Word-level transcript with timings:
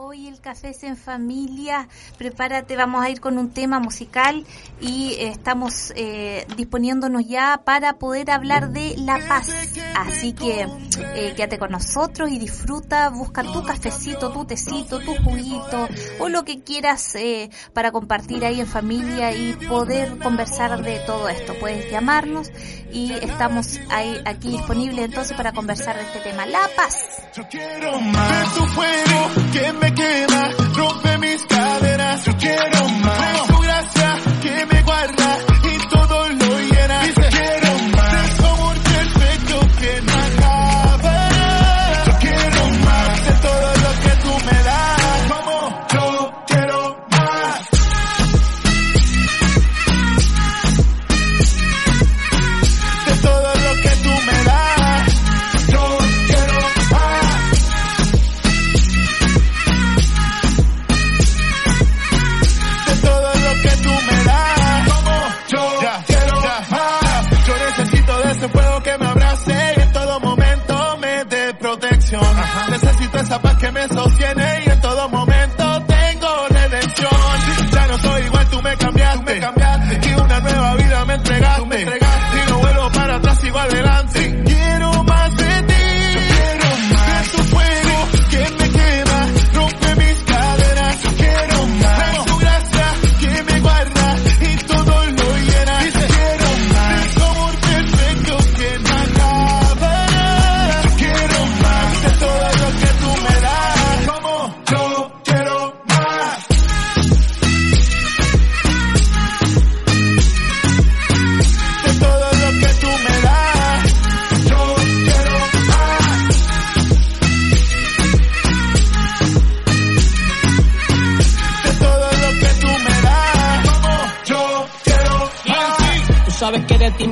Hoy 0.00 0.28
el 0.28 0.40
café 0.40 0.68
es 0.68 0.84
en 0.84 0.96
familia, 0.96 1.88
prepárate, 2.18 2.76
vamos 2.76 3.02
a 3.04 3.10
ir 3.10 3.20
con 3.20 3.36
un 3.36 3.50
tema 3.50 3.80
musical 3.80 4.46
y 4.80 5.14
eh, 5.14 5.26
estamos 5.30 5.92
eh, 5.96 6.46
disponiéndonos 6.56 7.26
ya 7.26 7.62
para 7.64 7.98
poder 7.98 8.30
hablar 8.30 8.70
de 8.70 8.94
la 8.96 9.18
paz. 9.26 9.48
Así 9.96 10.34
que 10.34 10.68
eh, 11.00 11.32
quédate 11.34 11.58
con 11.58 11.72
nosotros 11.72 12.30
y 12.30 12.38
disfruta, 12.38 13.08
busca 13.10 13.42
tu 13.42 13.64
cafecito, 13.64 14.30
tu 14.30 14.44
tecito, 14.44 15.00
tu 15.00 15.16
juguito 15.16 15.88
o 16.20 16.28
lo 16.28 16.44
que 16.44 16.62
quieras 16.62 17.16
eh, 17.16 17.50
para 17.72 17.90
compartir 17.90 18.44
ahí 18.44 18.60
en 18.60 18.68
familia 18.68 19.34
y 19.34 19.54
poder 19.68 20.16
conversar 20.18 20.80
de 20.80 21.00
todo 21.00 21.28
esto. 21.28 21.54
Puedes 21.58 21.90
llamarnos 21.90 22.52
y 22.92 23.12
estamos 23.14 23.80
ahí 23.90 24.16
aquí 24.24 24.50
disponibles 24.50 25.06
entonces 25.06 25.36
para 25.36 25.52
conversar 25.52 25.96
de 25.96 26.02
este 26.02 26.20
tema, 26.20 26.46
la 26.46 26.68
paz. 26.76 26.94
Yo 27.34 27.42
quiero 27.48 28.00
más 28.00 28.54
de 28.54 28.60
tu 28.60 28.66
fuego 28.66 29.52
que 29.52 29.72
me 29.72 29.87
quema, 29.94 30.50
rompe 30.74 31.18
mis 31.18 31.44
caderas. 31.46 32.24
Yo 32.24 32.36
quiero 32.36 32.88
más 32.88 33.46
tu 33.46 33.58
gracia 33.58 34.16
que 34.42 34.66
me 34.66 34.82
guarda 34.82 35.47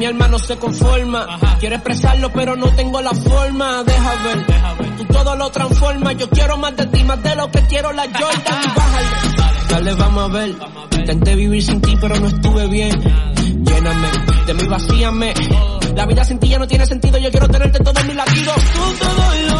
mi 0.06 0.12
alma 0.12 0.28
no 0.28 0.38
se 0.38 0.56
conforma. 0.56 1.26
Quiero 1.58 1.75
expresarlo, 1.75 2.31
pero 2.32 2.54
no 2.54 2.69
tengo 2.75 3.00
la 3.00 3.12
forma. 3.12 3.82
Deja 3.82 4.14
ver, 4.22 4.97
tú 4.97 5.04
todo 5.06 5.36
lo 5.36 5.50
transformas. 5.50 6.16
Yo 6.16 6.31
quiero 6.31 6.56
más 6.58 6.76
de 6.76 6.86
ti, 6.86 7.03
más 7.03 7.22
de 7.22 7.34
lo 7.34 7.50
que 7.50 7.60
quiero 7.62 7.92
la 7.92 8.04
Jordan. 8.04 8.62
Y 8.64 8.69
bájale. 8.69 9.06
Dale, 9.69 9.94
vamos 9.94 10.31
a 10.31 10.32
ver. 10.32 10.54
Intenté 10.98 11.34
vivir 11.34 11.62
sin 11.62 11.81
ti, 11.81 11.97
pero 12.00 12.20
no 12.20 12.28
estuve 12.28 12.66
bien. 12.69 12.92
Lléname, 13.64 14.08
de 14.47 14.54
mí 14.54 14.62
vacíame. 14.69 15.34
La 15.94 16.06
vida 16.06 16.25
sin 16.25 16.38
ti 16.38 16.48
ya 16.48 16.58
no 16.58 16.69
tiene 16.69 16.86
sentido. 16.86 17.19
Yo 17.19 17.31
quiero 17.31 17.48
tenerte 17.48 17.78
en 17.78 17.84
todos 17.84 18.06
mis 18.06 18.16
latidos. 18.16 18.54
Tú 18.54 18.94
todo 18.98 19.34
lo 19.48 19.56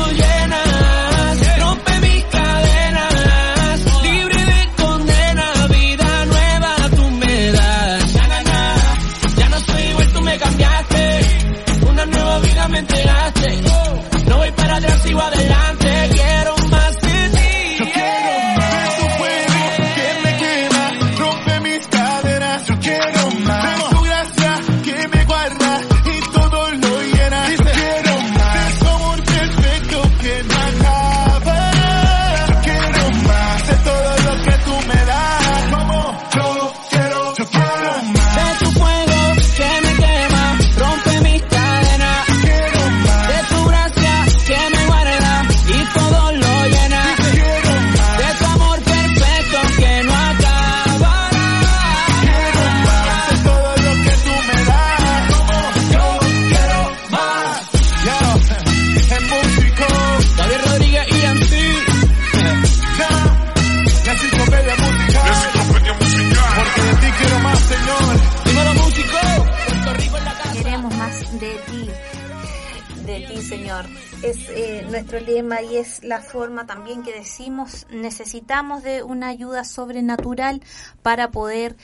lema 75.37 75.61
y 75.61 75.77
es 75.77 76.03
la 76.03 76.21
forma 76.23 76.65
también 76.67 77.03
que 77.03 77.13
decimos, 77.13 77.87
necesitamos 77.91 78.83
de 78.83 79.03
una 79.03 79.29
ayuda 79.29 79.65
sobrenatural 79.65 80.63
para 81.03 81.31
poder 81.31 81.77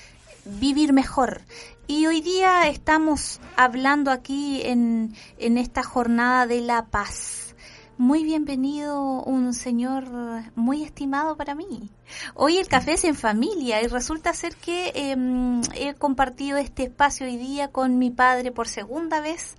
vivir 0.47 0.95
mejor. 0.95 1.43
Y 1.87 2.07
hoy 2.07 2.23
día 2.23 2.67
estamos 2.69 3.41
hablando 3.57 4.11
aquí 4.11 4.63
en, 4.65 5.15
en 5.37 5.59
esta 5.59 5.83
jornada 5.83 6.47
de 6.47 6.63
la 6.63 6.87
paz. 6.87 7.55
Muy 7.99 8.25
bienvenido, 8.25 9.23
un 9.23 9.53
señor 9.53 10.07
muy 10.55 10.83
estimado 10.83 11.37
para 11.37 11.55
mí. 11.55 11.91
Hoy 12.35 12.57
el 12.57 12.67
café 12.67 12.95
es 12.95 13.05
en 13.05 13.15
familia 13.15 13.83
y 13.83 13.87
resulta 13.87 14.33
ser 14.33 14.57
que 14.57 14.93
em, 14.95 15.61
he 15.75 15.93
compartido 15.95 16.57
este 16.57 16.85
espacio 16.85 17.27
hoy 17.27 17.37
día 17.37 17.69
con 17.69 17.99
mi 17.99 18.11
padre 18.11 18.51
por 18.51 18.67
segunda 18.67 19.21
vez. 19.21 19.57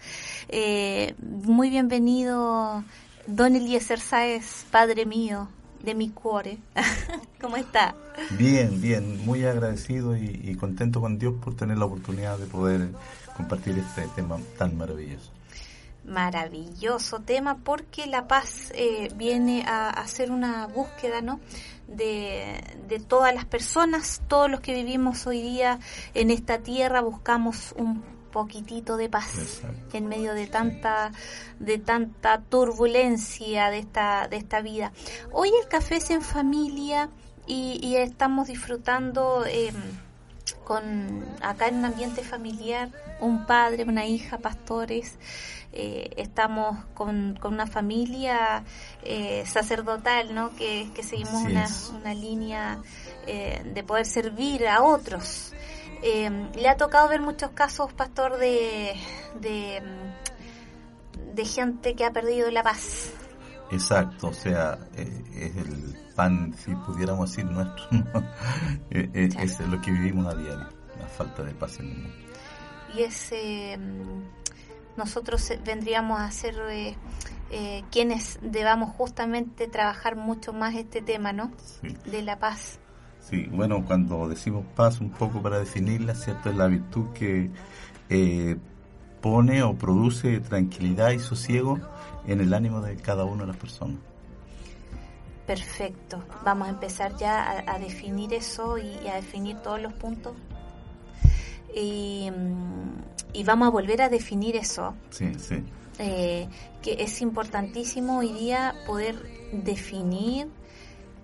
Eh, 0.49 1.15
muy 1.21 1.69
bienvenido, 1.69 2.83
don 3.27 3.55
Eliezer 3.55 3.99
Sáez, 3.99 4.65
padre 4.71 5.05
mío, 5.05 5.47
de 5.81 5.95
mi 5.95 6.09
cuore. 6.09 6.57
¿Cómo 7.41 7.57
está? 7.57 7.95
Bien, 8.31 8.81
bien, 8.81 9.25
muy 9.25 9.45
agradecido 9.45 10.15
y, 10.15 10.41
y 10.43 10.55
contento 10.55 11.01
con 11.01 11.19
Dios 11.19 11.35
por 11.43 11.55
tener 11.55 11.77
la 11.77 11.85
oportunidad 11.85 12.37
de 12.37 12.45
poder 12.45 12.89
compartir 13.35 13.77
este 13.77 14.07
tema 14.15 14.37
tan 14.57 14.77
maravilloso. 14.77 15.31
Maravilloso 16.05 17.19
tema 17.19 17.59
porque 17.63 18.07
la 18.07 18.27
paz 18.27 18.71
eh, 18.75 19.09
viene 19.15 19.63
a 19.65 19.89
hacer 19.89 20.31
una 20.31 20.67
búsqueda, 20.67 21.21
¿no? 21.21 21.39
De, 21.87 22.61
de 22.89 22.99
todas 22.99 23.33
las 23.33 23.45
personas, 23.45 24.21
todos 24.27 24.51
los 24.51 24.59
que 24.59 24.73
vivimos 24.73 25.25
hoy 25.27 25.41
día 25.41 25.79
en 26.13 26.29
esta 26.29 26.59
tierra 26.59 27.01
buscamos 27.01 27.73
un 27.77 28.03
poquitito 28.33 28.97
de 28.97 29.07
paz 29.07 29.37
Exacto. 29.37 29.97
en 29.97 30.07
medio 30.07 30.33
de 30.33 30.47
tanta 30.47 31.11
de 31.59 31.77
tanta 31.77 32.41
turbulencia 32.41 33.69
de 33.69 33.79
esta 33.79 34.27
de 34.27 34.37
esta 34.37 34.61
vida. 34.61 34.91
Hoy 35.31 35.49
el 35.61 35.67
café 35.69 35.97
es 35.97 36.09
en 36.09 36.21
familia 36.21 37.09
y, 37.45 37.79
y 37.81 37.97
estamos 37.97 38.47
disfrutando 38.47 39.45
eh, 39.45 39.71
con 40.63 41.23
acá 41.41 41.67
en 41.67 41.77
un 41.77 41.85
ambiente 41.85 42.23
familiar, 42.23 42.89
un 43.19 43.45
padre, 43.45 43.83
una 43.83 44.05
hija, 44.05 44.37
pastores, 44.39 45.17
eh, 45.71 46.13
estamos 46.17 46.77
con, 46.93 47.35
con, 47.39 47.53
una 47.53 47.67
familia 47.67 48.63
eh, 49.03 49.43
sacerdotal, 49.45 50.33
¿no? 50.33 50.55
Que, 50.55 50.89
seguimos 51.01 51.43
una, 51.43 51.67
una, 51.99 52.13
línea 52.13 52.79
eh, 53.25 53.61
de 53.73 53.83
poder 53.83 54.05
servir 54.05 54.67
a 54.67 54.83
otros. 54.83 55.51
Le 56.03 56.69
ha 56.69 56.77
tocado 56.77 57.07
ver 57.07 57.21
muchos 57.21 57.51
casos, 57.51 57.93
pastor, 57.93 58.37
de, 58.37 58.93
de, 59.39 59.81
de 61.33 61.45
gente 61.45 61.95
que 61.95 62.05
ha 62.05 62.11
perdido 62.11 62.51
la 62.51 62.63
paz. 62.63 63.13
Exacto, 63.71 64.27
o 64.27 64.33
sea, 64.33 64.77
es 64.95 65.55
el 65.55 65.97
pan, 66.15 66.53
si 66.57 66.75
pudiéramos 66.75 67.31
decir 67.31 67.45
nuestro, 67.45 67.87
es, 68.89 69.59
lo 69.61 69.81
que 69.81 69.91
vivimos 69.91 70.31
a 70.31 70.37
diario, 70.37 70.69
la 70.99 71.07
falta 71.07 71.43
de 71.43 71.53
paz 71.53 71.79
en 71.79 71.89
el 71.89 71.97
mundo. 71.97 72.17
Y 72.95 73.01
ese 73.01 73.79
nosotros 74.95 75.51
vendríamos 75.63 76.19
a 76.19 76.29
ser 76.31 76.55
eh, 76.69 76.95
eh, 77.49 77.83
quienes 77.91 78.39
debamos 78.41 78.95
justamente 78.95 79.67
trabajar 79.67 80.15
mucho 80.15 80.53
más 80.53 80.75
este 80.75 81.01
tema, 81.01 81.33
¿no? 81.33 81.51
De 82.05 82.21
la 82.21 82.37
paz. 82.39 82.79
Sí, 83.29 83.47
bueno, 83.51 83.83
cuando 83.85 84.27
decimos 84.27 84.65
paz, 84.75 84.99
un 84.99 85.09
poco 85.09 85.41
para 85.41 85.59
definirla, 85.59 86.13
¿cierto? 86.13 86.49
Es 86.49 86.55
la 86.55 86.67
virtud 86.67 87.07
que 87.13 87.49
eh, 88.09 88.57
pone 89.21 89.63
o 89.63 89.75
produce 89.75 90.39
tranquilidad 90.41 91.11
y 91.11 91.19
sosiego 91.19 91.79
en 92.27 92.41
el 92.41 92.53
ánimo 92.53 92.81
de 92.81 92.97
cada 92.97 93.23
una 93.23 93.43
de 93.43 93.47
las 93.47 93.57
personas. 93.57 93.97
Perfecto. 95.47 96.23
Vamos 96.43 96.67
a 96.67 96.71
empezar 96.71 97.15
ya 97.17 97.63
a, 97.65 97.79
definir 97.79 98.33
eso 98.33 98.77
y, 98.77 99.07
a 99.07 99.15
definir 99.15 99.57
todos 99.57 99.81
los 99.81 99.93
puntos. 99.93 100.33
Y, 101.75 102.29
mm, 102.29 103.33
y 103.33 103.43
vamos 103.43 103.67
a 103.67 103.71
volver 103.71 104.01
a 104.01 104.09
definir 104.09 104.55
eso. 104.55 104.95
Sí, 105.09 105.33
sí. 105.37 105.63
Eh, 105.99 106.47
que 106.81 107.03
es 107.03 107.21
importantísimo 107.21 108.19
hoy 108.19 108.33
día 108.33 108.73
poder 108.87 109.15
definir, 109.51 110.47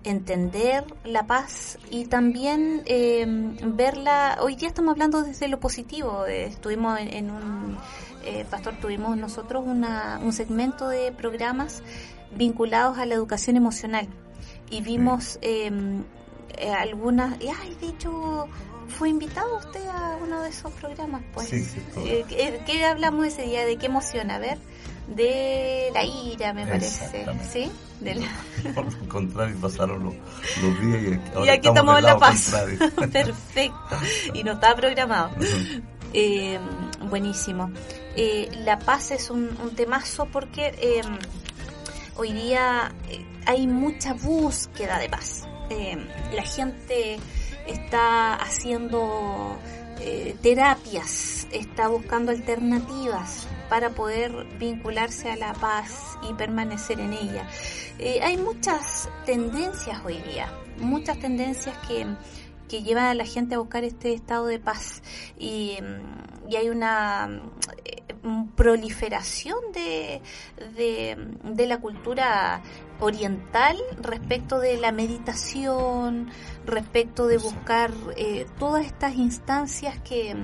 entender 0.04 0.84
la 1.04 1.26
paz 1.26 1.78
y 1.90 2.06
también 2.06 2.82
eh, 2.86 3.24
verla. 3.62 4.38
Hoy 4.40 4.56
día 4.56 4.68
estamos 4.68 4.92
hablando 4.92 5.22
desde 5.22 5.48
lo 5.48 5.60
positivo. 5.60 6.26
Eh, 6.26 6.46
estuvimos 6.46 6.98
en, 7.00 7.30
un. 7.30 7.78
Pastor, 8.50 8.74
tuvimos 8.80 9.16
nosotros 9.16 9.64
una, 9.66 10.20
un 10.22 10.32
segmento 10.32 10.88
de 10.88 11.10
programas 11.10 11.82
vinculados 12.36 12.98
a 12.98 13.06
la 13.06 13.14
educación 13.14 13.56
emocional 13.56 14.08
y 14.70 14.82
vimos 14.82 15.38
algunas. 16.78 17.38
Ay, 17.40 17.76
de 17.80 17.88
hecho 17.88 18.48
¿Fue 18.90 19.08
invitado 19.08 19.56
usted 19.56 19.86
a 19.86 20.18
uno 20.22 20.42
de 20.42 20.50
esos 20.50 20.72
programas? 20.72 21.22
Pues? 21.32 21.48
Sí, 21.48 21.64
sí, 21.64 21.80
eh, 21.96 22.60
¿Qué, 22.66 22.84
hablamos 22.84 23.26
ese 23.26 23.42
día? 23.42 23.64
¿De 23.64 23.76
qué 23.76 23.86
emoción? 23.86 24.30
A 24.30 24.38
ver, 24.38 24.58
de 25.10 25.90
la 25.92 26.04
ira, 26.04 26.52
me 26.52 26.66
parece. 26.66 27.26
¿Sí? 27.50 27.70
De 28.00 28.14
la... 28.14 28.26
Por 28.74 28.92
lo 28.92 29.08
contrario, 29.08 29.56
pasaron 29.60 30.04
los, 30.04 30.14
días 30.80 31.02
y, 31.02 31.36
ahora 31.36 31.46
y 31.46 31.48
aquí 31.50 31.68
estamos, 31.68 31.98
en 31.98 32.04
La 32.04 32.18
Paz. 32.18 32.54
Perfecto. 33.12 33.96
Y 34.34 34.42
no 34.44 34.52
estaba 34.52 34.76
programado. 34.76 35.30
Eh, 36.12 36.58
buenísimo. 37.08 37.70
Eh, 38.16 38.48
la 38.64 38.78
paz 38.78 39.12
es 39.12 39.30
un, 39.30 39.56
un 39.62 39.74
temazo 39.76 40.26
porque 40.26 41.02
hoy 42.16 42.32
día 42.32 42.92
hay 43.46 43.66
mucha 43.66 44.14
búsqueda 44.14 44.98
de 44.98 45.08
paz. 45.08 45.46
la 46.32 46.42
gente 46.42 47.18
está 47.66 48.34
haciendo 48.34 49.56
eh, 50.00 50.36
terapias, 50.42 51.46
está 51.52 51.88
buscando 51.88 52.32
alternativas 52.32 53.46
para 53.68 53.90
poder 53.90 54.46
vincularse 54.58 55.30
a 55.30 55.36
la 55.36 55.52
paz 55.52 56.18
y 56.28 56.34
permanecer 56.34 57.00
en 57.00 57.12
ella. 57.12 57.48
Eh, 57.98 58.20
hay 58.22 58.36
muchas 58.36 59.10
tendencias 59.26 60.02
hoy 60.04 60.18
día, 60.22 60.52
muchas 60.78 61.18
tendencias 61.18 61.76
que, 61.86 62.06
que 62.68 62.82
llevan 62.82 63.04
a 63.04 63.14
la 63.14 63.26
gente 63.26 63.54
a 63.54 63.58
buscar 63.58 63.84
este 63.84 64.14
estado 64.14 64.46
de 64.46 64.58
paz 64.58 65.02
y, 65.38 65.78
y 66.48 66.56
hay 66.56 66.68
una 66.70 67.42
eh, 67.84 68.02
proliferación 68.56 69.58
de, 69.72 70.20
de, 70.76 71.66
la 71.66 71.78
cultura 71.78 72.62
oriental 73.00 73.76
respecto 74.00 74.60
de 74.60 74.76
la 74.78 74.92
meditación, 74.92 76.30
respecto 76.66 77.26
de 77.26 77.38
buscar 77.38 77.90
eh, 78.16 78.46
todas 78.58 78.86
estas 78.86 79.14
instancias 79.14 79.98
que, 80.00 80.36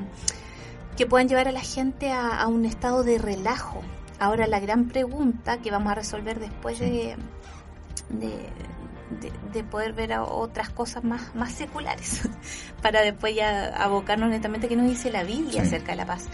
que 0.97 1.06
puedan 1.06 1.29
llevar 1.29 1.49
a 1.49 1.53
la 1.53 1.61
gente 1.61 2.11
a, 2.12 2.47
un 2.49 2.64
estado 2.64 3.05
de 3.05 3.19
relajo. 3.19 3.82
Ahora 4.19 4.47
la 4.47 4.61
gran 4.61 4.88
pregunta 4.88 5.58
que 5.58 5.70
vamos 5.70 5.93
a 5.93 5.94
resolver 5.94 6.41
después 6.41 6.79
de, 6.79 7.17
de, 8.11 9.64
poder 9.64 9.93
ver 9.93 10.12
otras 10.19 10.70
cosas 10.70 11.05
más, 11.05 11.35
más 11.35 11.53
seculares, 11.53 12.29
para 12.82 13.03
después 13.03 13.35
ya 13.35 13.69
abocarnos 13.76 14.31
netamente 14.31 14.69
que 14.69 14.76
nos 14.76 14.88
dice 14.88 15.11
la 15.11 15.23
Biblia 15.23 15.62
acerca 15.62 15.93
de 15.93 15.97
la 15.97 16.06
paz. 16.06 16.26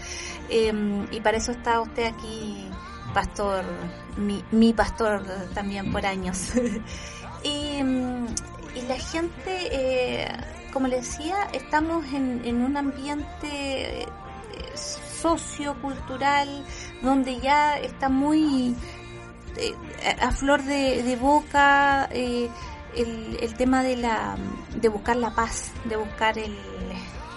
Em, 0.49 1.07
y 1.11 1.19
para 1.19 1.37
eso 1.37 1.51
está 1.51 1.81
usted 1.81 2.05
aquí, 2.05 2.69
pastor, 3.13 3.63
mi, 4.17 4.43
mi 4.51 4.73
pastor 4.73 5.23
también 5.53 5.91
por 5.91 6.05
años. 6.05 6.51
y, 7.43 7.79
y, 8.75 8.81
la 8.87 8.97
gente, 8.97 9.57
eh, 9.71 10.27
como 10.71 10.87
le 10.87 10.97
decía, 10.97 11.47
estamos 11.53 12.05
en, 12.13 12.41
en 12.45 12.63
un 12.63 12.77
ambiente 12.77 14.03
eh, 14.03 14.07
sociocultural 14.75 16.65
donde 17.01 17.39
ya 17.39 17.77
está 17.77 18.09
muy 18.09 18.75
eh, 19.57 19.75
a 20.19 20.31
flor 20.31 20.63
de, 20.63 21.15
boca 21.15 22.09
eh, 22.11 22.49
el, 22.95 23.53
tema 23.55 23.83
de 23.83 23.97
la 23.97 24.35
de 24.75 24.89
buscar 24.89 25.15
la 25.15 25.29
paz, 25.29 25.71
de 25.85 25.95
buscar 25.95 26.37
el 26.37 26.57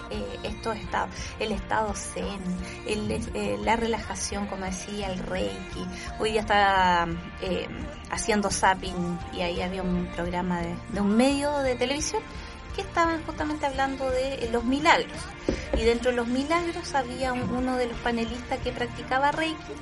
eh, 0.09 0.39
estos 0.43 0.77
estados, 0.77 1.09
el 1.39 1.51
estado 1.51 1.93
zen, 1.93 2.39
el, 2.85 3.65
la 3.65 3.75
relajación, 3.75 4.47
como 4.47 4.65
decía, 4.65 5.11
el 5.11 5.19
reiki. 5.19 5.85
Hoy 6.19 6.31
día 6.31 6.41
está 6.41 7.07
haciendo 8.09 8.49
zapping 8.49 9.19
y 9.33 9.41
ahí 9.41 9.61
había 9.61 9.83
un 9.83 10.07
programa 10.07 10.61
de, 10.61 11.01
un 11.01 11.15
medio 11.15 11.57
de 11.59 11.75
televisión 11.75 12.21
que 12.75 12.81
estaban 12.81 13.23
justamente 13.25 13.65
hablando 13.65 14.09
de 14.09 14.49
los 14.51 14.63
milagros. 14.63 15.17
Y 15.75 15.83
dentro 15.83 16.11
de 16.11 16.17
los 16.17 16.27
milagros 16.27 16.93
había 16.93 17.33
uno 17.33 17.75
de 17.75 17.87
los 17.87 17.97
panelistas 17.99 18.59
que 18.59 18.71
practicaba 18.71 19.31
Reiki 19.31 19.73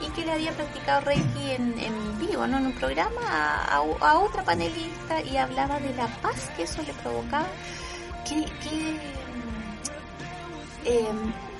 y 0.00 0.10
que 0.10 0.24
le 0.24 0.32
había 0.32 0.52
practicado 0.52 1.02
Reiki 1.02 1.50
en, 1.50 2.18
vivo, 2.18 2.46
¿no? 2.46 2.58
En 2.58 2.66
un 2.66 2.72
programa 2.72 3.64
a, 3.64 3.80
otra 4.18 4.44
panelista 4.44 5.20
y 5.22 5.36
hablaba 5.36 5.78
de 5.78 5.94
la 5.94 6.06
paz 6.22 6.50
que 6.56 6.62
eso 6.64 6.82
le 6.82 6.94
provocaba. 6.94 7.46
Que, 8.26 8.44
eh, 10.88 11.08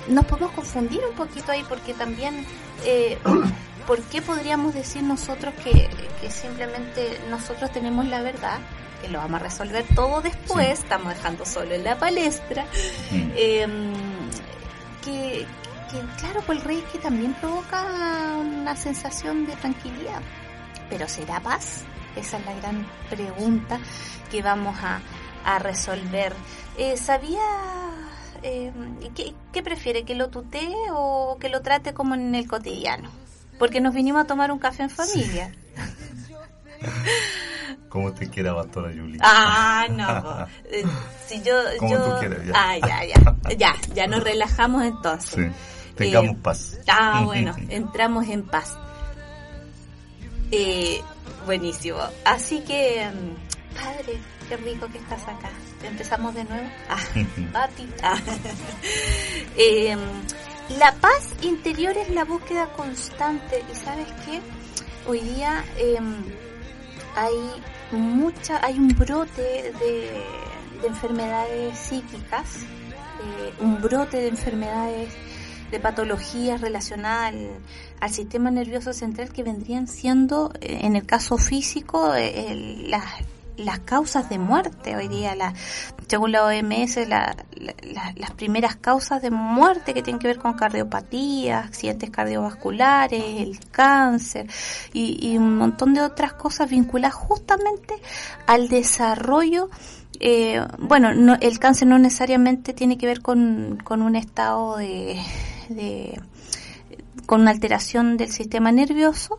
nos 0.08 0.25
podemos 0.25 0.52
confundir 0.52 1.00
un 1.08 1.14
poquito 1.14 1.52
ahí 1.52 1.64
porque 1.68 1.92
también, 1.94 2.47
eh, 2.85 3.18
¿por 3.87 4.00
qué 4.02 4.23
podríamos 4.23 4.75
decir 4.75 5.02
nosotros 5.02 5.52
que, 5.62 5.88
simplemente 6.30 7.20
nosotros 7.30 7.70
tenemos 7.73 8.06
la 8.06 8.23
verdad? 8.23 8.58
que 9.02 9.08
lo 9.08 9.18
vamos 9.18 9.40
a 9.40 9.44
resolver 9.44 9.85
todo 9.94 10.20
después, 10.20 10.80
estamos 10.80 11.14
dejando 11.14 11.47
solo 11.47 11.73
en 11.73 11.85
la 11.85 11.97
palestra, 11.97 12.66
em, 13.12 13.92
que, 15.04 15.47
que 15.88 16.00
claro, 16.18 16.42
pues 16.44 16.58
el 16.58 16.64
Reiki 16.64 16.99
también 16.99 17.32
provoca 17.35 18.35
una 18.40 18.75
sensación 18.75 19.47
de 19.47 19.54
tranquilidad. 19.54 20.20
Pero 20.90 21.06
¿será 21.06 21.38
paz? 21.38 21.85
Esa 22.16 22.38
es 22.38 22.47
la 22.47 22.54
gran 22.54 22.85
pregunta 23.08 23.78
que 24.32 24.42
vamos 24.42 24.76
a, 24.82 25.00
resolver. 25.61 26.35
Eh, 26.76 26.99
¿Sabía 26.99 27.40
eh, 28.42 28.73
¿qué, 29.52 29.62
prefiere? 29.62 30.04
¿Que 30.04 30.14
lo 30.14 30.28
tutee 30.28 30.75
o 30.90 31.37
que 31.40 31.49
lo 31.49 31.62
trate 31.62 31.95
como 31.95 32.14
en 32.14 32.35
el 32.35 32.47
cotidiano? 32.47 33.11
Porque 33.59 33.80
nos 33.80 33.95
vinimos 33.95 34.23
a 34.23 34.26
tomar 34.26 34.52
un 34.52 34.59
café 34.59 34.85
en 34.85 34.90
familia. 34.90 35.52
Como 37.88 38.12
te 38.12 38.28
quiera, 38.28 38.54
Pastora 38.54 38.92
Yuli. 38.92 39.18
Ah, 39.21 39.87
no. 39.90 40.47
Eh, 40.71 40.85
si 41.26 41.42
yo, 41.42 41.54
Como 41.78 41.97
tú 41.97 42.18
quieras, 42.21 42.45
ya. 42.45 42.52
Ah, 42.54 42.78
ya, 42.78 43.04
ya. 43.04 43.57
Ya, 43.57 43.75
ya 43.95 44.07
nos 44.07 44.23
relajamos 44.23 44.85
entonces. 44.85 45.50
Sí. 45.50 45.95
Tengamos 45.97 46.33
eh, 46.33 46.38
paz. 46.42 46.78
Ah, 46.87 47.23
bueno, 47.26 47.54
entramos 47.68 48.28
en 48.28 48.45
paz. 48.45 48.76
Eh, 50.50 51.00
buenísimo. 51.47 51.99
Así 52.25 52.61
que, 52.61 53.09
mm, 53.09 53.75
padre, 53.75 54.18
qué 54.49 54.57
rico 54.57 54.88
que 54.88 54.99
estás 54.99 55.23
acá. 55.23 55.50
Empezamos 55.83 56.35
de 56.35 56.45
nuevo. 56.45 56.69
Ah, 56.88 57.02
Pati. 57.52 57.88
Ah. 58.02 58.19
Em, 59.57 59.99
la 60.78 60.93
paz 60.93 61.35
interior 61.43 61.97
es 61.97 62.11
la 62.11 62.25
búsqueda 62.25 62.67
constante. 62.76 63.64
¿Y 63.73 63.75
sabes 63.75 64.07
qué? 64.25 64.40
Hoy 65.09 65.21
día 65.21 65.64
em, 65.76 66.23
hay 67.17 67.35
mucha, 67.90 68.64
hay 68.64 68.78
un 68.78 68.88
brote 68.88 69.73
de, 69.81 70.25
de 70.81 70.87
enfermedades 70.87 71.76
psíquicas 71.78 72.67
eh, 73.21 73.52
un 73.61 73.81
brote 73.81 74.19
de 74.19 74.28
enfermedades, 74.28 75.12
de 75.73 75.81
patologías 75.81 76.61
relacionadas 76.61 77.35
al, 78.00 78.11
sistema 78.11 78.50
nervioso 78.50 78.93
central 78.93 79.33
que 79.33 79.43
vendrían 79.43 79.88
siendo, 79.88 80.52
eh, 80.61 80.78
en 80.83 80.95
el 80.95 81.05
caso 81.05 81.37
físico, 81.37 82.14
eh, 82.14 82.55
las 82.87 83.05
las 83.59 83.81
causas 83.81 84.29
de 84.29 84.38
muerte 84.38 84.97
hoy 84.97 85.09
día, 85.09 85.35
la, 85.35 85.53
según 86.07 86.33
la 86.33 86.45
OMS, 86.45 86.97
las 87.09 88.31
primeras 88.37 88.77
causas 88.77 89.21
de 89.21 89.31
muerte 89.31 89.95
que 89.95 90.03
tienen 90.03 90.21
que 90.21 90.29
ver 90.29 90.38
con 90.38 90.55
cardiopatía, 90.55 91.61
accidentes 91.61 92.11
cardiovasculares, 92.11 93.23
el 93.23 93.59
cáncer 93.71 94.47
y, 94.93 95.37
un 95.37 95.57
montón 95.57 95.95
de 95.95 96.00
otras 96.00 96.33
cosas 96.33 96.71
vinculadas 96.71 97.15
justamente 97.15 97.95
al 98.47 98.69
desarrollo 98.69 99.69
eh, 100.21 100.61
bueno, 100.79 101.15
no, 101.15 101.37
el 101.41 101.59
cáncer 101.61 101.87
no 101.87 101.99
necesariamente 101.99 102.73
tiene 102.73 102.99
que 102.99 103.07
ver 103.07 103.23
con, 103.23 103.79
con 103.85 104.03
un 104.03 104.17
estado 104.17 104.79
de, 104.79 105.21
de, 105.69 106.21
con 107.27 107.43
una 107.43 107.50
alteración 107.50 108.17
del 108.17 108.33
sistema 108.33 108.73
nervioso, 108.73 109.38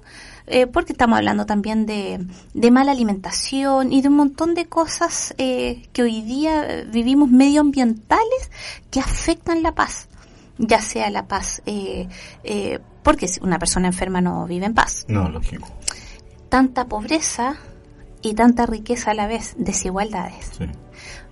eh, 0.51 0.65
porque 0.65 0.93
estamos 0.93 1.17
hablando 1.17 1.45
también 1.45 1.85
de, 1.85 2.25
de, 2.55 2.71
mala 2.71 2.91
alimentación 2.91 3.93
y 3.93 4.01
de 4.01 4.07
un 4.07 4.15
montón 4.15 4.55
de 4.55 4.65
cosas 4.65 5.35
eh, 5.37 5.87
que 5.93 6.01
hoy 6.01 6.21
día 6.23 6.85
vivimos 6.91 7.29
medioambientales 7.29 8.49
que 8.89 8.99
afectan 8.99 9.61
la 9.61 9.75
paz, 9.75 10.07
ya 10.57 10.81
sea 10.81 11.11
la 11.11 11.27
paz, 11.27 11.61
eh, 11.67 12.07
porque 13.03 13.27
una 13.43 13.59
persona 13.59 13.87
enferma 13.87 14.21
no 14.21 14.47
vive 14.47 14.65
en 14.65 14.73
paz. 14.73 15.05
No, 15.07 15.29
lógico. 15.29 15.67
Tanta 16.49 16.85
pobreza 16.85 17.55
y 18.23 18.33
tanta 18.33 18.65
riqueza 18.65 19.11
a 19.11 19.13
la 19.13 19.27
vez, 19.27 19.53
desigualdades, 19.55 20.49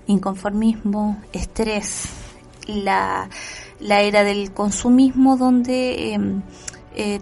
inconformismo, 0.05 1.19
estrés, 1.33 2.09
la, 2.67 3.29
la 3.79 4.01
era 4.01 4.23
del 4.23 4.53
consumismo 4.53 5.37
donde 5.37 6.13
em, 6.13 6.41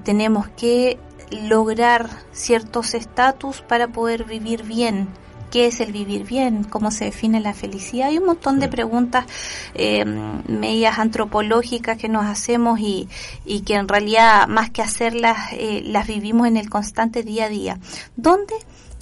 tenemos 0.03 0.49
que 0.49 0.99
lograr 1.31 2.09
ciertos 2.31 2.93
estatus 2.93 3.61
para 3.61 3.87
poder 3.87 4.25
vivir 4.25 4.63
bien. 4.63 5.07
¿Qué 5.51 5.67
es 5.67 5.79
el 5.79 5.93
vivir 5.93 6.25
bien? 6.25 6.63
¿Cómo 6.65 6.91
se 6.91 7.05
define 7.05 7.39
la 7.39 7.53
felicidad? 7.53 8.09
Hay 8.09 8.17
un 8.17 8.25
montón 8.25 8.59
de 8.59 8.67
preguntas 8.67 9.25
eh, 9.73 10.03
medias 10.03 10.99
antropológicas 10.99 11.97
que 11.97 12.09
nos 12.09 12.25
hacemos 12.25 12.79
y, 12.79 13.07
y, 13.45 13.61
que 13.61 13.75
en 13.75 13.87
realidad 13.87 14.47
más 14.47 14.69
que 14.69 14.81
hacerlas 14.81 15.53
eh, 15.53 15.81
las 15.85 16.07
vivimos 16.07 16.47
en 16.47 16.57
el 16.57 16.69
constante 16.69 17.23
día 17.23 17.45
a 17.45 17.49
día. 17.49 17.79
¿Dónde? 18.15 18.55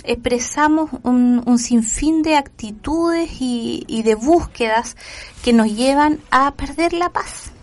expresamos 0.05 0.89
un, 1.03 1.41
un, 1.45 1.57
sinfín 1.57 2.23
de 2.23 2.35
actitudes 2.35 3.39
y, 3.39 3.85
y, 3.87 4.03
de 4.03 4.15
búsquedas 4.15 4.97
que 5.43 5.53
nos 5.53 5.73
llevan 5.73 6.19
a 6.29 6.51
perder 6.51 6.91
la 6.91 7.09
paz. 7.09 7.53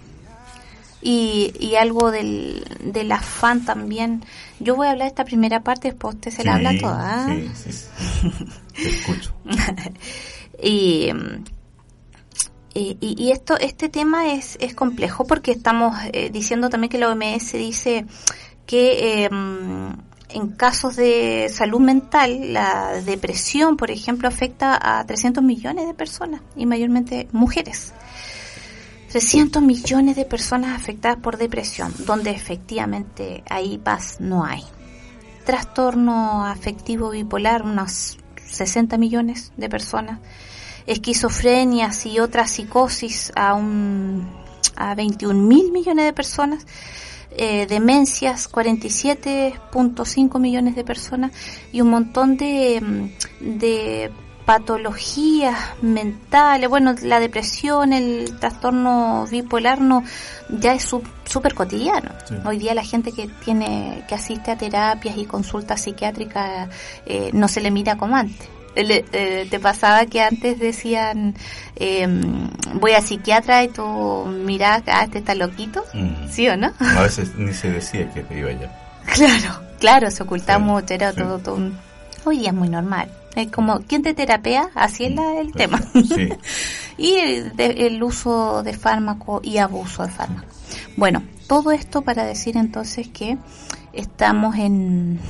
Y, 1.02 1.54
y 1.58 1.76
algo 1.76 2.10
del, 2.10 2.64
del 2.84 3.10
afán 3.10 3.64
también 3.64 4.22
yo 4.60 4.76
voy 4.76 4.86
a 4.86 4.90
hablar 4.90 5.08
esta 5.08 5.24
primera 5.24 5.62
parte, 5.62 5.88
después 5.88 6.16
usted 6.16 6.30
se 6.30 6.44
la 6.44 6.54
habla 6.54 6.78
toda. 6.78 7.26
Sí, 7.26 7.50
sí, 7.72 7.86
Te 8.74 8.88
escucho. 8.90 9.34
y, 10.62 11.10
y, 12.74 13.30
esto, 13.32 13.58
este 13.58 13.88
tema 13.88 14.34
es, 14.34 14.58
es 14.60 14.74
complejo 14.74 15.26
porque 15.26 15.50
estamos 15.50 15.96
eh, 16.12 16.28
diciendo 16.30 16.68
también 16.68 16.90
que 16.90 16.98
la 16.98 17.08
OMS 17.08 17.52
dice 17.52 18.04
que 18.66 19.24
em, 19.24 19.96
en 20.28 20.48
casos 20.56 20.96
de 20.96 21.48
salud 21.50 21.80
mental, 21.80 22.52
la 22.52 23.00
depresión, 23.02 23.78
por 23.78 23.90
ejemplo, 23.90 24.28
afecta 24.28 24.78
a 24.80 25.04
300 25.06 25.42
millones 25.42 25.86
de 25.86 25.94
personas 25.94 26.42
y 26.54 26.66
mayormente 26.66 27.28
mujeres. 27.32 27.94
300 29.10 29.60
millones 29.62 30.14
de 30.14 30.24
personas 30.24 30.80
afectadas 30.80 31.18
por 31.18 31.36
depresión, 31.36 31.92
donde 32.06 32.30
efectivamente 32.30 33.42
ahí 33.50 33.76
paz 33.76 34.18
no 34.20 34.44
hay. 34.44 34.62
Trastorno 35.44 36.46
afectivo 36.46 37.10
bipolar, 37.10 37.62
unos 37.62 38.18
60 38.46 38.98
millones 38.98 39.52
de 39.56 39.68
personas. 39.68 40.20
Esquizofrenias 40.86 42.06
y 42.06 42.20
otras 42.20 42.52
psicosis 42.52 43.32
a, 43.34 43.54
un, 43.54 44.28
a 44.76 44.94
21 44.94 45.42
mil 45.42 45.72
millones 45.72 46.04
de 46.04 46.12
personas. 46.12 46.64
Eh, 47.32 47.66
demencias 47.66 48.50
47.5 48.50 50.38
millones 50.38 50.76
de 50.76 50.84
personas 50.84 51.32
y 51.72 51.80
un 51.80 51.90
montón 51.90 52.36
de, 52.36 53.10
de 53.40 54.10
patologías 54.50 55.56
mentales, 55.80 56.68
bueno, 56.68 56.96
la 57.02 57.20
depresión, 57.20 57.92
el 57.92 58.36
trastorno 58.40 59.24
bipolar 59.30 59.80
no 59.80 60.02
ya 60.48 60.74
es 60.74 60.82
súper 60.82 61.54
cotidiano. 61.54 62.10
Hoy 62.44 62.58
día 62.58 62.74
la 62.74 62.82
gente 62.82 63.12
que 63.12 63.28
tiene 63.44 64.02
que 64.08 64.16
asiste 64.16 64.50
a 64.50 64.58
terapias 64.58 65.16
y 65.18 65.24
consultas 65.24 65.82
psiquiátricas 65.82 66.68
eh, 67.06 67.30
no 67.32 67.46
se 67.46 67.60
le 67.60 67.70
mira 67.70 67.96
como 67.96 68.16
antes. 68.16 68.48
Eh, 68.74 69.46
¿Te 69.48 69.60
pasaba 69.60 70.06
que 70.06 70.20
antes 70.20 70.58
decían 70.58 71.36
em, 71.76 72.50
voy 72.74 72.94
a 72.94 73.02
psiquiatra 73.02 73.62
y 73.62 73.68
tú 73.68 74.26
mirás, 74.26 74.82
ah, 74.88 75.04
este 75.04 75.18
está 75.18 75.36
loquito? 75.36 75.84
Mm. 75.94 76.28
¿Sí 76.28 76.48
o 76.48 76.56
no? 76.56 76.72
A 76.80 77.02
veces 77.02 77.36
ni 77.36 77.52
se 77.52 77.70
decía 77.70 78.12
que 78.12 78.24
te 78.24 78.36
iba 78.36 78.50
allá. 78.50 78.68
Claro, 79.14 79.60
claro, 79.78 80.10
se 80.10 80.24
ocultaba 80.24 80.58
mucho, 80.58 80.92
era 80.92 81.12
todo, 81.12 81.38
todo. 81.38 81.70
Hoy 82.24 82.40
día 82.40 82.48
es 82.48 82.54
muy 82.56 82.68
normal. 82.68 83.08
Es 83.36 83.50
como, 83.50 83.80
¿quién 83.80 84.02
te 84.02 84.14
terapea? 84.14 84.70
Así 84.74 85.04
es 85.04 85.18
el 85.38 85.52
tema. 85.52 85.80
y 86.98 87.16
el, 87.16 88.02
uso 88.02 88.62
de 88.62 88.72
fármaco 88.72 89.40
y 89.42 89.58
abuso 89.58 90.02
de 90.02 90.10
fármaco. 90.10 90.46
Bueno, 90.96 91.22
todo 91.46 91.72
esto 91.72 92.02
para 92.02 92.24
decir 92.24 92.56
entonces 92.56 93.08
que 93.08 93.38
estamos 93.92 94.56
en, 94.56 95.20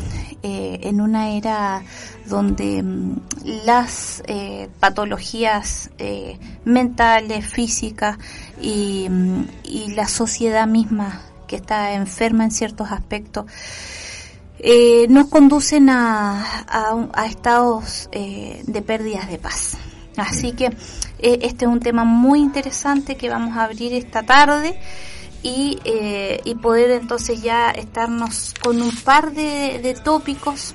eh, 0.42 0.80
en 0.83 1.00
una 1.00 1.30
era 1.30 1.83
donde 2.26 2.83
mm, 2.83 3.21
las 3.64 4.23
eh, 4.26 4.69
patologías 4.80 5.90
eh, 5.99 6.38
mentales, 6.64 7.47
físicas 7.47 8.19
y, 8.61 9.07
mm, 9.09 9.49
y 9.64 9.95
la 9.95 10.09
sociedad 10.09 10.66
misma 10.66 11.23
que 11.47 11.57
está 11.57 11.95
enferma 11.95 12.45
en 12.45 12.50
ciertos 12.50 12.92
aspectos 12.92 13.47
eh, 14.62 15.07
nos 15.09 15.29
conducen 15.29 15.88
a, 15.88 16.64
a, 17.14 17.26
estados 17.26 18.09
eh, 18.12 18.62
de 18.67 18.83
pérdidas 18.83 19.29
de 19.31 19.38
paz. 19.38 19.79
Así 20.17 20.52
que 20.52 20.67
eh, 20.67 21.38
este 21.43 21.64
es 21.64 21.71
un 21.71 21.81
tema 21.81 22.05
muy 22.05 22.40
interesante 22.40 23.17
que 23.17 23.31
vamos 23.31 23.57
a 23.57 23.64
abrir 23.64 23.95
esta 23.95 24.23
tarde 24.23 24.79
y, 25.43 25.79
eh, 25.85 26.40
y 26.45 26.55
poder 26.57 26.90
entonces 26.90 27.43
ya 27.43 27.71
estarnos 27.71 28.55
con 28.62 28.83
un 28.83 28.95
par 28.97 29.33
de, 29.33 29.81
de 29.83 29.95
tópicos. 29.95 30.75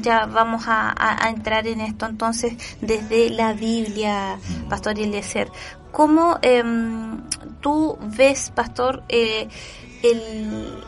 ya 0.00 0.26
vamos 0.26 0.64
a, 0.66 0.94
a, 0.96 1.30
entrar 1.30 1.66
en 1.66 1.80
esto 1.80 2.06
entonces 2.06 2.54
desde 2.80 3.30
la 3.30 3.54
Biblia, 3.54 4.38
Pastor 4.68 5.00
Eliezer. 5.00 5.50
¿Cómo 5.90 6.38
em, 6.42 7.22
tú 7.60 7.98
ves, 8.00 8.52
Pastor, 8.54 9.02
el 9.08 10.84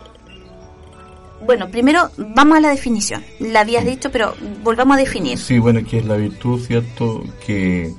bueno, 1.45 1.69
primero 1.71 2.11
vamos 2.17 2.59
a 2.59 2.61
la 2.61 2.71
definición. 2.71 3.25
La 3.39 3.61
habías 3.61 3.85
dicho, 3.85 4.11
pero 4.11 4.35
volvamos 4.63 4.97
a 4.97 5.01
definir. 5.01 5.39
Sí, 5.39 5.59
bueno, 5.59 5.81
que 5.85 5.99
es 5.99 6.05
la 6.07 6.17
virtud, 6.17 6.61
¿cierto? 6.61 7.23
Que 7.45 7.95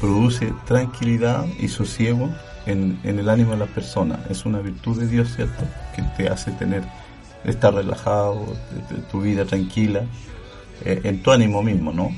produce 0.00 0.52
tranquilidad 0.66 1.46
y 1.58 1.68
sosiego 1.68 2.30
en, 2.66 2.98
el 3.04 3.28
ánimo 3.28 3.52
de 3.52 3.58
las 3.58 3.68
personas. 3.68 4.20
Es 4.30 4.44
una 4.44 4.60
virtud 4.60 4.98
de 5.00 5.06
Dios, 5.06 5.34
¿cierto? 5.34 5.64
Que 5.94 6.02
te 6.16 6.28
hace 6.28 6.52
tener, 6.52 6.82
estar 7.44 7.74
relajado, 7.74 8.44
tu 9.10 9.20
vida 9.20 9.44
tranquila, 9.44 10.04
eh, 10.84 11.00
en 11.04 11.22
tu 11.22 11.30
ánimo 11.30 11.62
mismo, 11.62 11.92
¿no? 11.92 12.10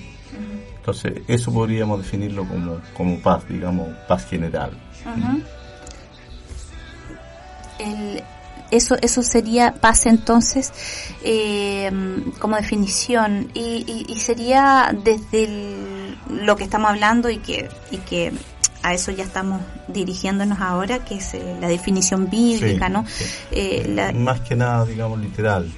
Entonces, 0.76 1.22
eso 1.28 1.52
podríamos 1.52 1.98
definirlo 1.98 2.46
como, 2.46 2.80
como 2.96 3.18
paz, 3.20 3.46
digamos, 3.48 3.88
paz 4.08 4.26
general. 4.26 4.70
el, 7.78 8.22
eso 8.70 8.96
eso 9.00 9.22
sería 9.22 9.74
paz 9.74 10.06
entonces 10.06 10.72
eh, 11.22 11.90
como 12.38 12.56
definición. 12.56 13.50
Y, 13.54 14.04
y, 14.08 14.16
sería 14.20 14.94
desde 15.04 15.48
lo 16.28 16.56
que 16.56 16.64
estamos 16.64 16.90
hablando 16.90 17.30
y 17.30 17.38
que 17.38 17.68
y 17.90 17.98
que 17.98 18.32
a 18.82 18.94
eso 18.94 19.10
ya 19.10 19.24
estamos 19.24 19.60
dirigiéndonos 19.88 20.60
ahora 20.60 21.04
que 21.04 21.16
es 21.16 21.34
eh, 21.34 21.56
la 21.60 21.68
definición 21.68 22.30
bíblica 22.30 22.88
no 22.88 23.04
eh, 23.50 24.12
más 24.14 24.40
que 24.40 24.56
nada 24.56 24.86
digamos 24.86 25.18
literal 25.20 25.70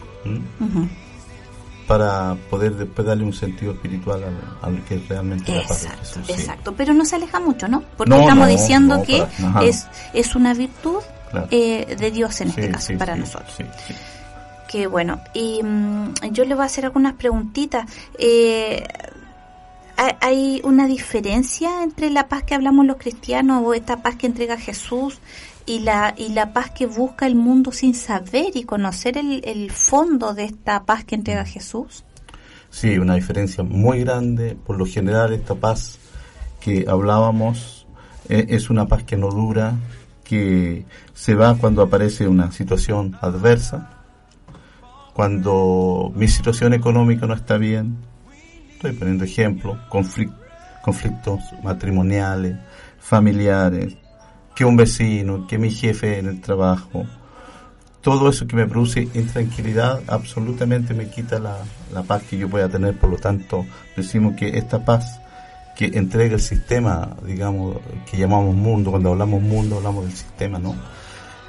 para 1.87 2.37
poder 2.49 2.75
después 2.76 3.06
darle 3.06 3.25
un 3.25 3.32
sentido 3.32 3.72
espiritual 3.72 4.22
a, 4.62 4.70
lo 4.70 4.84
que 4.84 4.96
es 4.96 5.08
realmente 5.08 5.54
la 5.54 5.66
paz 5.66 5.82
de 5.82 5.88
Jesús. 5.90 6.28
Exacto, 6.28 6.75
pero 6.75 6.94
no 6.94 7.04
se 7.04 7.16
aleja 7.16 7.40
mucho, 7.40 7.68
¿no? 7.68 7.82
Porque 7.96 8.18
estamos 8.18 8.49
diciendo 8.49 9.02
que 9.02 9.26
es, 9.62 9.87
es 10.14 10.34
una 10.34 10.54
virtud 10.54 11.00
eh, 11.50 11.96
de 11.98 12.10
Dios 12.10 12.40
en 12.40 12.48
este 12.48 12.70
caso 12.70 12.92
para 12.98 13.16
nosotros. 13.16 13.56
que 14.68 14.86
bueno, 14.86 15.20
y 15.34 15.62
mm, 15.62 16.14
yo 16.32 16.44
le 16.44 16.54
voy 16.54 16.62
a 16.62 16.66
hacer 16.66 16.84
algunas 16.84 17.14
preguntitas. 17.14 17.90
Eh, 18.18 18.86
hay 20.20 20.60
una 20.64 20.86
diferencia 20.86 21.82
entre 21.84 22.10
la 22.10 22.26
paz 22.28 22.42
que 22.42 22.54
hablamos 22.54 22.86
los 22.86 22.96
cristianos 22.96 23.62
o 23.64 23.74
esta 23.74 24.02
paz 24.02 24.16
que 24.16 24.26
entrega 24.26 24.56
Jesús 24.56 25.20
y 25.66 25.80
la, 25.80 26.14
y 26.16 26.30
la 26.30 26.52
paz 26.52 26.70
que 26.70 26.86
busca 26.86 27.26
el 27.26 27.36
mundo 27.36 27.72
sin 27.72 27.94
saber 27.94 28.56
y 28.56 28.64
conocer 28.64 29.18
el, 29.18 29.42
el 29.44 29.70
fondo 29.70 30.34
de 30.34 30.44
esta 30.44 30.84
paz 30.84 31.04
que 31.04 31.14
entrega 31.14 31.44
Jesús? 31.44 32.04
Sí, 32.70 32.98
una 32.98 33.14
diferencia 33.14 33.62
muy 33.62 34.00
grande. 34.00 34.56
Por 34.56 34.78
lo 34.78 34.86
general, 34.86 35.32
esta 35.32 35.54
paz 35.54 35.98
que 36.60 36.86
hablábamos 36.88 37.86
eh, 38.28 38.46
es 38.48 38.70
una 38.70 38.86
paz 38.86 39.04
que 39.04 39.16
no 39.16 39.28
dura, 39.28 39.74
que 40.32 40.86
se 41.12 41.34
va 41.34 41.58
cuando 41.58 41.82
aparece 41.82 42.26
una 42.26 42.50
situación 42.52 43.18
adversa, 43.20 43.90
cuando 45.12 46.10
mi 46.16 46.26
situación 46.26 46.72
económica 46.72 47.26
no 47.26 47.34
está 47.34 47.58
bien. 47.58 47.98
Estoy 48.72 48.92
poniendo 48.92 49.24
ejemplo, 49.24 49.78
conflictos 49.90 51.40
matrimoniales, 51.62 52.56
familiares, 52.98 53.94
que 54.56 54.64
un 54.64 54.74
vecino, 54.74 55.46
que 55.46 55.58
mi 55.58 55.70
jefe 55.70 56.18
en 56.18 56.28
el 56.28 56.40
trabajo, 56.40 57.04
todo 58.00 58.30
eso 58.30 58.46
que 58.46 58.56
me 58.56 58.66
produce 58.66 59.06
intranquilidad 59.12 60.00
absolutamente 60.06 60.94
me 60.94 61.10
quita 61.10 61.38
la, 61.38 61.58
la 61.92 62.04
paz 62.04 62.22
que 62.22 62.38
yo 62.38 62.48
pueda 62.48 62.70
tener. 62.70 62.98
Por 62.98 63.10
lo 63.10 63.18
tanto, 63.18 63.66
decimos 63.94 64.34
que 64.34 64.56
esta 64.56 64.82
paz 64.82 65.20
que 65.76 65.87
entrega 65.87 66.35
el 66.35 66.41
sistema, 66.41 67.17
digamos, 67.25 67.76
que 68.11 68.19
llamamos 68.19 68.55
mundo, 68.55 68.91
cuando 68.91 69.11
hablamos 69.11 69.41
mundo 69.41 69.76
hablamos 69.76 70.05
del 70.05 70.14
sistema, 70.14 70.59
¿no? 70.59 70.75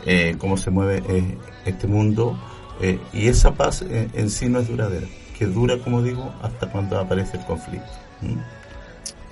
Eh, 0.06 0.36
cómo 0.38 0.58
se 0.58 0.70
mueve 0.70 1.04
eh, 1.08 1.38
este 1.66 1.88
mundo, 1.88 2.38
eh, 2.82 3.00
y 3.12 3.28
esa 3.28 3.54
paz 3.54 3.84
en 3.88 4.30
sí 4.30 4.50
no 4.50 4.60
es 4.60 4.68
duradera, 4.68 5.08
que 5.38 5.46
dura, 5.46 5.78
como 5.80 6.02
digo, 6.02 6.34
hasta 6.42 6.70
cuando 6.70 7.00
aparece 7.00 7.38
el 7.38 7.46
conflicto. 7.46 7.92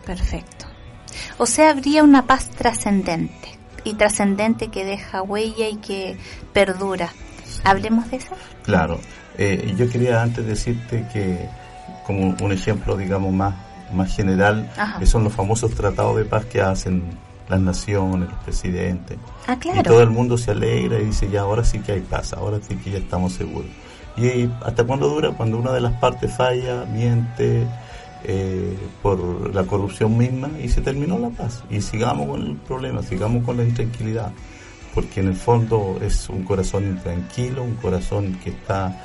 Perfecto. 0.05 0.65
O 1.37 1.45
sea, 1.45 1.71
habría 1.71 2.03
una 2.03 2.25
paz 2.25 2.49
trascendente 2.49 3.57
y 3.83 3.93
trascendente 3.93 4.67
que 4.67 4.85
deja 4.85 5.21
huella 5.21 5.69
y 5.69 5.77
que 5.77 6.17
perdura. 6.53 7.09
¿Hablemos 7.63 8.09
de 8.11 8.17
eso? 8.17 8.35
Claro. 8.63 8.99
Yo 9.75 9.89
quería 9.89 10.21
antes 10.21 10.45
decirte 10.45 11.07
que, 11.11 11.49
como 12.05 12.35
un 12.41 12.51
ejemplo, 12.51 12.95
digamos, 12.95 13.33
más, 13.33 13.55
más 13.93 14.15
general, 14.15 14.71
que 14.99 15.05
son 15.05 15.23
los 15.23 15.33
famosos 15.33 15.71
tratados 15.71 16.17
de 16.17 16.25
paz 16.25 16.45
que 16.45 16.61
hacen 16.61 17.03
las 17.49 17.59
naciones, 17.59 18.29
los 18.29 18.39
presidentes. 18.43 19.17
Ah, 19.47 19.57
claro. 19.57 19.81
Y 19.81 19.83
todo 19.83 20.01
el 20.01 20.09
mundo 20.09 20.37
se 20.37 20.51
alegra 20.51 20.99
y 20.99 21.05
dice, 21.05 21.29
ya, 21.29 21.41
ahora 21.41 21.63
sí 21.63 21.79
que 21.79 21.93
hay 21.93 22.01
paz, 22.01 22.33
ahora 22.33 22.59
sí 22.67 22.75
que 22.77 22.91
ya 22.91 22.97
estamos 22.99 23.33
seguros. 23.33 23.69
¿Y 24.17 24.49
hasta 24.63 24.83
cuándo 24.83 25.09
dura? 25.09 25.31
Cuando 25.31 25.57
una 25.57 25.71
de 25.71 25.81
las 25.81 25.93
partes 25.93 26.33
falla, 26.35 26.85
miente, 26.85 27.67
eh, 28.23 28.77
por 29.01 29.53
la 29.55 29.63
corrupción 29.63 30.15
misma 30.15 30.51
y 30.61 30.69
se 30.69 30.81
terminó 30.81 31.17
la 31.17 31.29
paz. 31.29 31.63
Y 31.71 31.81
sigamos 31.81 32.27
con 32.27 32.41
el 32.41 32.55
problema, 32.55 33.01
sigamos 33.01 33.43
con 33.43 33.57
la 33.57 33.63
intranquilidad, 33.63 34.31
porque 34.93 35.21
en 35.21 35.27
el 35.27 35.35
fondo 35.35 35.97
es 36.01 36.29
un 36.29 36.43
corazón 36.43 36.85
intranquilo, 36.85 37.63
un 37.63 37.75
corazón 37.75 38.37
que 38.43 38.51
está 38.51 38.95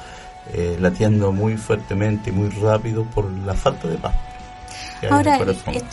eh, 0.52 0.76
latiendo 0.78 1.33
muy 1.33 1.57
fuertemente 1.57 2.28
y 2.28 2.33
muy 2.35 2.50
rápido 2.50 3.05
por 3.05 3.31
la 3.31 3.55
falta 3.55 3.88
de 3.88 3.97
paz. 3.97 4.14
Ahora, 5.10 5.38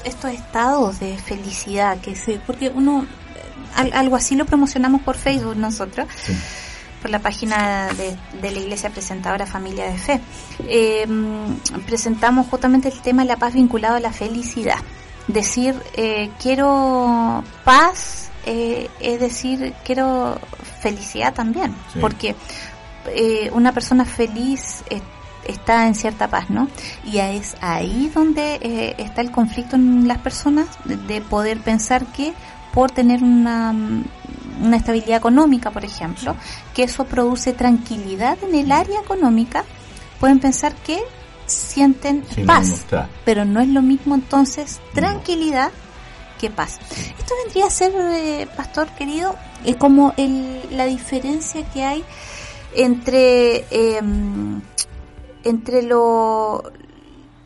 estos 0.05 0.31
estados 0.31 1.00
de 1.00 1.17
felicidad, 1.17 2.00
que 2.00 2.15
se, 2.15 2.39
porque 2.39 2.69
uno, 2.69 3.05
algo 3.75 4.15
así 4.15 4.36
lo 4.36 4.45
promocionamos 4.45 5.01
por 5.01 5.17
Facebook 5.17 5.57
nosotros 5.57 6.07
por 7.03 7.12
la 7.12 7.19
página 7.19 7.89
de, 7.89 8.51
la 8.51 8.60
Iglesia 8.60 8.89
Presentadora 8.89 9.45
Familia 9.45 9.91
de 9.91 9.98
Fe. 9.98 10.22
Eh, 10.65 11.05
presentamos 11.86 12.48
justamente 12.48 12.88
el 12.88 13.01
tema 13.01 13.24
de 13.24 13.27
la 13.27 13.36
paz 13.36 13.53
vinculado 13.53 13.98
a 13.98 14.00
la 14.00 14.13
felicidad. 14.13 14.77
Decir, 15.27 15.75
eh, 15.95 16.31
quiero 16.41 17.43
paz, 17.65 18.29
eh, 18.45 18.89
es 19.01 19.19
decir, 19.19 19.74
quiero 19.83 20.39
felicidad 20.79 21.33
también, 21.33 21.75
porque 22.00 22.36
una 23.51 23.74
persona 23.74 24.05
feliz 24.05 24.86
está 25.48 25.88
en 25.88 25.96
cierta 25.96 26.28
paz, 26.28 26.50
¿no? 26.50 26.68
Y 27.04 27.18
es 27.18 27.56
ahí 27.62 28.12
donde 28.14 28.96
está 28.98 29.22
el 29.22 29.32
conflicto 29.32 29.76
en 29.76 30.08
las 30.08 30.20
personas, 30.20 30.68
de 30.86 31.22
poder 31.22 31.60
pensar 31.60 32.06
que 32.08 32.34
por 32.74 32.92
tener 32.92 33.24
una 33.24 33.74
una 34.62 34.77
estabilidad 34.77 35.18
económica, 35.18 35.72
por 35.72 35.86
ejemplo, 35.86 36.36
que 36.74 36.84
eso 36.84 37.06
produce 37.06 37.53
tranquilidad 37.53 38.38
en 38.44 38.56
el 38.56 38.72
área 38.72 39.00
económica, 39.00 39.64
pueden 40.20 40.40
pensar 40.40 40.74
que 40.75 41.00
sienten 41.46 42.24
paz, 42.46 42.86
pero 43.25 43.46
no 43.46 43.60
es 43.60 43.68
lo 43.68 43.82
mismo 43.82 44.16
entonces 44.16 44.79
tranquilidad 44.94 45.72
que 46.40 46.50
paz. 46.50 46.79
Esto 47.20 47.34
vendría 47.44 47.66
a 47.66 47.70
ser, 47.70 47.92
eh, 47.96 48.48
pastor 48.56 48.88
querido, 48.90 49.36
es 49.66 49.75
como 49.75 50.14
el, 50.18 50.62
la 50.72 50.86
diferencia 50.86 51.64
que 51.72 51.84
hay 51.84 52.03
entre 52.75 53.66
em, 53.70 54.62
entre 55.44 55.84
lo 55.84 56.64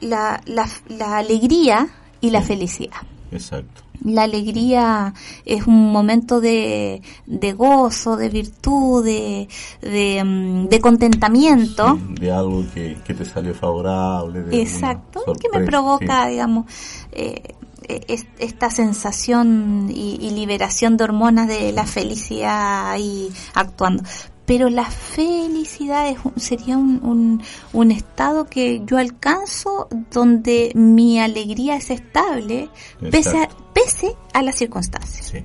la, 0.01 0.41
la, 0.45 0.67
la 0.87 1.17
alegría 1.17 1.87
y 2.21 2.29
la 2.29 2.41
felicidad. 2.41 2.97
Exacto. 3.31 3.83
La 4.03 4.23
alegría 4.23 5.13
es 5.43 5.65
un 5.65 5.91
momento 5.91 6.39
de, 6.39 7.01
de 7.25 7.53
gozo, 7.53 8.15
de 8.15 8.29
virtud, 8.29 9.03
de, 9.03 9.47
de, 9.81 10.23
mm, 10.23 10.67
contentamiento. 10.81 11.97
de 12.11 12.31
algo 12.31 12.63
que, 12.73 12.95
te 13.05 13.25
salió 13.25 13.55
favorable. 13.55 14.45
Exacto, 14.51 15.21
que 15.33 15.49
me 15.49 15.65
provoca, 15.65 16.27
digamos, 16.27 16.67
eh, 17.11 17.55
e, 17.87 18.19
esta 18.37 18.69
sensación 18.69 19.89
y, 19.89 20.17
y, 20.21 20.29
liberación 20.29 20.95
de 20.95 21.03
hormonas 21.03 21.47
de 21.47 21.71
la 21.71 21.85
felicidad 21.85 22.91
ahí 22.91 23.29
actuando 23.55 24.03
pero 24.47 24.69
la 24.69 24.85
felicidad 24.85 26.15
sería 26.37 26.77
un, 26.77 27.43
un, 27.73 27.91
estado 27.91 28.45
que 28.45 28.81
yo 28.85 28.97
alcanzo 28.97 29.89
donde 30.09 30.71
mi 30.73 31.19
alegría 31.19 31.75
es 31.75 31.91
estable 31.91 32.69
pese 33.11 33.37
a, 33.37 33.49
pese 33.73 34.15
a 34.33 34.41
las 34.41 34.55
circunstancias. 34.55 35.43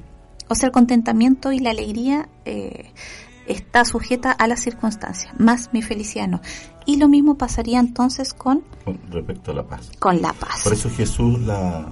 O 0.49 0.55
sea, 0.55 0.69
el 0.69 0.73
contentamiento 0.73 1.51
y 1.51 1.59
la 1.59 1.71
alegría 1.71 2.29
eh, 2.45 2.93
está 3.49 3.85
sujeta 3.85 4.31
a 4.31 4.47
las 4.47 4.61
circunstancias, 4.61 5.35
más 5.37 5.71
mi 5.73 5.83
felicidad 5.83 6.29
no. 6.29 6.41
Y 6.87 6.99
lo 6.99 7.09
mismo 7.09 7.37
pasaría 7.37 7.81
entonces 7.81 8.33
con... 8.33 8.62
Con 8.85 9.01
respecto 9.11 9.51
a 9.51 9.55
la 9.55 9.65
paz. 9.65 9.91
Con 9.99 10.23
la 10.23 10.33
paz. 10.33 10.62
Por 10.62 10.75
eso 10.75 10.88
Jesús 10.91 11.41
la 11.41 11.88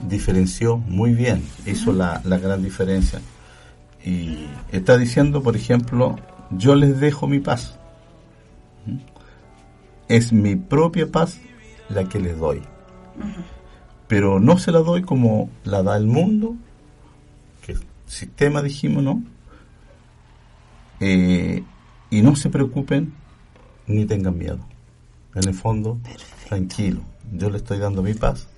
diferenció 0.00 0.78
muy 0.78 1.12
bien, 1.12 1.44
hizo 1.66 1.92
la, 1.92 2.22
la 2.24 2.38
gran 2.38 2.62
diferencia 2.62 3.20
y 4.04 4.48
está 4.72 4.98
diciendo, 4.98 5.42
por 5.42 5.56
ejemplo, 5.56 6.16
yo 6.50 6.74
les 6.74 6.98
dejo 6.98 7.28
mi 7.28 7.40
paz. 7.40 7.78
¿Mm? 8.86 8.96
Es 10.08 10.32
mi 10.32 10.56
propia 10.56 11.10
paz 11.10 11.40
la 11.88 12.08
que 12.08 12.18
les 12.18 12.38
doy. 12.38 12.62
Pero 14.08 14.40
no 14.40 14.58
se 14.58 14.72
la 14.72 14.80
doy 14.80 15.02
como 15.02 15.50
la 15.64 15.82
da 15.82 15.96
el 15.96 16.06
mundo, 16.06 16.56
que 17.64 17.76
sistema 18.06 18.60
dijimos, 18.60 19.02
¿no? 19.02 19.22
Eh, 21.00 21.62
y 22.10 22.22
no 22.22 22.36
se 22.36 22.50
preocupen 22.50 23.14
ni 23.86 24.04
tengan 24.04 24.36
miedo. 24.36 24.60
En 25.34 25.48
el 25.48 25.54
fondo, 25.54 25.98
tranquilo. 26.48 27.00
Yo 27.32 27.48
le 27.48 27.58
estoy 27.58 27.78
dando 27.78 28.02
mi 28.02 28.14
paz 28.14 28.48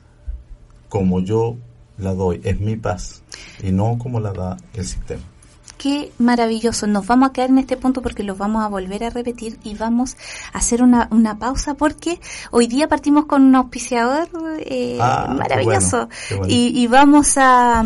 como 0.88 1.20
yo 1.20 1.56
la 1.98 2.14
doy. 2.14 2.40
Es 2.42 2.58
mi 2.58 2.76
paz 2.76 3.22
y 3.62 3.70
no 3.70 3.96
como 3.98 4.18
la 4.18 4.32
da 4.32 4.56
el 4.72 4.84
sistema 4.84 5.22
qué 5.78 6.12
maravilloso. 6.18 6.86
Nos 6.86 7.06
vamos 7.06 7.30
a 7.30 7.32
quedar 7.32 7.50
en 7.50 7.58
este 7.58 7.76
punto 7.76 8.02
porque 8.02 8.22
lo 8.22 8.36
vamos 8.36 8.64
a 8.64 8.68
volver 8.68 9.04
a 9.04 9.10
repetir 9.10 9.58
y 9.64 9.74
vamos 9.74 10.16
a 10.52 10.58
hacer 10.58 10.82
una, 10.82 11.08
una 11.10 11.38
pausa 11.38 11.74
porque 11.74 12.20
hoy 12.50 12.66
día 12.66 12.88
partimos 12.88 13.26
con 13.26 13.42
un 13.42 13.54
auspiciador 13.54 14.28
eh, 14.58 14.98
ah, 15.00 15.34
maravilloso 15.36 16.08
Y, 16.48 16.72
y, 16.80 16.86
vamos 16.86 17.36
a 17.36 17.84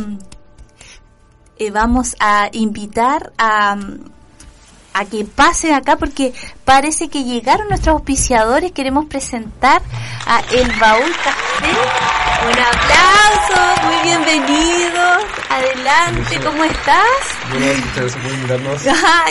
eh, 1.58 1.70
vamos 1.70 2.16
a 2.20 2.48
invitar 2.52 3.32
a 3.38 3.76
a 4.98 5.04
que 5.04 5.24
pasen 5.24 5.74
acá 5.74 5.96
porque 5.96 6.32
parece 6.64 7.08
que 7.08 7.22
llegaron 7.22 7.68
nuestros 7.68 7.94
auspiciadores. 7.94 8.72
Queremos 8.72 9.06
presentar 9.06 9.80
a 10.26 10.40
El 10.52 10.68
Baúl 10.80 11.12
Café. 11.22 12.27
Un 12.40 12.52
aplauso, 12.52 13.86
muy 13.86 14.02
bienvenidos. 14.04 15.24
Adelante, 15.50 16.38
¿cómo 16.44 16.62
estás? 16.62 17.38
gracias 17.94 18.16
por 18.16 18.32
invitarnos. 18.32 18.82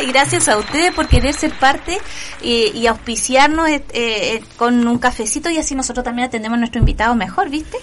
gracias 0.10 0.50
a 0.50 0.58
ustedes 0.58 0.94
por 0.94 1.08
querer 1.08 1.34
ser 1.34 1.54
parte 1.58 2.00
y 2.42 2.86
auspiciarnos 2.86 3.70
eh, 3.70 3.84
eh, 3.94 4.44
con 4.58 4.86
un 4.86 5.00
cafecito 5.00 5.50
y 5.50 5.58
así 5.58 5.74
nosotros 5.74 6.04
también 6.04 6.28
atendemos 6.28 6.58
a 6.58 6.60
nuestro 6.60 6.80
invitado 6.80 7.16
mejor, 7.16 7.50
¿viste? 7.50 7.78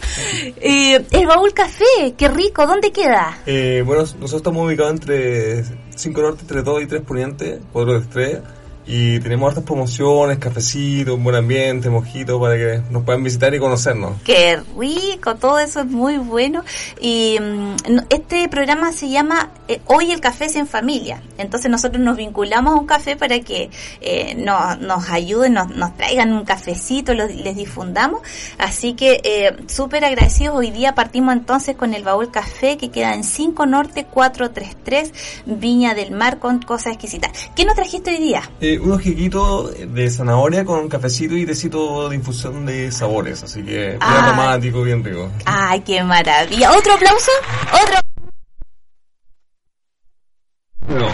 Eh, 0.61 1.07
el 1.11 1.27
Baúl 1.27 1.55
Café, 1.55 2.15
qué 2.19 2.29
rico, 2.29 2.67
¿dónde 2.67 2.93
queda? 2.93 3.39
bueno, 3.47 4.03
nosotros 4.03 4.35
estamos 4.35 4.67
ubicados 4.67 4.93
entre 4.93 5.65
5 5.97 6.21
Norte, 6.21 6.45
3 6.47 6.65
2 6.65 6.83
y 6.83 6.87
3 6.87 7.03
Poniente, 7.03 7.61
Pueblo 7.73 7.95
de 7.95 8.01
Estrella. 8.01 8.43
Y 8.87 9.19
tenemos 9.21 9.49
hartas 9.49 9.65
promociones, 9.65 10.39
cafecitos, 10.39 11.15
un 11.15 11.25
buen 11.25 11.37
ambiente, 11.37 11.89
mojitos 11.89 12.41
para 12.41 12.55
que 12.57 12.83
nos 12.91 13.03
puedan 13.05 13.23
visitar 13.23 13.55
y 13.55 13.59
conocernos. 13.59 14.21
Qué 14.25 14.61
rico, 14.79 15.37
todo 15.37 15.59
eso 15.59 15.81
es 15.81 15.87
muy 15.87 16.19
bueno. 16.19 16.63
Y 17.01 17.39
mm, 17.41 17.99
este 18.11 18.49
programa 18.49 18.93
se 18.93 19.09
llama 19.09 19.51
eh, 19.69 19.81
Hoy 19.87 20.13
el 20.13 20.21
café 20.21 20.47
es 20.47 20.57
en 20.57 20.67
familia. 20.67 21.23
Entonces 21.39 21.71
nosotros 21.71 22.03
nos 22.03 22.17
vinculamos 22.17 22.75
a 22.75 22.77
un 22.77 22.87
café 22.87 23.17
para 23.17 23.41
que 23.41 23.71
eh, 24.01 24.35
nos, 24.35 24.79
nos 24.81 25.09
ayuden, 25.09 25.55
nos, 25.55 25.75
nos 25.75 25.97
traigan 25.97 26.33
un 26.33 26.45
cafecito, 26.45 27.15
les 27.15 27.57
difundamos. 27.57 28.21
Así 28.59 28.95
que 28.95 29.21
eh, 29.25 29.57
súper 29.67 30.05
agradecidos. 30.05 30.57
Hoy 30.57 30.71
día 30.71 30.95
partimos 30.95 31.33
entonces 31.33 31.77
con 31.77 31.95
el 31.95 32.05
baúl 32.05 32.31
café 32.31 32.77
que 32.77 32.91
queda 32.91 33.15
en 33.15 33.25
5 33.25 33.67
Norte 33.67 34.05
433 34.05 35.13
Viña 35.47 35.95
del 35.95 36.11
Mar 36.13 36.39
con 36.39 36.61
cosas 36.61 36.93
exquisitas. 36.93 37.33
¿Qué 37.57 37.65
nos 37.65 37.75
trajiste 37.75 38.11
hoy 38.11 38.19
día? 38.19 38.43
Eh, 38.75 38.79
unos 38.81 39.01
jiquitos 39.03 39.73
de 39.95 40.11
zanahoria 40.11 40.65
con 40.65 40.89
cafecito 40.89 41.37
y 41.37 41.47
tecito 41.47 42.09
de 42.09 42.17
infusión 42.17 42.67
de 42.67 42.91
sabores, 42.91 43.43
así 43.45 43.63
que 43.63 43.91
bien 43.91 43.99
Ah. 44.01 44.27
aromático, 44.27 44.83
bien 44.83 45.05
rico. 45.05 45.31
Ay, 45.45 45.81
qué 45.83 46.03
maravilla. 46.03 46.73
¿Otro 46.77 46.95
aplauso? 46.95 47.31
¿Otro? 47.83 47.97
Bueno, 50.89 51.07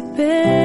ti 0.00 0.63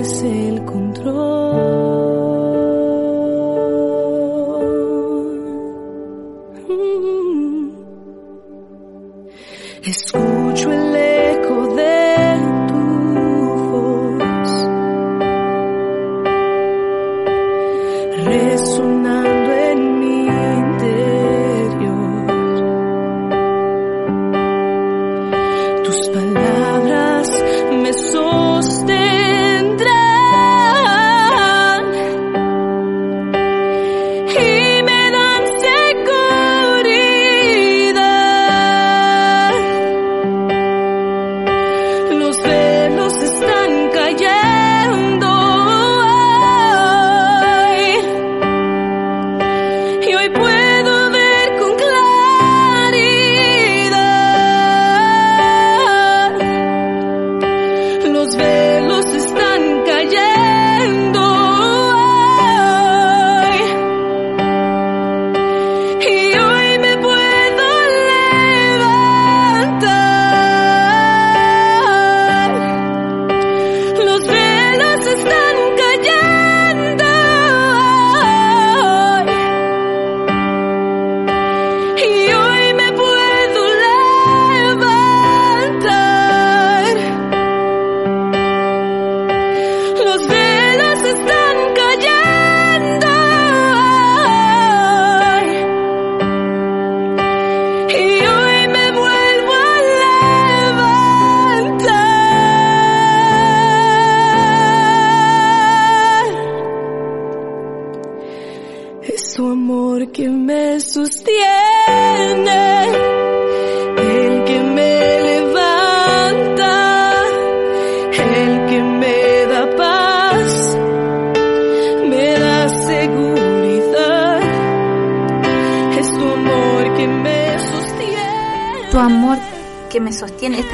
pierdes 0.00 0.22
el 0.22 0.64
control. 0.64 1.39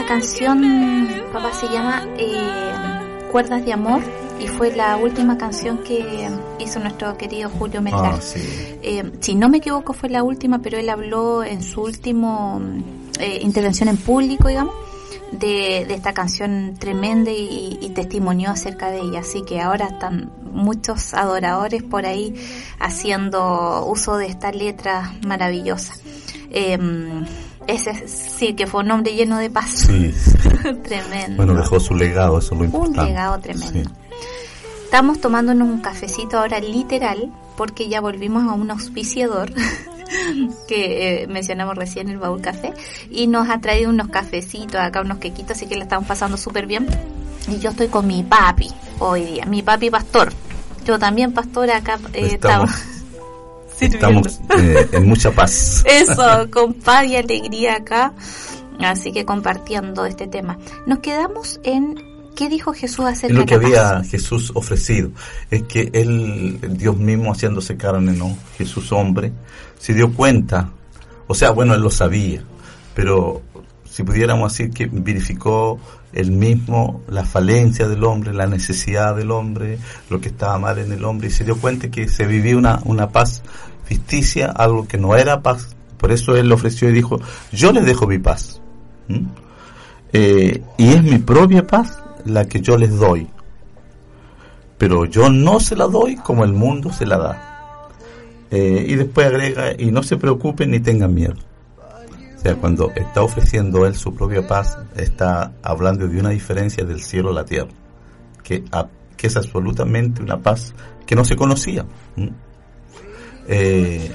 Esta 0.07 0.19
canción, 0.19 1.09
papá, 1.33 1.53
se 1.53 1.67
llama 1.67 2.07
eh, 2.17 3.27
Cuerdas 3.33 3.65
de 3.65 3.73
Amor 3.73 4.01
y 4.39 4.47
fue 4.47 4.71
la 4.77 4.97
última 4.99 5.37
canción 5.37 5.79
que 5.79 6.29
hizo 6.61 6.79
nuestro 6.79 7.19
querido 7.19 7.51
Julio 7.51 7.83
Melgar. 7.83 8.15
Ah, 8.15 8.21
sí. 8.21 8.39
Eh, 8.83 9.11
si 9.19 9.35
no 9.35 9.49
me 9.49 9.59
equivoco 9.59 9.95
fue 9.95 10.09
la 10.09 10.23
última, 10.23 10.61
pero 10.61 10.79
él 10.79 10.91
habló 10.91 11.43
en 11.43 11.61
su 11.61 11.81
último 11.81 12.63
eh, 13.19 13.41
intervención 13.43 13.89
en 13.89 13.97
público, 13.97 14.47
digamos, 14.47 14.77
de, 15.33 15.85
de 15.89 15.95
esta 15.95 16.15
canción 16.15 16.77
tremenda 16.79 17.33
y, 17.33 17.77
y 17.81 17.89
testimonió 17.89 18.51
acerca 18.51 18.93
de 18.93 19.01
ella. 19.01 19.19
Así 19.21 19.43
que 19.43 19.61
ahora 19.61 19.87
están 19.87 20.31
muchos 20.53 21.15
adoradores 21.15 21.83
por 21.83 22.07
ahí 22.07 22.33
haciendo 22.79 23.85
uso 23.87 24.19
de 24.19 24.27
esta 24.27 24.53
letra 24.53 25.15
maravillosa. 25.27 25.95
Eh, 26.53 26.79
ese 27.67 28.07
sí 28.09 28.55
que 28.55 28.67
fue 28.67 28.83
un 28.83 28.91
hombre 28.91 29.15
lleno 29.15 29.39
de 29.39 29.51
paz. 29.51 29.71
Sí, 29.87 30.15
tremendo. 30.85 31.37
Bueno, 31.37 31.55
dejó 31.55 31.81
su 31.81 31.95
legado, 31.95 32.39
eso 32.39 32.47
es 32.47 32.51
lo 32.53 32.59
un 32.59 32.65
importante. 32.67 33.05
legado 33.11 33.39
tremendo. 33.41 33.91
Sí. 33.91 33.95
Estamos 34.85 35.21
tomándonos 35.21 35.69
un 35.69 35.81
cafecito 35.81 36.39
ahora 36.39 36.61
literal 36.61 37.31
porque 37.57 37.89
ya 37.89 38.01
volvimos 38.01 38.45
a 38.49 38.53
un 38.55 38.71
auspiciador 38.71 39.53
que 40.69 41.23
eh, 41.23 41.27
mencionamos 41.27 41.75
recién 41.77 42.09
el 42.09 42.19
baúl 42.19 42.41
café 42.41 42.73
y 43.11 43.27
nos 43.27 43.49
ha 43.51 43.61
traído 43.61 43.91
unos 43.91 44.09
cafecitos 44.09 44.77
acá 44.77 45.01
unos 45.01 45.19
quequitos 45.19 45.57
así 45.57 45.67
que 45.67 45.77
la 45.77 45.83
estamos 45.85 46.07
pasando 46.07 46.37
súper 46.37 46.67
bien 46.67 46.87
y 47.49 47.59
yo 47.59 47.71
estoy 47.71 47.89
con 47.89 48.07
mi 48.07 48.23
papi 48.23 48.69
hoy 49.01 49.25
día 49.25 49.45
mi 49.47 49.63
papi 49.63 49.91
pastor 49.91 50.33
yo 50.85 50.99
también 50.99 51.33
pastor 51.33 51.71
acá 51.71 51.99
eh, 52.13 52.31
Estamos- 52.35 52.71
estamos 52.71 53.06
sirviendo. 53.79 54.29
Estamos 54.29 54.41
eh, 54.59 54.89
en 54.93 55.07
mucha 55.07 55.31
paz. 55.31 55.85
Eso, 55.87 56.51
con 56.51 56.75
paz 56.75 57.07
y 57.07 57.17
alegría 57.17 57.77
acá. 57.77 58.13
Así 58.81 59.13
que 59.13 59.25
compartiendo 59.25 60.05
este 60.05 60.27
tema. 60.27 60.59
Nos 60.87 60.99
quedamos 60.99 61.61
en 61.65 61.97
qué 62.35 62.49
dijo 62.49 62.73
Jesús 62.73 63.07
Es 63.07 63.13
acerca 63.13 63.35
lo 63.35 63.47
que 63.47 63.59
de 63.59 63.67
había. 63.67 64.05
Jesús 64.05 64.53
ofrecido. 64.55 65.11
Es 65.51 65.63
que 65.65 65.91
él, 65.93 66.59
Dios 66.77 66.97
mismo 66.97 67.33
haciéndose 67.33 67.77
carne, 67.77 68.13
¿no? 68.13 68.37
Jesús 68.59 68.93
hombre, 68.93 69.33
se 69.79 69.95
dio 69.95 70.13
cuenta. 70.13 70.71
O 71.27 71.35
sea, 71.35 71.51
bueno, 71.51 71.75
él 71.75 71.81
lo 71.81 71.91
sabía. 71.91 72.43
Pero 72.95 73.43
si 73.97 74.03
pudiéramos 74.03 74.53
decir 74.53 74.75
que 74.75 74.91
verificó 74.93 75.79
él 76.13 76.31
mismo 76.31 77.01
la 77.09 77.25
falencia 77.25 77.89
del 77.89 78.05
hombre, 78.05 78.35
la 78.35 78.47
necesidad 78.47 79.17
del 79.17 79.31
hombre, 79.31 79.79
lo 80.11 80.21
que 80.21 80.29
estaba 80.29 80.59
mal 80.59 80.77
en 80.77 80.93
el 80.93 81.03
hombre, 81.03 81.29
y 81.29 81.31
se 81.31 81.45
dio 81.45 81.57
cuenta 81.57 81.91
que 81.91 82.07
se 82.07 82.27
vivía 82.27 82.59
una, 82.59 82.79
una 82.85 83.09
paz 83.09 83.41
ficticia, 83.85 84.51
algo 84.51 84.87
que 84.87 84.99
no 84.99 85.17
era 85.17 85.41
paz. 85.41 85.75
Por 85.97 86.13
eso 86.13 86.37
él 86.37 86.51
lo 86.51 86.57
ofreció 86.57 86.91
y 86.91 86.93
dijo, 86.93 87.19
yo 87.53 87.73
les 87.73 87.87
dejo 87.87 88.07
mi 88.07 88.19
paz. 88.19 88.61
Eh, 90.13 90.63
y 90.77 90.89
es 90.89 91.03
mi 91.03 91.17
propia 91.17 91.67
paz 91.67 91.99
la 92.27 92.45
que 92.45 92.61
yo 92.61 92.77
les 92.77 92.95
doy. 92.99 93.29
Pero 94.77 95.07
yo 95.07 95.31
no 95.31 95.59
se 95.59 95.75
la 95.75 95.87
doy 95.87 96.17
como 96.17 96.45
el 96.45 96.53
mundo 96.53 96.93
se 96.93 97.07
la 97.07 97.17
da. 97.17 97.89
Eh, 98.51 98.85
y 98.89 98.95
después 98.97 99.27
agrega, 99.27 99.73
y 99.79 99.91
no 99.91 100.03
se 100.03 100.19
preocupen 100.19 100.73
ni 100.73 100.81
tengan 100.81 101.15
miedo. 101.15 101.46
Sea, 102.47 102.55
cuando 102.55 102.93
está 102.95 103.25
ofreciendo 103.25 103.87
él 103.87 103.97
su 103.97 104.15
propia 104.15 104.47
paz, 104.47 104.79
está 104.95 105.51
hablando 105.65 106.07
de 106.07 106.21
una 106.21 106.29
diferencia 106.29 106.85
del 106.85 107.03
cielo 107.03 107.31
a 107.31 107.33
la 107.33 107.45
tierra, 107.45 107.73
que, 108.45 108.63
es 109.21 109.37
absolutamente 109.37 110.23
una 110.23 110.41
paz 110.41 110.73
que 111.05 111.17
no 111.17 111.25
se 111.25 111.35
conocía. 111.35 111.85
Eh, 113.49 114.13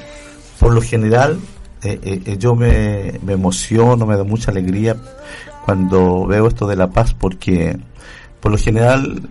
por 0.61 0.73
lo 0.73 0.81
general, 0.81 1.41
eh, 1.83 2.21
eh, 2.25 2.37
yo 2.37 2.55
me, 2.55 3.19
me 3.21 3.33
emociono, 3.33 4.05
me 4.05 4.15
da 4.15 4.23
mucha 4.23 4.51
alegría 4.51 4.95
cuando 5.65 6.25
veo 6.25 6.47
esto 6.47 6.65
de 6.67 6.77
la 6.77 6.89
paz, 6.89 7.13
porque 7.13 7.77
por 8.39 8.53
lo 8.53 8.57
general, 8.57 9.27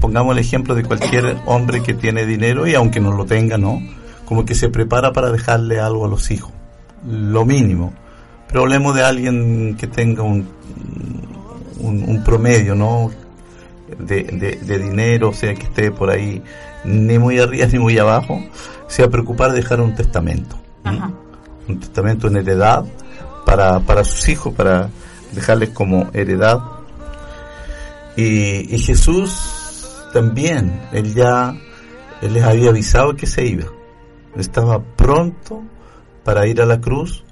pongamos 0.00 0.32
el 0.32 0.38
ejemplo 0.38 0.74
de 0.74 0.84
cualquier 0.84 1.36
hombre 1.44 1.82
que 1.82 1.92
tiene 1.92 2.24
dinero 2.24 2.66
y 2.66 2.74
aunque 2.74 2.98
no 2.98 3.12
lo 3.12 3.26
tenga, 3.26 3.58
¿no? 3.58 3.82
Como 4.24 4.46
que 4.46 4.54
se 4.54 4.70
prepara 4.70 5.12
para 5.12 5.30
dejarle 5.30 5.80
algo 5.80 6.06
a 6.06 6.08
los 6.08 6.30
hijos, 6.30 6.52
lo 7.06 7.44
mínimo. 7.44 7.92
Pero 8.48 8.62
hablemos 8.62 8.94
de 8.94 9.02
alguien 9.02 9.76
que 9.76 9.86
tenga 9.86 10.22
un, 10.22 10.48
un, 11.80 12.04
un 12.08 12.24
promedio, 12.24 12.74
¿no? 12.74 13.10
De, 13.98 14.22
de, 14.24 14.56
de 14.56 14.78
dinero, 14.78 15.30
o 15.30 15.32
sea, 15.32 15.54
que 15.54 15.62
esté 15.62 15.90
por 15.90 16.10
ahí 16.10 16.42
ni 16.84 17.18
muy 17.18 17.38
arriba 17.38 17.66
ni 17.66 17.78
muy 17.78 17.98
abajo, 17.98 18.42
se 18.86 19.02
va 19.02 19.08
a 19.08 19.10
preocupar 19.10 19.50
de 19.50 19.56
dejar 19.56 19.80
un 19.80 19.94
testamento. 19.94 20.56
un 21.68 21.80
testamento 21.80 22.28
en 22.28 22.36
heredad 22.36 22.84
para, 23.44 23.80
para 23.80 24.04
sus 24.04 24.28
hijos, 24.28 24.54
para 24.54 24.90
dejarles 25.32 25.70
como 25.70 26.08
heredad. 26.12 26.60
Y, 28.16 28.74
y 28.74 28.78
Jesús 28.78 30.08
también, 30.12 30.80
él 30.92 31.14
ya, 31.14 31.54
él 32.22 32.34
les 32.34 32.44
había 32.44 32.70
avisado 32.70 33.14
que 33.14 33.26
se 33.26 33.44
iba. 33.46 33.66
Estaba 34.36 34.82
pronto 34.82 35.62
para 36.24 36.46
ir 36.46 36.60
a 36.60 36.66
la 36.66 36.80
cruz 36.80 37.24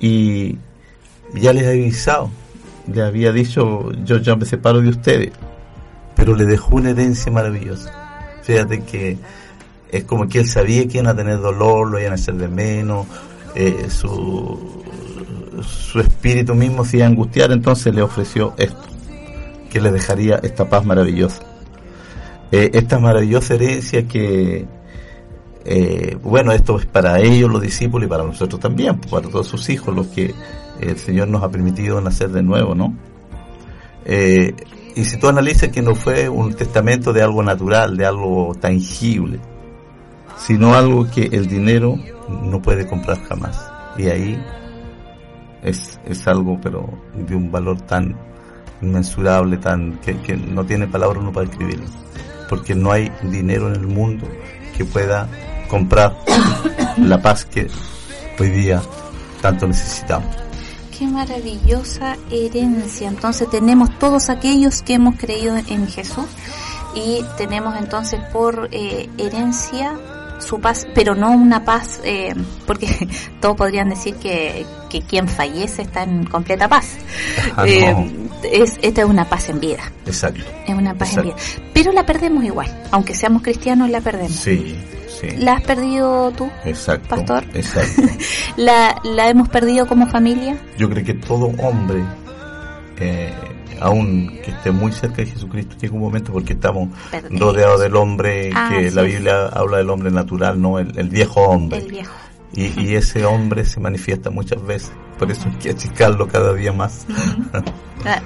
y 0.00 0.58
ya 1.34 1.52
les 1.52 1.66
había 1.66 1.82
avisado. 1.82 2.30
Le 2.92 3.02
había 3.02 3.32
dicho, 3.32 3.92
yo 4.04 4.16
ya 4.18 4.34
me 4.36 4.46
separo 4.46 4.80
de 4.80 4.88
ustedes. 4.88 5.32
Pero 6.16 6.34
le 6.34 6.44
dejó 6.44 6.76
una 6.76 6.90
herencia 6.90 7.30
maravillosa. 7.30 7.92
Fíjate 8.42 8.82
que 8.82 9.18
es 9.90 10.04
como 10.04 10.28
que 10.28 10.40
él 10.40 10.48
sabía 10.48 10.86
que 10.86 10.98
iban 10.98 11.08
a 11.08 11.16
tener 11.16 11.40
dolor, 11.40 11.90
lo 11.90 11.98
iban 11.98 12.12
a 12.12 12.14
hacer 12.14 12.34
de 12.34 12.48
menos, 12.48 13.06
eh, 13.54 13.86
su, 13.88 14.82
su 15.62 16.00
espíritu 16.00 16.54
mismo 16.54 16.84
se 16.84 16.98
iba 16.98 17.06
a 17.06 17.08
angustiar, 17.08 17.52
entonces 17.52 17.94
le 17.94 18.02
ofreció 18.02 18.54
esto, 18.56 18.82
que 19.70 19.80
le 19.80 19.90
dejaría 19.90 20.40
esta 20.42 20.68
paz 20.68 20.84
maravillosa. 20.84 21.42
Eh, 22.52 22.70
esta 22.74 22.98
maravillosa 22.98 23.54
herencia 23.54 24.06
que, 24.06 24.66
eh, 25.64 26.16
bueno, 26.22 26.52
esto 26.52 26.78
es 26.78 26.86
para 26.86 27.20
ellos, 27.20 27.50
los 27.50 27.60
discípulos, 27.60 28.06
y 28.06 28.10
para 28.10 28.24
nosotros 28.24 28.60
también, 28.60 28.98
para 28.98 29.28
todos 29.28 29.46
sus 29.46 29.68
hijos, 29.68 29.94
los 29.94 30.06
que 30.08 30.34
el 30.80 30.96
Señor 30.96 31.28
nos 31.28 31.42
ha 31.42 31.50
permitido 31.50 32.00
nacer 32.00 32.30
de 32.30 32.42
nuevo, 32.42 32.74
¿no? 32.74 32.94
Eh, 34.04 34.54
y 34.96 35.04
si 35.04 35.18
tú 35.18 35.28
analizas 35.28 35.68
que 35.68 35.82
no 35.82 35.94
fue 35.94 36.28
un 36.28 36.54
testamento 36.54 37.12
de 37.12 37.22
algo 37.22 37.42
natural, 37.42 37.96
de 37.96 38.06
algo 38.06 38.54
tangible, 38.58 39.38
sino 40.36 40.74
algo 40.74 41.08
que 41.10 41.26
el 41.26 41.46
dinero 41.46 41.96
no 42.42 42.60
puede 42.62 42.86
comprar 42.86 43.22
jamás. 43.22 43.70
Y 43.98 44.08
ahí 44.08 44.42
es, 45.62 46.00
es 46.06 46.26
algo, 46.26 46.58
pero 46.62 46.88
de 47.14 47.36
un 47.36 47.52
valor 47.52 47.80
tan 47.82 48.16
inmensurable, 48.80 49.58
tan 49.58 49.98
que, 49.98 50.16
que 50.18 50.36
no 50.36 50.64
tiene 50.64 50.86
palabras 50.86 51.22
uno 51.22 51.32
para 51.32 51.48
escribirlo. 51.48 51.86
Porque 52.48 52.74
no 52.74 52.90
hay 52.90 53.12
dinero 53.22 53.68
en 53.68 53.74
el 53.74 53.86
mundo 53.86 54.26
que 54.76 54.84
pueda 54.84 55.28
comprar 55.70 56.16
la 56.98 57.22
paz 57.22 57.44
que 57.44 57.68
hoy 58.38 58.50
día 58.50 58.82
tanto 59.40 59.66
necesitamos. 59.66 60.34
Qué 60.98 61.06
maravillosa 61.06 62.16
herencia. 62.30 63.08
Entonces 63.08 63.48
tenemos 63.48 63.98
todos 63.98 64.28
aquellos 64.28 64.82
que 64.82 64.94
hemos 64.94 65.16
creído 65.16 65.56
en 65.56 65.86
Jesús 65.88 66.26
y 66.94 67.24
tenemos 67.38 67.74
entonces 67.78 68.20
por 68.32 68.68
eh, 68.72 69.08
herencia 69.16 69.94
su 70.40 70.58
paz, 70.60 70.86
pero 70.94 71.14
no 71.14 71.30
una 71.32 71.64
paz, 71.64 72.00
eh, 72.02 72.34
porque 72.66 72.88
todos 73.40 73.56
podrían 73.56 73.90
decir 73.90 74.14
que, 74.16 74.66
que 74.88 75.02
quien 75.02 75.28
fallece 75.28 75.82
está 75.82 76.02
en 76.02 76.24
completa 76.24 76.66
paz. 76.68 76.96
Ah, 77.56 77.66
Eh, 77.66 77.92
no. 77.92 78.06
es, 78.50 78.78
esta 78.82 79.02
es 79.02 79.06
una 79.06 79.28
paz 79.28 79.50
en 79.50 79.60
vida, 79.60 79.82
Exacto. 80.06 80.40
es 80.66 80.74
una 80.74 80.94
paz 80.94 81.16
en 81.16 81.24
vida. 81.24 81.36
Pero 81.74 81.92
la 81.92 82.04
perdemos 82.06 82.42
igual, 82.44 82.68
aunque 82.90 83.14
seamos 83.14 83.42
cristianos 83.42 83.90
la 83.90 84.00
perdemos. 84.00 84.32
Sí, 84.32 84.76
sí. 85.20 85.28
¿La 85.38 85.54
has 85.54 85.62
perdido 85.62 86.30
tú? 86.32 86.50
Exacto. 86.64 87.08
Pastor? 87.08 87.44
Exacto. 87.54 88.02
¿La, 88.56 88.96
¿La 89.04 89.28
hemos 89.30 89.48
perdido 89.48 89.86
como 89.86 90.06
familia? 90.08 90.56
Yo 90.78 90.88
creo 90.90 91.04
que 91.04 91.14
todo 91.14 91.46
hombre, 91.58 92.02
eh, 92.98 93.32
aun 93.80 94.28
que 94.44 94.50
esté 94.50 94.70
muy 94.70 94.92
cerca 94.92 95.16
de 95.16 95.26
Jesucristo, 95.26 95.76
llega 95.80 95.94
un 95.94 96.00
momento 96.00 96.32
porque 96.32 96.52
estamos 96.54 96.88
rodeados 97.30 97.80
del 97.80 97.96
hombre, 97.96 98.50
Ah, 98.54 98.70
que 98.74 98.90
sí. 98.90 98.94
la 98.94 99.02
Biblia 99.02 99.46
habla 99.48 99.78
del 99.78 99.90
hombre 99.90 100.10
natural, 100.10 100.60
no 100.60 100.78
el, 100.78 100.98
el 100.98 101.08
viejo 101.08 101.40
hombre. 101.42 101.78
El 101.78 101.90
viejo. 101.90 102.12
Y, 102.52 102.80
y 102.80 102.96
ese 102.96 103.24
hombre 103.24 103.64
se 103.64 103.78
manifiesta 103.80 104.28
muchas 104.30 104.60
veces. 104.66 104.90
Por 105.18 105.30
eso 105.30 105.42
hay 105.48 105.54
que 105.56 105.70
achicarlo 105.70 106.26
cada 106.26 106.52
día 106.54 106.72
más. 106.72 107.06
Ah, 108.04 108.20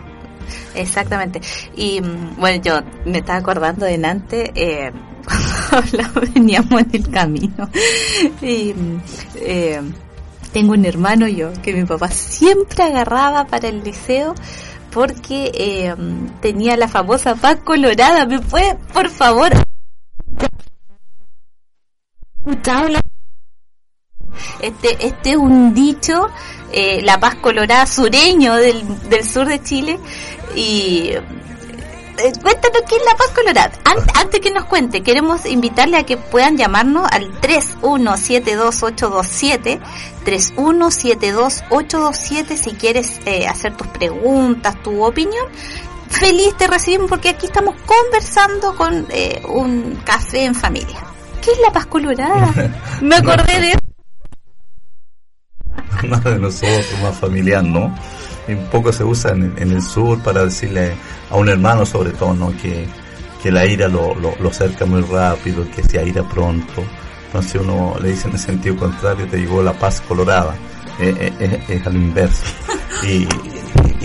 Exactamente. 0.74 1.40
Y 1.76 2.00
mm, 2.00 2.36
bueno, 2.38 2.62
yo 2.62 2.80
me 3.06 3.18
estaba 3.18 3.38
acordando 3.38 3.86
de 3.86 3.96
Nante, 3.98 4.52
eh, 4.54 4.92
cuando 5.24 6.20
veníamos 6.20 6.80
en 6.82 6.90
el 6.92 7.10
camino. 7.10 7.68
Y 8.40 8.74
eh, 9.36 9.80
tengo 10.52 10.72
un 10.72 10.84
hermano 10.84 11.26
yo 11.26 11.52
que 11.62 11.72
mi 11.72 11.84
papá 11.84 12.08
siempre 12.08 12.84
agarraba 12.84 13.46
para 13.46 13.68
el 13.68 13.82
liceo 13.82 14.34
porque 14.90 15.50
eh, 15.54 15.94
tenía 16.40 16.76
la 16.76 16.88
famosa 16.88 17.34
paz 17.34 17.58
colorada. 17.64 18.26
¿Me 18.26 18.38
puede, 18.38 18.76
por 18.92 19.10
favor? 19.10 19.52
Este, 24.60 25.06
este 25.06 25.30
es 25.30 25.36
un 25.36 25.74
dicho, 25.74 26.28
eh, 26.72 27.00
la 27.02 27.18
paz 27.18 27.36
colorada 27.36 27.86
sureño 27.86 28.54
del, 28.54 29.08
del 29.08 29.24
sur 29.24 29.48
de 29.48 29.62
Chile. 29.62 29.98
Y 30.54 31.10
eh, 32.18 32.32
cuéntanos 32.42 32.82
qué 32.88 32.96
es 32.96 33.02
la 33.04 33.14
paz 33.16 33.28
colorada. 33.34 33.70
An- 33.84 34.06
antes 34.20 34.40
que 34.40 34.50
nos 34.50 34.64
cuente, 34.64 35.02
queremos 35.02 35.46
invitarle 35.46 35.96
a 35.96 36.04
que 36.04 36.16
puedan 36.16 36.56
llamarnos 36.56 37.06
al 37.10 37.30
3172827, 37.40 39.80
3172827 40.24 42.56
si 42.56 42.70
quieres 42.72 43.20
eh, 43.26 43.46
hacer 43.46 43.76
tus 43.76 43.86
preguntas, 43.88 44.82
tu 44.82 45.04
opinión. 45.04 45.46
Feliz 46.08 46.56
te 46.56 46.66
recibimos 46.66 47.08
porque 47.10 47.28
aquí 47.30 47.46
estamos 47.46 47.74
conversando 47.86 48.74
con 48.76 49.06
eh, 49.10 49.42
un 49.48 49.96
café 50.04 50.44
en 50.44 50.54
familia. 50.54 50.98
¿Qué 51.42 51.50
es 51.52 51.58
la 51.60 51.72
paz 51.72 51.86
colorada? 51.86 52.52
Me 53.02 53.16
acordé 53.16 53.60
de 53.60 53.74
más 56.08 56.22
de 56.24 56.38
nosotros, 56.38 56.86
más 57.02 57.16
familiar, 57.18 57.62
¿no? 57.64 57.94
Un 58.48 58.66
poco 58.70 58.92
se 58.92 59.04
usa 59.04 59.32
en, 59.32 59.54
en 59.56 59.70
el 59.72 59.82
sur 59.82 60.18
para 60.22 60.44
decirle 60.44 60.92
a 61.30 61.36
un 61.36 61.48
hermano 61.48 61.86
sobre 61.86 62.10
todo, 62.10 62.34
¿no? 62.34 62.52
Que, 62.60 62.86
que 63.42 63.50
la 63.50 63.64
ira 63.64 63.88
lo, 63.88 64.14
lo, 64.14 64.34
lo 64.38 64.52
cerca 64.52 64.84
muy 64.86 65.00
rápido, 65.02 65.66
que 65.74 65.82
se 65.82 65.98
aira 65.98 66.22
pronto. 66.22 66.82
Entonces 67.26 67.60
uno 67.60 67.96
le 68.00 68.10
dice 68.10 68.28
en 68.28 68.34
el 68.34 68.40
sentido 68.40 68.76
contrario, 68.76 69.26
te 69.26 69.38
llegó 69.38 69.62
la 69.62 69.72
paz 69.72 70.00
colorada. 70.02 70.54
Eh, 71.00 71.12
eh, 71.18 71.32
eh, 71.40 71.64
es 71.68 71.86
al 71.86 71.96
inverso. 71.96 72.44
Y, 73.02 73.26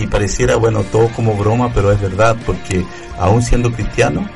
y 0.02 0.06
pareciera, 0.08 0.56
bueno, 0.56 0.82
todo 0.84 1.08
como 1.10 1.34
broma, 1.36 1.72
pero 1.72 1.92
es 1.92 2.00
verdad, 2.00 2.36
porque 2.44 2.84
aún 3.18 3.42
siendo 3.42 3.70
cristiano, 3.70 4.26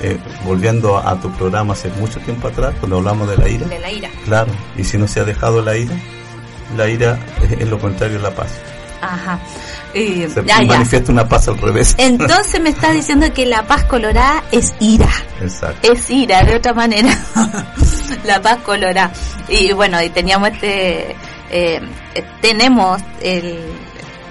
eh, 0.00 0.16
volviendo 0.46 0.96
a, 0.96 1.10
a 1.10 1.20
tu 1.20 1.30
programa 1.32 1.74
hace 1.74 1.90
mucho 2.00 2.18
tiempo 2.20 2.48
atrás, 2.48 2.74
cuando 2.80 2.96
hablamos 2.96 3.28
de 3.28 3.36
la 3.36 3.48
ira, 3.48 3.66
de 3.66 3.78
la 3.78 3.90
ira. 3.90 4.08
Claro, 4.24 4.50
y 4.76 4.84
si 4.84 4.96
no 4.96 5.06
se 5.06 5.20
ha 5.20 5.24
dejado 5.24 5.60
la 5.60 5.76
ira, 5.76 5.94
la 6.76 6.88
ira 6.88 7.18
es, 7.42 7.52
es 7.60 7.68
lo 7.68 7.78
contrario 7.78 8.16
de 8.16 8.22
la 8.22 8.30
paz. 8.34 8.48
Ajá. 9.02 9.38
Eh, 9.94 10.28
Se 10.32 10.44
ya, 10.44 10.60
ya. 10.60 10.66
manifiesta 10.66 11.10
una 11.12 11.28
paz 11.28 11.48
al 11.48 11.58
revés. 11.58 11.94
Entonces 11.98 12.60
me 12.60 12.70
estás 12.70 12.92
diciendo 12.94 13.26
que 13.32 13.46
la 13.46 13.62
paz 13.62 13.84
colorada 13.84 14.42
es 14.52 14.72
ira. 14.80 15.08
Exacto. 15.40 15.92
Es 15.92 16.08
ira, 16.10 16.42
de 16.42 16.56
otra 16.56 16.72
manera. 16.74 17.08
la 18.24 18.40
paz 18.42 18.58
colorada. 18.58 19.10
Y 19.48 19.72
bueno, 19.72 20.00
y 20.02 20.10
teníamos 20.10 20.50
este, 20.50 21.16
eh, 21.50 21.80
tenemos 22.40 23.00
el- 23.22 23.64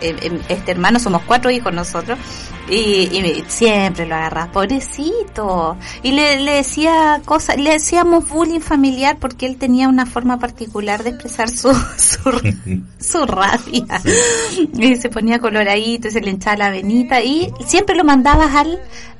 este 0.01 0.71
hermano, 0.71 0.97
somos 0.99 1.23
cuatro 1.25 1.51
hijos 1.51 1.73
nosotros, 1.73 2.17
y, 2.69 2.75
y 3.17 3.43
siempre 3.47 4.05
lo 4.05 4.15
agarra, 4.15 4.51
pobrecito. 4.51 5.77
Y 6.03 6.11
le, 6.11 6.39
le 6.39 6.53
decía 6.55 7.21
cosas, 7.25 7.57
le 7.57 7.71
decíamos 7.71 8.27
bullying 8.29 8.59
familiar 8.59 9.17
porque 9.19 9.45
él 9.45 9.57
tenía 9.57 9.87
una 9.87 10.05
forma 10.05 10.39
particular 10.39 11.03
de 11.03 11.11
expresar 11.11 11.49
su, 11.49 11.73
su, 11.97 12.53
su 12.99 13.25
rabia. 13.25 14.01
Y 14.73 14.95
se 14.95 15.09
ponía 15.09 15.39
coloradito, 15.39 16.09
se 16.09 16.21
le 16.21 16.31
hinchaba 16.31 16.57
la 16.57 16.69
venita 16.69 17.21
y 17.21 17.51
siempre 17.65 17.95
lo 17.95 18.03
mandabas 18.03 18.55
al 18.55 18.79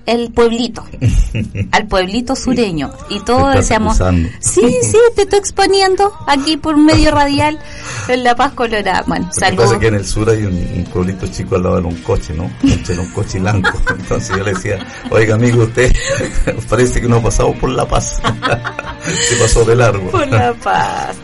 el 0.10 0.32
pueblito, 0.32 0.84
al 1.72 1.88
pueblito 1.88 2.36
sureño. 2.36 2.92
Y 3.10 3.20
todos 3.20 3.54
decíamos, 3.54 3.98
sí, 4.40 4.62
sí, 4.82 4.98
te 5.16 5.24
estoy 5.24 5.40
exponiendo 5.40 6.12
aquí 6.26 6.58
por 6.58 6.76
un 6.76 6.86
medio 6.86 7.12
radial 7.12 7.60
en 8.08 8.24
La 8.24 8.36
Paz 8.36 8.54
Colorada. 8.54 9.04
Bueno, 9.06 9.26
Lo 9.26 9.32
que 9.34 9.40
saludos. 9.40 9.66
pasa 9.66 9.76
es 9.76 9.80
que 9.82 9.88
en 9.88 9.96
el 9.96 10.06
sur 10.06 10.30
hay 10.30 10.44
un, 10.46 10.56
un 10.56 10.84
pueblito 10.86 11.28
chico 11.28 11.56
al 11.56 11.64
lado 11.64 11.82
de 11.82 11.88
un 11.88 11.96
coche, 11.98 12.34
¿no? 12.34 12.50
Un 12.64 13.12
coche 13.14 13.39
y 13.40 13.42
blanco. 13.42 13.72
Entonces 13.90 14.38
yo 14.38 14.44
le 14.44 14.54
decía, 14.54 14.86
oiga 15.10 15.36
amigo, 15.36 15.64
usted 15.64 15.92
parece 16.70 17.02
que 17.02 17.08
no 17.08 17.18
ha 17.18 17.24
pasado 17.24 17.54
por 17.54 17.70
La 17.70 17.88
Paz. 17.88 18.22
Se 19.02 19.36
pasó 19.38 19.66
de 19.66 19.76
largo. 19.76 20.10
Por 20.12 20.28
La 20.28 20.54
Paz. 20.54 21.16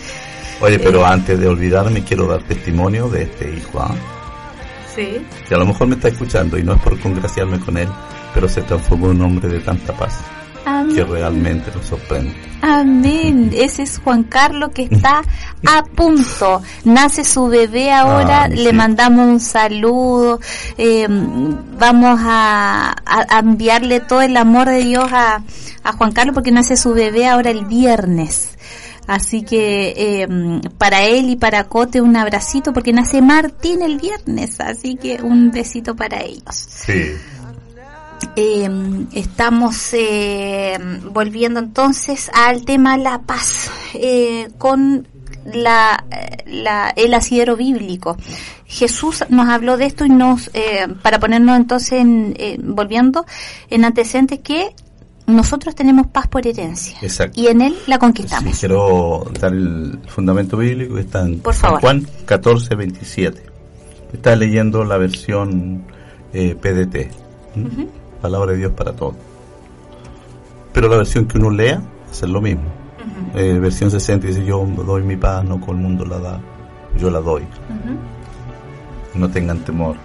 Oye, 0.61 0.79
pero 0.79 1.05
antes 1.05 1.39
de 1.39 1.47
olvidarme 1.47 2.03
quiero 2.03 2.27
dar 2.27 2.41
testimonio 2.43 3.09
de 3.09 3.23
este 3.23 3.53
hijo, 3.53 3.79
¿ah? 3.79 3.93
Sí. 4.95 5.25
que 5.49 5.53
a 5.53 5.57
lo 5.57 5.65
mejor 5.65 5.87
me 5.87 5.95
está 5.95 6.07
escuchando 6.07 6.57
y 6.57 6.63
no 6.63 6.73
es 6.73 6.81
por 6.81 6.97
congraciarme 7.01 7.59
con 7.59 7.77
él, 7.77 7.89
pero 8.33 8.47
se 8.47 8.61
transformó 8.61 9.11
en 9.11 9.17
un 9.17 9.23
hombre 9.23 9.49
de 9.49 9.59
tanta 9.59 9.91
paz 9.91 10.21
que 10.65 10.71
Amén. 10.71 11.07
realmente 11.09 11.71
nos 11.75 11.85
sorprende. 11.85 12.33
Amén. 12.61 13.51
Ese 13.55 13.83
es 13.83 13.99
Juan 13.99 14.23
Carlos 14.23 14.71
que 14.73 14.83
está 14.89 15.21
a 15.67 15.83
punto. 15.83 16.61
Nace 16.83 17.23
su 17.23 17.47
bebé 17.47 17.91
ahora. 17.91 18.43
Ah, 18.43 18.47
Le 18.47 18.71
sí. 18.71 18.75
mandamos 18.75 19.27
un 19.27 19.39
saludo. 19.39 20.39
Eh, 20.77 21.05
vamos 21.07 22.19
a 22.23 22.95
enviarle 23.39 23.99
todo 23.99 24.21
el 24.21 24.35
amor 24.37 24.67
de 24.67 24.83
Dios 24.83 25.07
a, 25.11 25.43
a 25.83 25.91
Juan 25.93 26.11
Carlos 26.11 26.33
porque 26.33 26.51
nace 26.51 26.75
su 26.77 26.93
bebé 26.93 27.27
ahora 27.27 27.51
el 27.51 27.65
viernes. 27.65 28.49
Así 29.07 29.43
que 29.43 29.93
eh, 29.95 30.27
para 30.79 31.03
él 31.03 31.29
y 31.29 31.35
para 31.35 31.65
Cote 31.65 32.01
un 32.01 32.15
abracito 32.15 32.73
porque 32.73 32.91
nace 32.91 33.21
Martín 33.21 33.83
el 33.83 33.97
viernes. 33.99 34.59
Así 34.59 34.95
que 34.95 35.21
un 35.21 35.51
besito 35.51 35.95
para 35.95 36.21
ellos. 36.23 36.55
Sí. 36.55 37.13
Eh, 38.35 38.69
estamos 39.13 39.93
eh, 39.93 40.77
volviendo 41.11 41.59
entonces 41.59 42.29
al 42.33 42.65
tema 42.65 42.97
la 42.97 43.19
paz 43.21 43.69
eh, 43.93 44.49
con 44.57 45.07
la, 45.53 46.03
la- 46.45 46.89
el 46.95 47.13
asidero 47.13 47.55
bíblico. 47.55 48.17
Jesús 48.65 49.23
nos 49.29 49.47
habló 49.49 49.77
de 49.77 49.85
esto 49.85 50.05
y 50.05 50.09
nos, 50.09 50.49
eh, 50.53 50.87
para 51.01 51.19
ponernos 51.19 51.55
entonces 51.57 51.93
en, 51.93 52.33
eh, 52.37 52.57
volviendo 52.61 53.25
en 53.69 53.85
antecedentes 53.85 54.39
que 54.39 54.75
nosotros 55.27 55.73
tenemos 55.75 56.05
paz 56.07 56.27
por 56.27 56.45
herencia 56.45 56.97
Exacto. 57.01 57.39
y 57.39 57.47
en 57.47 57.61
él 57.61 57.75
la 57.87 57.95
Sí, 57.95 57.99
conquistamos. 57.99 58.59
quiero 58.59 59.25
dar 59.39 59.53
el 59.53 59.99
fundamento 60.07 60.57
bíblico 60.57 60.95
que 60.95 61.01
está 61.01 61.21
en 61.23 61.39
Por 61.39 61.53
San 61.53 61.61
favor. 61.61 61.81
Juan 61.81 62.07
14, 62.25 62.75
27. 62.75 63.41
Está 64.13 64.35
leyendo 64.35 64.83
la 64.83 64.97
versión 64.97 65.83
eh, 66.33 66.55
PDT. 66.55 67.11
¿m? 67.55 67.87
Palabra 68.21 68.51
de 68.53 68.57
Dios 68.59 68.71
para 68.73 68.93
todos. 68.93 69.15
Pero 70.73 70.87
la 70.89 70.97
versión 70.97 71.25
que 71.25 71.37
uno 71.37 71.49
lea 71.49 71.81
es 72.11 72.21
lo 72.23 72.41
mismo. 72.41 72.63
Eh, 73.33 73.57
versión 73.59 73.91
60 73.91 74.27
dice 74.27 74.43
yo 74.45 74.65
doy 74.65 75.03
mi 75.03 75.15
paz, 75.17 75.43
no 75.43 75.59
con 75.59 75.77
el 75.77 75.81
mundo 75.83 76.05
la 76.05 76.19
da, 76.19 76.39
yo 76.97 77.09
la 77.09 77.19
doy. 77.19 77.43
No 79.13 79.29
tengan 79.29 79.59
temor. 79.59 79.95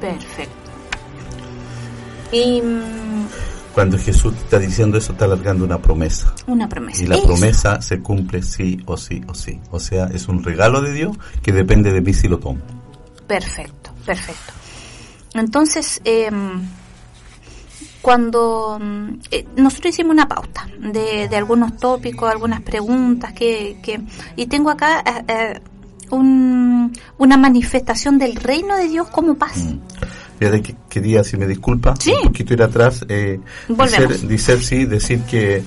Perfecto. 0.00 0.52
Y 2.32 2.60
mm, 2.62 3.26
Cuando 3.74 3.98
Jesús 3.98 4.34
está 4.34 4.58
diciendo 4.58 4.98
eso, 4.98 5.12
está 5.12 5.24
alargando 5.24 5.64
una 5.64 5.78
promesa. 5.78 6.32
una 6.46 6.68
promesa. 6.68 7.02
Y 7.02 7.06
la 7.06 7.16
Eso. 7.16 7.26
promesa 7.26 7.80
se 7.82 8.00
cumple 8.00 8.42
sí 8.42 8.80
o 8.86 8.96
sí 8.96 9.22
o 9.26 9.34
sí. 9.34 9.60
O 9.70 9.80
sea, 9.80 10.06
es 10.06 10.28
un 10.28 10.42
regalo 10.44 10.80
de 10.80 10.92
Dios 10.92 11.16
que 11.42 11.52
depende 11.52 11.92
de 11.92 12.00
mí 12.00 12.12
si 12.12 12.28
lo 12.28 12.38
tomo. 12.38 12.60
Perfecto, 13.26 13.90
perfecto. 14.04 14.52
Entonces, 15.34 16.00
eh, 16.04 16.30
cuando 18.04 18.78
mm, 18.78 19.08
eh, 19.30 19.46
nosotros 19.56 19.94
hicimos 19.94 20.12
una 20.12 20.28
pauta 20.28 20.68
de, 20.78 21.26
de 21.26 21.36
algunos 21.36 21.78
tópicos, 21.78 22.30
algunas 22.30 22.60
preguntas 22.60 23.32
que, 23.32 23.78
que 23.82 23.98
y 24.36 24.46
tengo 24.46 24.68
acá 24.68 25.00
eh, 25.00 25.24
eh, 25.26 25.60
un- 26.10 26.92
una 27.16 27.36
manifestación 27.38 28.18
del 28.18 28.36
reino 28.36 28.76
de 28.76 28.88
Dios 28.88 29.08
como 29.08 29.36
paz. 29.36 29.56
Mm. 29.56 29.78
Fíjate 30.38 30.60
que 30.62 30.74
quería, 30.90 31.24
si 31.24 31.38
me 31.38 31.46
disculpa, 31.46 31.94
Sí. 31.98 32.12
un 32.22 32.28
poquito 32.28 32.52
ir 32.52 32.62
atrás, 32.62 33.06
eh, 33.08 33.40
decir 34.28 34.60
sí, 34.62 34.84
decir 34.84 35.20
que 35.22 35.62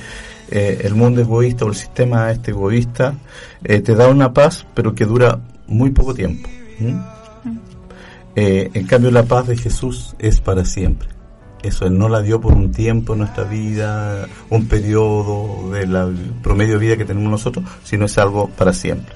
eh, 0.51 0.81
el 0.83 0.93
mundo 0.93 1.21
egoísta 1.21 1.65
o 1.65 1.69
el 1.69 1.75
sistema 1.75 2.29
este 2.31 2.51
egoísta 2.51 3.15
eh, 3.63 3.79
te 3.81 3.95
da 3.95 4.09
una 4.09 4.31
paz, 4.31 4.63
pero 4.75 4.93
que 4.93 5.05
dura 5.05 5.39
muy 5.65 5.89
poco 5.89 6.13
tiempo. 6.13 6.47
¿m? 6.79 7.01
Eh, 8.35 8.69
en 8.75 8.85
cambio, 8.85 9.09
la 9.09 9.23
paz 9.23 9.47
de 9.47 9.57
Jesús 9.57 10.15
es 10.19 10.39
para 10.39 10.63
siempre. 10.63 11.09
Eso 11.67 11.85
Él 11.85 11.97
no 11.97 12.07
la 12.09 12.21
dio 12.21 12.39
por 12.39 12.53
un 12.53 12.71
tiempo 12.71 13.13
en 13.13 13.19
nuestra 13.19 13.43
vida, 13.43 14.25
un 14.49 14.67
periodo 14.67 15.71
de 15.71 15.85
la 15.87 16.09
promedio 16.41 16.73
de 16.75 16.79
vida 16.85 16.97
que 16.97 17.05
tenemos 17.05 17.29
nosotros, 17.29 17.65
sino 17.83 18.05
es 18.05 18.17
algo 18.17 18.47
para 18.49 18.73
siempre. 18.73 19.13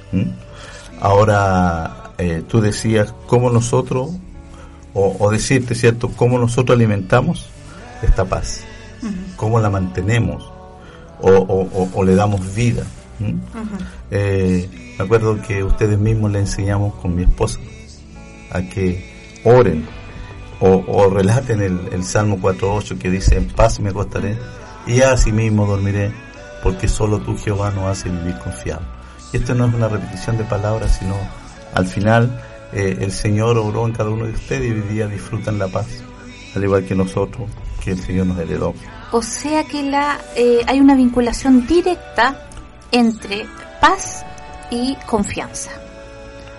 Ahora, 1.00 2.12
eh, 2.18 2.44
tú 2.48 2.62
decías 2.62 3.14
cómo 3.28 3.50
nosotros, 3.50 4.10
o, 4.94 5.16
o 5.20 5.32
decirte, 5.32 5.76
¿cierto?, 5.76 6.10
cómo 6.16 6.38
nosotros 6.38 6.76
alimentamos 6.76 7.50
esta 8.04 8.26
paz, 8.26 8.64
cómo 9.36 9.60
la 9.60 9.70
mantenemos, 9.70 10.44
o, 11.22 11.30
o- 11.32 11.70
o- 11.84 11.90
o 11.94 12.04
le 12.04 12.16
damos 12.16 12.54
vida. 12.54 12.84
Eh, 14.12 14.68
me 14.98 15.06
acuerdo 15.06 15.42
que 15.42 15.64
ustedes 15.64 15.98
mismos 15.98 16.32
le 16.32 16.40
enseñamos 16.40 16.96
con 16.96 17.16
mi 17.16 17.24
esposa 17.24 17.60
a 18.52 18.62
que 18.64 19.40
oren 19.46 19.86
o, 20.62 21.10
relaten 21.10 21.62
el, 21.62 21.90
el 21.92 22.04
Salmo 22.04 22.38
4.8 22.38 22.98
que 23.00 23.10
dice, 23.10 23.36
en 23.38 23.48
paz 23.48 23.80
me 23.80 23.90
acostaré 23.90 24.38
y 24.86 25.02
así 25.02 25.32
mismo 25.32 25.66
dormiré, 25.66 26.12
porque 26.64 26.88
solo 26.88 27.20
tú 27.20 27.36
Jehová 27.38 27.72
nos 27.72 27.86
hace 27.86 28.10
vivir 28.10 28.38
confiado. 28.40 28.82
Y 29.34 29.38
esto 29.38 29.56
no 29.56 29.66
es 29.66 29.74
una 29.74 29.88
repetición 29.88 30.38
de 30.38 30.44
palabras, 30.44 30.98
sino 31.00 31.16
al 31.74 31.88
final 31.88 32.42
eh, 32.74 32.98
el 33.02 33.12
Señor 33.12 33.58
obró 33.58 33.86
en 33.88 33.94
cada 33.94 34.10
uno 34.10 34.26
de 34.26 34.34
ustedes 34.34 34.70
y 34.70 34.72
hoy 34.72 34.82
día 34.82 35.08
disfrutan 35.08 35.58
la 35.58 35.68
paz, 35.68 35.88
al 36.56 36.64
igual 36.64 36.86
que 36.86 36.96
nosotros, 36.96 37.50
que 37.84 37.92
el 37.92 38.00
Señor 38.00 38.28
nos 38.28 38.40
heredó. 38.40 38.74
O 39.12 39.22
sea 39.22 39.64
que 39.64 39.84
la, 39.84 40.20
eh, 40.36 40.62
hay 40.68 40.80
una 40.80 40.96
vinculación 40.96 41.66
directa 41.66 42.48
entre 42.92 43.46
paz 43.80 44.26
y 44.70 44.96
confianza. 45.06 45.72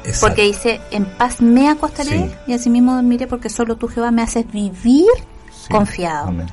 Exacto. 0.05 0.26
Porque 0.28 0.42
dice, 0.42 0.80
en 0.90 1.05
paz 1.05 1.40
me 1.40 1.68
acostaré 1.68 2.11
Sí. 2.28 2.30
y 2.48 2.53
asimismo 2.55 2.94
dormiré 2.94 3.26
porque 3.26 3.48
solo 3.48 3.76
tú 3.76 3.88
Jehová 3.88 4.11
me 4.11 4.22
haces 4.22 4.50
vivir 4.50 5.07
Sí. 5.50 5.68
confiado. 5.70 6.28
Amén. 6.28 6.46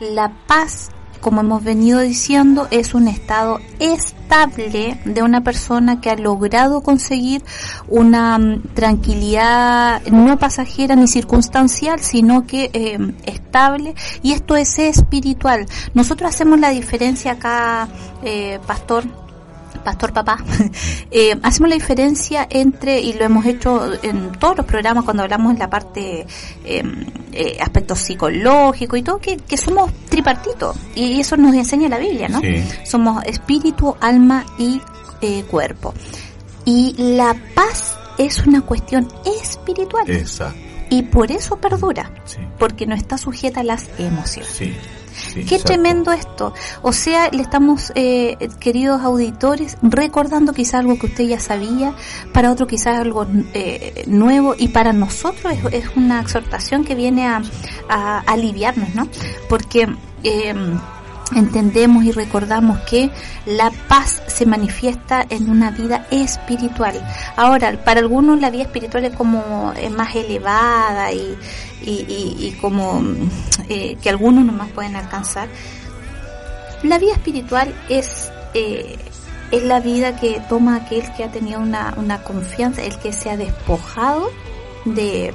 La 0.00 0.32
paz, 0.46 0.90
como 1.20 1.40
hemos 1.40 1.64
venido 1.64 2.00
diciendo, 2.00 2.68
es 2.70 2.94
un 2.94 3.08
estado 3.08 3.58
estable 3.80 5.00
de 5.04 5.22
una 5.22 5.42
persona 5.42 6.00
que 6.00 6.10
ha 6.10 6.16
logrado 6.16 6.82
conseguir 6.82 7.42
una 7.88 8.38
mm, 8.38 8.62
tranquilidad 8.74 10.02
no 10.10 10.38
pasajera 10.38 10.94
ni 10.96 11.08
circunstancial, 11.08 12.00
sino 12.00 12.46
que 12.46 12.70
eh, 12.74 12.98
estable. 13.24 13.94
Y 14.22 14.32
esto 14.32 14.54
es 14.56 14.78
espiritual. 14.78 15.66
Nosotros 15.94 16.30
hacemos 16.34 16.60
la 16.60 16.70
diferencia 16.70 17.32
acá, 17.32 17.88
eh, 18.22 18.60
pastor, 18.66 19.04
Pastor 19.84 20.12
Papá, 20.12 20.38
eh, 21.10 21.36
hacemos 21.42 21.68
la 21.68 21.74
diferencia 21.74 22.46
entre, 22.50 23.00
y 23.00 23.12
lo 23.12 23.24
hemos 23.24 23.46
hecho 23.46 23.92
en 24.02 24.32
todos 24.32 24.56
los 24.56 24.66
programas 24.66 25.04
cuando 25.04 25.22
hablamos 25.22 25.52
en 25.52 25.58
la 25.58 25.70
parte 25.70 26.26
eh, 26.64 26.82
eh, 27.32 27.58
aspectos 27.60 27.98
psicológicos 28.00 28.98
y 28.98 29.02
todo, 29.02 29.18
que, 29.18 29.36
que 29.36 29.56
somos 29.56 29.92
tripartitos. 30.08 30.76
Y 30.94 31.20
eso 31.20 31.36
nos 31.36 31.54
enseña 31.54 31.88
la 31.88 31.98
Biblia, 31.98 32.28
¿no? 32.28 32.40
Sí. 32.40 32.64
Somos 32.84 33.24
espíritu, 33.24 33.96
alma 34.00 34.44
y 34.58 34.80
eh, 35.20 35.44
cuerpo. 35.44 35.94
Y 36.64 36.94
la 36.98 37.34
paz 37.54 37.96
es 38.18 38.46
una 38.46 38.62
cuestión 38.62 39.08
espiritual. 39.40 40.08
Exacto. 40.10 40.58
Y 40.90 41.02
por 41.02 41.30
eso 41.32 41.56
perdura. 41.56 42.10
Sí. 42.24 42.38
Porque 42.58 42.86
no 42.86 42.94
está 42.94 43.18
sujeta 43.18 43.60
a 43.60 43.64
las 43.64 43.88
emociones. 43.98 44.52
Sí. 44.52 44.74
Sí, 45.14 45.44
Qué 45.44 45.56
exacto. 45.56 45.66
tremendo 45.66 46.12
esto. 46.12 46.54
O 46.82 46.92
sea, 46.92 47.28
le 47.30 47.42
estamos, 47.42 47.92
eh, 47.94 48.36
queridos 48.60 49.02
auditores, 49.02 49.76
recordando 49.82 50.52
quizás 50.52 50.80
algo 50.80 50.98
que 50.98 51.06
usted 51.06 51.24
ya 51.24 51.40
sabía, 51.40 51.94
para 52.32 52.50
otro 52.50 52.66
quizás 52.66 52.98
algo 52.98 53.26
eh, 53.54 54.04
nuevo 54.06 54.54
y 54.58 54.68
para 54.68 54.92
nosotros 54.92 55.52
es, 55.52 55.84
es 55.84 55.96
una 55.96 56.20
exhortación 56.20 56.84
que 56.84 56.94
viene 56.94 57.26
a, 57.26 57.42
a 57.88 58.18
aliviarnos, 58.20 58.94
¿no? 58.94 59.08
Porque 59.48 59.88
eh, 60.22 60.54
entendemos 61.34 62.04
y 62.04 62.12
recordamos 62.12 62.78
que 62.80 63.10
la 63.46 63.70
paz 63.88 64.22
se 64.26 64.46
manifiesta 64.46 65.24
en 65.28 65.50
una 65.50 65.70
vida 65.70 66.06
espiritual. 66.10 67.00
Ahora, 67.36 67.72
para 67.84 68.00
algunos 68.00 68.40
la 68.40 68.50
vida 68.50 68.62
espiritual 68.62 69.04
es 69.04 69.14
como 69.16 69.72
eh, 69.76 69.90
más 69.90 70.14
elevada 70.14 71.12
y, 71.12 71.36
y, 71.82 71.90
y- 72.08 72.36
y 72.46 72.52
como 72.60 73.02
eh, 73.68 73.96
que 74.02 74.08
algunos 74.10 74.44
nomás 74.44 74.70
pueden 74.70 74.96
alcanzar. 74.96 75.48
La 76.82 76.98
vida 76.98 77.12
espiritual 77.12 77.74
es, 77.88 78.30
eh, 78.52 78.96
es 79.50 79.62
la 79.64 79.80
vida 79.80 80.16
que 80.16 80.40
toma 80.48 80.76
aquel 80.76 81.02
que 81.16 81.24
ha 81.24 81.30
tenido 81.30 81.60
una, 81.60 81.94
una 81.96 82.22
confianza, 82.22 82.82
el 82.82 82.98
que 82.98 83.12
se 83.12 83.30
ha 83.30 83.36
despojado 83.36 84.30
de, 84.84 85.32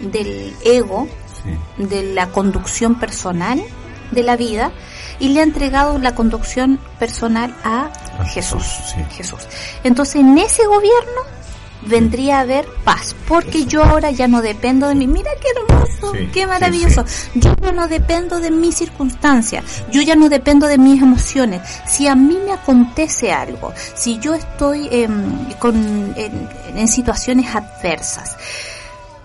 del 0.00 0.54
ego, 0.64 1.08
Sí. 1.42 1.84
de 1.84 2.12
la 2.12 2.26
conducción 2.26 2.96
personal 2.96 3.62
de 4.10 4.22
la 4.22 4.36
vida 4.36 4.72
y 5.20 5.28
le 5.28 5.40
ha 5.40 5.44
entregado 5.44 5.98
la 5.98 6.14
conducción 6.14 6.80
personal 6.98 7.54
a 7.62 7.90
A 8.18 8.24
Jesús. 8.24 8.62
Jesús, 8.62 8.92
sí. 8.94 9.16
Jesús. 9.16 9.40
Entonces 9.84 10.16
en 10.16 10.36
ese 10.38 10.66
gobierno 10.66 11.40
vendría 11.86 12.38
a 12.38 12.40
haber 12.40 12.66
paz, 12.84 13.14
porque 13.26 13.64
yo 13.64 13.84
ahora 13.84 14.10
ya 14.10 14.28
no 14.28 14.42
dependo 14.42 14.88
de 14.88 14.94
mí. 14.94 15.06
Mira 15.06 15.30
qué 15.40 15.48
hermoso, 15.60 16.12
Sí, 16.12 16.28
qué 16.32 16.40
sí, 16.40 16.46
maravilloso. 16.46 17.04
Yo 17.34 17.54
ya 17.62 17.72
no 17.72 17.88
dependo 17.88 18.40
de 18.40 18.50
mis 18.50 18.76
circunstancias, 18.76 19.64
yo 19.90 20.02
ya 20.02 20.16
no 20.16 20.28
dependo 20.28 20.66
de 20.66 20.78
mis 20.78 21.02
emociones. 21.02 21.62
Si 21.86 22.06
a 22.06 22.14
mí 22.14 22.38
me 22.44 22.52
acontece 22.52 23.32
algo, 23.32 23.72
si 23.94 24.18
yo 24.18 24.34
estoy 24.34 24.88
em, 24.90 25.52
con, 25.58 25.76
en, 26.16 26.48
en 26.74 26.88
situaciones 26.88 27.54
adversas, 27.54 28.36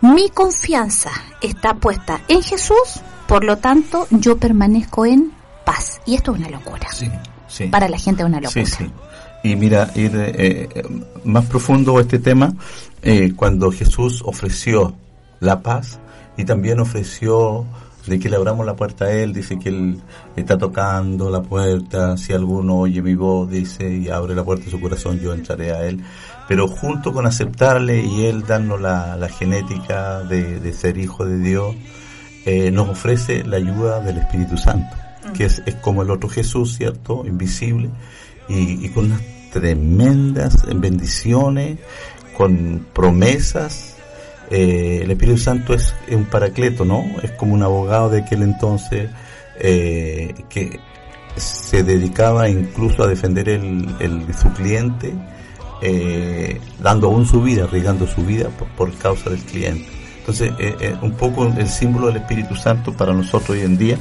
mi 0.02 0.30
confianza 0.30 1.12
está 1.42 1.74
puesta 1.74 2.22
en 2.28 2.44
Jesús, 2.44 3.02
por 3.28 3.44
lo 3.44 3.58
tanto 3.58 4.08
yo 4.12 4.38
permanezco 4.38 5.06
en 5.06 5.35
paz. 5.66 6.02
Y 6.06 6.16
esto 6.16 6.34
es 6.34 6.40
una 6.40 6.50
locura. 6.50 6.88
Sí. 6.94 7.10
Sí. 7.48 7.66
Para 7.68 7.90
la 7.90 7.98
gente 7.98 8.22
es 8.24 8.28
una 8.28 8.40
locura. 8.40 8.66
Sí, 8.66 8.72
sí. 8.72 8.92
Y 9.44 9.56
mira, 9.56 9.92
ir 9.96 10.16
eh, 10.16 10.70
eh, 10.74 10.84
más 11.24 11.46
profundo 11.46 12.00
este 12.00 12.20
tema, 12.20 12.54
eh, 13.02 13.34
cuando 13.36 13.72
Jesús 13.72 14.24
ofreció 14.26 14.96
la 15.40 15.62
paz 15.62 16.00
y 16.38 16.46
también 16.46 16.80
ofreció 16.80 17.66
de 18.08 18.20
que 18.20 18.30
le 18.30 18.36
abramos 18.36 18.66
la 18.66 18.76
puerta 18.76 19.06
a 19.06 19.12
Él, 19.12 19.34
dice 19.34 19.58
que 19.60 19.70
Él 19.70 20.02
está 20.36 20.58
tocando 20.58 21.30
la 21.30 21.42
puerta, 21.42 22.18
si 22.18 22.34
alguno 22.34 22.80
oye 22.80 23.02
mi 23.02 23.16
voz, 23.16 23.50
dice, 23.50 23.92
y 23.92 24.10
abre 24.10 24.36
la 24.36 24.44
puerta 24.44 24.66
de 24.66 24.72
su 24.72 24.80
corazón, 24.80 25.20
yo 25.20 25.34
entraré 25.34 25.72
a 25.72 25.86
Él. 25.86 26.04
Pero 26.48 26.68
junto 26.68 27.12
con 27.14 27.26
aceptarle 27.26 28.04
y 28.04 28.26
Él 28.26 28.44
darnos 28.46 28.80
la, 28.80 29.16
la 29.18 29.30
genética 29.30 30.22
de, 30.22 30.60
de 30.60 30.74
ser 30.74 30.98
hijo 30.98 31.26
de 31.26 31.40
Dios, 31.40 31.76
eh, 32.46 32.70
nos 32.70 32.90
ofrece 32.90 33.44
la 33.44 33.58
ayuda 33.58 34.00
del 34.02 34.18
Espíritu 34.20 34.56
Santo, 34.56 34.96
que 35.34 35.46
es, 35.46 35.62
es 35.66 35.76
como 35.76 36.02
el 36.02 36.12
otro 36.12 36.30
Jesús, 36.30 36.76
¿cierto? 36.78 37.24
Invisible, 37.26 37.90
y, 38.48 38.90
con 38.90 39.06
unas 39.06 39.22
tremendas 39.52 40.66
bendiciones, 40.76 41.78
con 42.38 42.86
promesas. 42.94 43.96
Eh, 44.52 45.00
el 45.04 45.12
Espíritu 45.12 45.38
Santo 45.40 45.74
es, 45.74 45.96
un 46.12 46.26
paracleto, 46.26 46.86
¿no? 46.86 47.04
Es 47.24 47.32
como 47.32 47.54
un 47.54 47.64
abogado 47.64 48.10
de 48.10 48.20
aquel 48.20 48.44
entonces 48.44 49.10
eh, 49.60 50.34
que 50.50 50.80
se 51.36 51.84
dedicaba 51.84 52.48
incluso 52.48 53.04
a 53.04 53.08
defender 53.08 53.50
el, 53.50 53.88
el- 54.00 54.34
su 54.36 54.52
cliente, 54.54 55.14
eh, 55.82 56.60
dando 56.82 57.08
aún 57.08 57.26
su 57.26 57.42
vida, 57.42 57.64
arriesgando 57.66 58.08
su 58.08 58.24
vida 58.24 58.50
por, 58.50 58.68
por 58.70 58.94
causa 58.98 59.30
del 59.30 59.40
cliente. 59.40 59.86
Entonces, 60.20 60.54
eh, 60.60 60.96
un 61.02 61.12
poco 61.12 61.46
el 61.46 61.68
símbolo 61.68 62.08
del 62.08 62.18
Espíritu 62.18 62.56
Santo 62.56 62.94
para 62.94 63.14
nosotros 63.14 63.52
hoy 63.52 63.62
en 63.62 63.78
día 63.78 63.98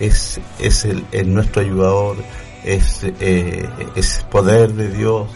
es, 0.00 0.40
es 0.58 0.84
el, 0.84 1.04
el 1.12 1.32
nuestro 1.32 1.62
ayudador, 1.62 2.16
es, 2.64 3.00
eh, 3.02 3.68
es 3.94 4.24
poder 4.30 4.72
de 4.72 4.88
Dios 4.88 5.28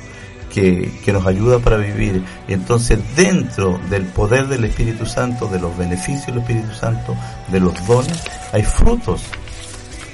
que, 0.52 0.90
que 1.04 1.12
nos 1.12 1.26
ayuda 1.26 1.58
para 1.58 1.76
vivir. 1.76 2.24
Y 2.46 2.52
entonces, 2.52 2.98
dentro 3.16 3.78
del 3.90 4.06
poder 4.06 4.48
del 4.48 4.64
Espíritu 4.64 5.06
Santo, 5.06 5.46
de 5.48 5.60
los 5.60 5.76
beneficios 5.76 6.26
del 6.26 6.38
Espíritu 6.38 6.72
Santo, 6.74 7.14
de 7.48 7.60
los 7.60 7.86
dones, 7.86 8.22
hay 8.52 8.62
frutos, 8.62 9.22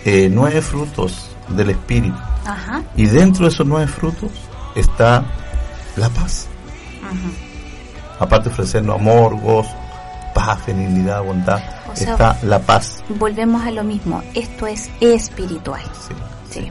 eh, 0.05 0.29
nueve 0.31 0.61
frutos 0.61 1.31
del 1.49 1.71
Espíritu. 1.71 2.19
Ajá. 2.45 2.83
Y 2.97 3.07
dentro 3.07 3.47
de 3.47 3.53
esos 3.53 3.67
nueve 3.67 3.87
frutos 3.87 4.31
está 4.75 5.25
la 5.97 6.09
paz. 6.11 6.49
Aparte 8.19 8.49
de 8.49 8.55
ofrecernos 8.55 8.99
amor, 8.99 9.39
gozo, 9.41 9.75
paz, 10.35 10.67
benignidad, 10.67 11.23
bondad, 11.23 11.61
O 11.91 11.97
sea, 11.97 12.13
está 12.13 12.39
la 12.43 12.59
paz. 12.59 13.03
Volvemos 13.09 13.65
a 13.65 13.71
lo 13.71 13.85
mismo. 13.85 14.23
Esto 14.35 14.67
es 14.67 14.91
espiritual. 15.01 15.81
Sí. 16.07 16.15
Sí. 16.51 16.71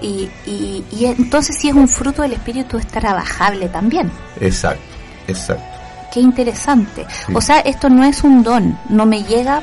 Y, 0.00 0.30
y, 0.46 0.84
y 0.92 1.06
entonces 1.06 1.56
si 1.58 1.68
es 1.68 1.74
un 1.74 1.88
fruto 1.88 2.22
del 2.22 2.34
espíritu 2.34 2.76
es 2.78 2.86
trabajable 2.86 3.68
también. 3.68 4.12
Exacto, 4.40 4.82
exacto. 5.26 5.64
Qué 6.12 6.20
interesante. 6.20 7.04
Sí. 7.26 7.32
O 7.34 7.40
sea, 7.40 7.60
esto 7.60 7.88
no 7.88 8.04
es 8.04 8.22
un 8.22 8.42
don, 8.44 8.78
no 8.88 9.06
me 9.06 9.22
llega 9.24 9.62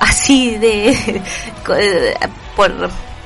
así 0.00 0.56
de 0.56 1.22
por, 2.56 2.72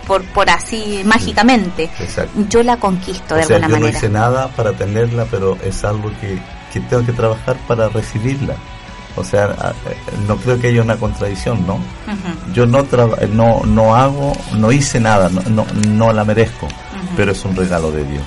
por, 0.06 0.22
por 0.26 0.50
así 0.50 1.00
mágicamente. 1.04 1.84
Exacto. 1.98 2.32
Yo 2.48 2.62
la 2.62 2.76
conquisto 2.76 3.34
de 3.34 3.44
sea, 3.44 3.56
alguna 3.56 3.68
yo 3.68 3.74
no 3.76 3.80
manera. 3.80 3.98
hice 3.98 4.08
nada 4.10 4.48
para 4.48 4.72
tenerla, 4.72 5.26
pero 5.30 5.56
es 5.64 5.82
algo 5.84 6.10
que, 6.20 6.38
que 6.72 6.80
tengo 6.80 7.04
que 7.06 7.12
trabajar 7.12 7.56
para 7.66 7.88
recibirla. 7.88 8.56
O 9.16 9.24
sea, 9.24 9.44
eh, 9.46 9.96
no 10.26 10.36
creo 10.36 10.58
que 10.58 10.68
haya 10.68 10.82
una 10.82 10.96
contradicción, 10.96 11.66
¿no? 11.66 11.78
Yo 12.54 12.66
no 12.66 12.82
traba- 12.84 13.18
no 13.30 13.62
no 13.64 13.94
hago, 13.94 14.32
no 14.56 14.72
hice 14.72 15.00
nada, 15.00 15.28
no 15.28 15.42
no, 15.50 15.66
no 15.88 16.12
la 16.12 16.24
merezco, 16.24 16.66
pero 17.16 17.32
es 17.32 17.44
un 17.44 17.54
regalo 17.56 17.90
de 17.90 18.04
Dios. 18.04 18.22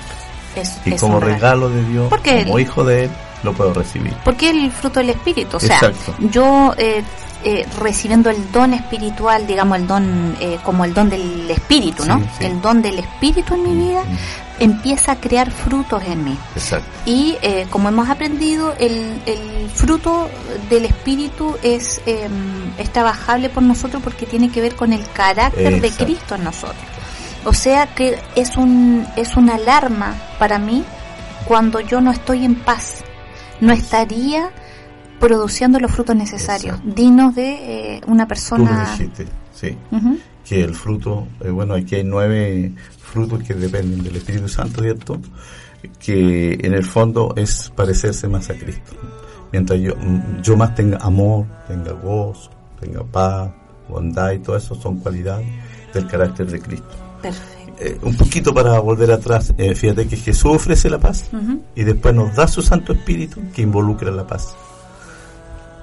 es- 0.54 0.78
Y 0.86 0.94
es 0.94 1.00
como 1.00 1.20
regalo. 1.20 1.68
regalo 1.68 1.68
de 1.70 1.84
Dios, 1.90 2.06
Porque 2.08 2.44
como 2.44 2.58
hijo 2.58 2.84
de 2.84 3.04
Él, 3.04 3.10
lo 3.42 3.52
puedo 3.52 3.74
recibir. 3.74 4.14
Porque 4.24 4.48
el 4.50 4.70
fruto 4.72 5.00
del 5.00 5.10
espíritu, 5.10 5.56
o 5.58 5.60
sea, 5.60 5.76
Exacto. 5.76 6.14
yo 6.32 6.72
eh, 6.78 7.02
eh, 7.44 7.66
recibiendo 7.80 8.30
el 8.30 8.50
don 8.50 8.72
espiritual, 8.72 9.46
digamos 9.46 9.76
el 9.78 9.86
don 9.86 10.36
eh, 10.40 10.58
como 10.64 10.84
el 10.84 10.94
don 10.94 11.10
del 11.10 11.50
espíritu, 11.50 12.04
¿no? 12.06 12.18
Sí, 12.20 12.24
sí. 12.38 12.44
El 12.46 12.60
don 12.62 12.80
del 12.80 12.98
espíritu 13.00 13.54
en 13.54 13.62
mi 13.62 13.86
vida 13.88 14.02
empieza 14.58 15.12
a 15.12 15.16
crear 15.20 15.50
frutos 15.50 16.02
en 16.04 16.24
mí. 16.24 16.38
Exacto. 16.54 16.88
Y 17.04 17.36
eh, 17.42 17.66
como 17.70 17.88
hemos 17.88 18.08
aprendido, 18.08 18.74
el, 18.78 19.20
el 19.26 19.68
fruto 19.72 20.28
del 20.70 20.84
espíritu 20.86 21.56
es, 21.62 22.00
eh, 22.06 22.28
es 22.78 22.90
trabajable 22.92 23.48
por 23.50 23.62
nosotros 23.62 24.02
porque 24.02 24.26
tiene 24.26 24.50
que 24.50 24.60
ver 24.60 24.74
con 24.76 24.92
el 24.92 25.06
carácter 25.10 25.80
de. 25.80 25.90
Cristo 25.90 26.34
en 26.34 26.44
nosotros. 26.44 26.76
O 27.44 27.52
sea 27.54 27.86
que 27.94 28.18
es 28.34 28.56
un 28.56 29.06
es 29.16 29.36
una 29.36 29.54
alarma 29.54 30.14
para 30.38 30.58
mí 30.58 30.84
cuando 31.46 31.80
yo 31.80 32.00
no 32.00 32.10
estoy 32.10 32.44
en 32.44 32.54
paz. 32.56 33.04
No 33.60 33.72
estaría 33.72 34.50
produciendo 35.20 35.78
los 35.80 35.92
frutos 35.92 36.14
necesarios, 36.16 36.76
Exacto. 36.76 36.94
dignos 36.94 37.34
de 37.34 37.94
eh, 37.96 38.00
una 38.06 38.24
Tú 38.24 38.24
lo 38.24 38.28
persona. 38.28 38.90
dijiste, 38.92 39.26
sí. 39.54 39.76
Que 40.46 40.62
el 40.62 40.74
fruto, 40.74 41.26
eh, 41.40 41.48
bueno, 41.50 41.74
aquí 41.74 41.94
hay 41.96 42.04
nueve 42.04 42.72
frutos 43.16 43.42
que 43.42 43.54
dependen 43.54 44.02
del 44.04 44.16
Espíritu 44.16 44.46
Santo, 44.48 44.82
¿cierto? 44.82 45.18
que 45.98 46.54
en 46.62 46.74
el 46.74 46.84
fondo 46.84 47.32
es 47.36 47.70
parecerse 47.74 48.26
más 48.28 48.50
a 48.50 48.54
Cristo. 48.54 48.92
Mientras 49.52 49.78
yo, 49.80 49.92
yo 50.42 50.56
más 50.56 50.74
tenga 50.74 50.98
amor, 50.98 51.46
tenga 51.68 51.92
gozo, 51.92 52.50
tenga 52.80 53.02
paz, 53.04 53.50
bondad 53.88 54.32
y 54.32 54.40
todo 54.40 54.56
eso 54.56 54.74
son 54.74 54.98
cualidades 54.98 55.46
del 55.94 56.06
carácter 56.06 56.46
de 56.50 56.60
Cristo. 56.60 56.88
Perfecto. 57.22 57.72
Eh, 57.78 57.98
un 58.02 58.16
poquito 58.16 58.52
para 58.52 58.78
volver 58.80 59.12
atrás, 59.12 59.54
eh, 59.58 59.74
fíjate 59.74 60.06
que 60.08 60.16
Jesús 60.16 60.56
ofrece 60.56 60.90
la 60.90 60.98
paz 60.98 61.28
Ujú. 61.32 61.62
y 61.74 61.84
después 61.84 62.14
nos 62.14 62.34
da 62.34 62.48
su 62.48 62.62
Santo 62.62 62.92
Espíritu 62.92 63.40
que 63.54 63.62
involucra 63.62 64.10
la 64.10 64.26
paz. 64.26 64.54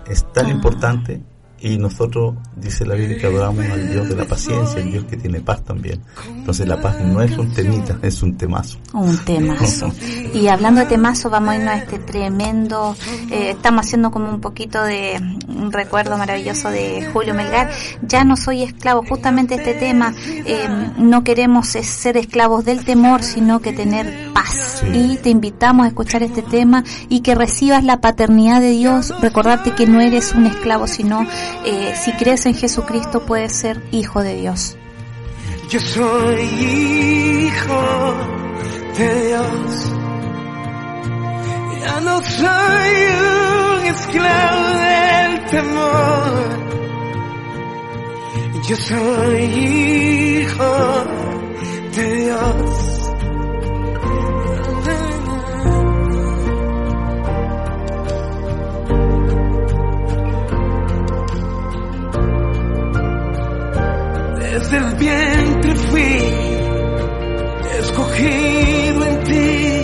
Es 0.07 0.25
tan 0.33 0.47
Ah. 0.47 0.51
importante 0.51 1.21
y 1.63 1.77
nosotros, 1.77 2.35
dice 2.57 2.85
la 2.85 2.95
Biblia, 2.95 3.17
que 3.17 3.27
adoramos 3.27 3.65
al 3.65 3.89
Dios 3.89 4.09
de 4.09 4.15
la 4.17 4.25
paciencia, 4.25 4.81
el 4.81 4.91
Dios 4.91 5.05
que 5.05 5.15
tiene 5.15 5.39
paz 5.39 5.63
también. 5.63 6.01
Entonces 6.27 6.67
la 6.67 6.81
paz 6.81 6.99
no 6.99 7.21
es 7.21 7.37
un 7.37 7.53
temita, 7.53 7.97
es 8.01 8.21
un 8.21 8.35
temazo. 8.37 8.79
Un 8.91 9.17
temazo. 9.19 9.89
Y 10.33 10.47
hablando 10.47 10.81
de 10.81 10.87
temazo, 10.87 11.29
vamos 11.29 11.51
a 11.51 11.55
irnos 11.55 11.73
a 11.73 11.77
este 11.77 11.99
tremendo. 11.99 12.97
eh, 13.31 13.51
estamos 13.51 13.85
haciendo 13.85 14.11
como 14.11 14.29
un 14.29 14.41
poquito 14.41 14.83
de 14.83 15.21
un 15.47 15.71
recuerdo 15.71 16.17
maravilloso 16.17 16.69
de 16.69 17.09
Julio 17.13 17.33
Melgar. 17.33 17.71
Ya 18.01 18.25
no 18.25 18.35
soy 18.35 18.63
esclavo, 18.63 19.05
justamente 19.07 19.55
este 19.55 19.73
tema. 19.73 20.13
eh, 20.45 20.67
no 20.97 21.23
queremos 21.23 21.69
ser 21.69 22.17
esclavos 22.17 22.65
del 22.65 22.83
temor, 22.83 23.23
sino 23.23 23.61
que 23.61 23.71
tener 23.71 24.33
paz. 24.33 24.81
Sí. 24.81 24.87
Y 25.13 25.17
te 25.17 25.29
invitamos 25.29 25.85
a 25.85 25.87
escuchar 25.87 26.23
este 26.23 26.41
tema 26.41 26.83
y 27.07 27.21
que 27.21 27.35
recibas 27.35 27.85
la 27.85 28.01
paternidad 28.01 28.59
de 28.59 28.71
Dios. 28.71 29.13
Recordarte 29.21 29.71
que 29.71 29.87
no 29.87 30.01
eres 30.01 30.33
un 30.33 30.45
esclavo, 30.45 30.87
sino 30.87 31.25
eh, 31.65 31.93
si 32.01 32.11
crees 32.13 32.45
en 32.45 32.55
Jesucristo, 32.55 33.25
puedes 33.25 33.53
ser 33.53 33.81
hijo 33.91 34.21
de 34.21 34.35
Dios. 34.35 34.77
Yo 35.69 35.79
soy 35.79 36.41
hijo 36.41 38.13
de 38.97 39.27
Dios. 39.27 39.91
Ya 41.81 41.99
no 42.01 42.21
soy 42.21 42.95
un 43.79 43.85
esclavo 43.85 44.67
del 44.77 45.45
temor. 45.45 46.63
Yo 48.67 48.75
soy 48.77 49.43
hijo 49.43 51.05
de 51.95 52.15
Dios. 52.15 52.92
Desde 64.73 64.87
el 64.87 64.95
vientre 64.95 65.75
fui 65.75 66.17
escogido 67.79 69.05
en 69.05 69.23
ti. 69.23 69.83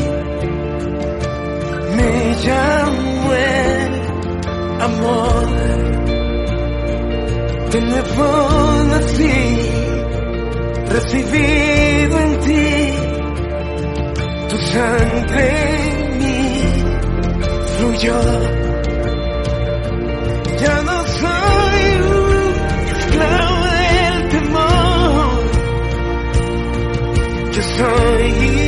Me 1.95 2.11
llamo 2.43 3.33
el 3.33 3.91
amor. 4.81 5.45
De 7.71 7.81
nuevo 7.81 8.25
nací, 8.89 9.37
recibido 10.89 12.19
en 12.19 12.39
ti. 12.39 12.67
Tu 14.49 14.57
sangre 14.73 15.45
en 15.91 16.17
mí 16.17 16.63
fluyó. 17.77 18.19
Ya 20.59 20.81
no 20.81 20.98
Yo 27.59 28.58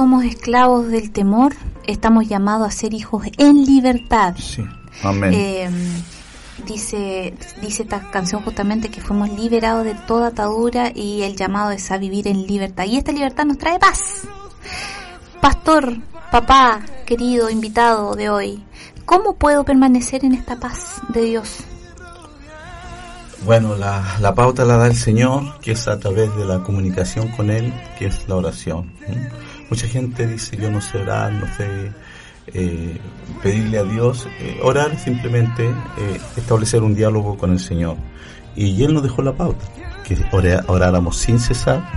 somos 0.00 0.24
esclavos 0.24 0.88
del 0.88 1.10
temor, 1.10 1.52
estamos 1.86 2.26
llamados 2.26 2.66
a 2.66 2.70
ser 2.70 2.94
hijos 2.94 3.26
en 3.36 3.66
libertad. 3.66 4.34
Sí. 4.38 4.64
Amén. 5.02 5.30
Eh, 5.34 5.70
dice, 6.66 7.34
dice 7.60 7.82
esta 7.82 8.10
canción 8.10 8.40
justamente 8.40 8.88
que 8.88 9.02
fuimos 9.02 9.28
liberados 9.28 9.84
de 9.84 9.94
toda 9.94 10.28
atadura 10.28 10.90
y 10.94 11.20
el 11.20 11.36
llamado 11.36 11.70
es 11.72 11.90
a 11.90 11.98
vivir 11.98 12.28
en 12.28 12.46
libertad. 12.46 12.86
Y 12.86 12.96
esta 12.96 13.12
libertad 13.12 13.44
nos 13.44 13.58
trae 13.58 13.78
paz. 13.78 14.22
Pastor, 15.42 15.98
papá, 16.32 16.80
querido 17.04 17.50
invitado 17.50 18.14
de 18.14 18.30
hoy, 18.30 18.64
¿cómo 19.04 19.34
puedo 19.34 19.66
permanecer 19.66 20.24
en 20.24 20.32
esta 20.32 20.58
paz 20.58 21.02
de 21.10 21.24
Dios? 21.24 21.58
Bueno, 23.44 23.76
la, 23.76 24.16
la 24.18 24.34
pauta 24.34 24.64
la 24.64 24.78
da 24.78 24.86
el 24.86 24.96
Señor, 24.96 25.60
que 25.60 25.72
es 25.72 25.86
a 25.88 25.98
través 26.00 26.34
de 26.36 26.46
la 26.46 26.62
comunicación 26.62 27.28
con 27.28 27.50
Él, 27.50 27.70
que 27.98 28.06
es 28.06 28.26
la 28.30 28.36
oración. 28.36 28.90
Mucha 29.70 29.86
gente 29.86 30.26
dice, 30.26 30.56
yo 30.56 30.70
no 30.70 30.80
sé 30.80 30.98
orar, 30.98 31.32
no 31.32 31.46
sé 31.56 31.92
eh, 32.48 32.98
pedirle 33.42 33.78
a 33.78 33.84
Dios. 33.84 34.26
Eh, 34.40 34.58
orar 34.62 34.98
simplemente 34.98 35.64
eh, 35.68 36.20
establecer 36.36 36.82
un 36.82 36.94
diálogo 36.94 37.38
con 37.38 37.52
el 37.52 37.60
Señor. 37.60 37.96
Y 38.56 38.82
Él 38.82 38.92
nos 38.92 39.04
dejó 39.04 39.22
la 39.22 39.32
pauta, 39.32 39.64
que 40.04 40.18
oráramos 40.66 41.16
sin 41.16 41.38
cesar, 41.38 41.88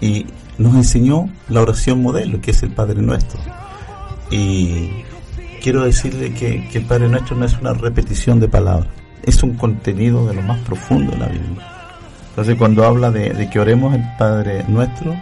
y 0.00 0.26
nos 0.56 0.74
enseñó 0.76 1.28
la 1.48 1.62
oración 1.62 2.00
modelo, 2.00 2.40
que 2.40 2.52
es 2.52 2.62
el 2.62 2.70
Padre 2.70 3.02
Nuestro. 3.02 3.40
Y 4.30 5.02
quiero 5.60 5.84
decirle 5.84 6.32
que, 6.32 6.68
que 6.68 6.78
el 6.78 6.84
Padre 6.84 7.08
Nuestro 7.08 7.36
no 7.36 7.44
es 7.44 7.58
una 7.58 7.74
repetición 7.74 8.38
de 8.38 8.48
palabras, 8.48 8.88
es 9.24 9.42
un 9.42 9.54
contenido 9.54 10.26
de 10.26 10.34
lo 10.34 10.42
más 10.42 10.60
profundo 10.60 11.10
de 11.10 11.18
la 11.18 11.26
Biblia. 11.26 11.72
Entonces 12.30 12.54
cuando 12.56 12.84
habla 12.84 13.10
de, 13.10 13.30
de 13.30 13.50
que 13.50 13.58
oremos 13.58 13.94
el 13.94 14.04
Padre 14.16 14.64
Nuestro, 14.68 15.16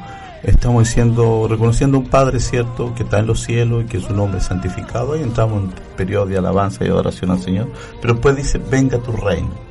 estamos 0.44 0.84
diciendo, 0.84 1.46
reconociendo 1.48 1.98
un 1.98 2.06
Padre 2.08 2.38
cierto 2.40 2.94
que 2.94 3.02
está 3.02 3.18
en 3.18 3.26
los 3.26 3.40
cielos 3.42 3.84
y 3.84 3.86
que 3.86 4.00
su 4.00 4.14
nombre 4.14 4.38
es 4.38 4.46
santificado, 4.46 5.16
y 5.16 5.22
entramos 5.22 5.58
en 5.58 5.64
un 5.64 5.74
periodo 5.96 6.26
de 6.26 6.38
alabanza 6.38 6.84
y 6.84 6.88
adoración 6.88 7.30
al 7.30 7.40
Señor, 7.40 7.68
pero 8.00 8.14
después 8.14 8.36
dice, 8.36 8.60
venga 8.70 8.98
tu 8.98 9.12
reino. 9.12 9.64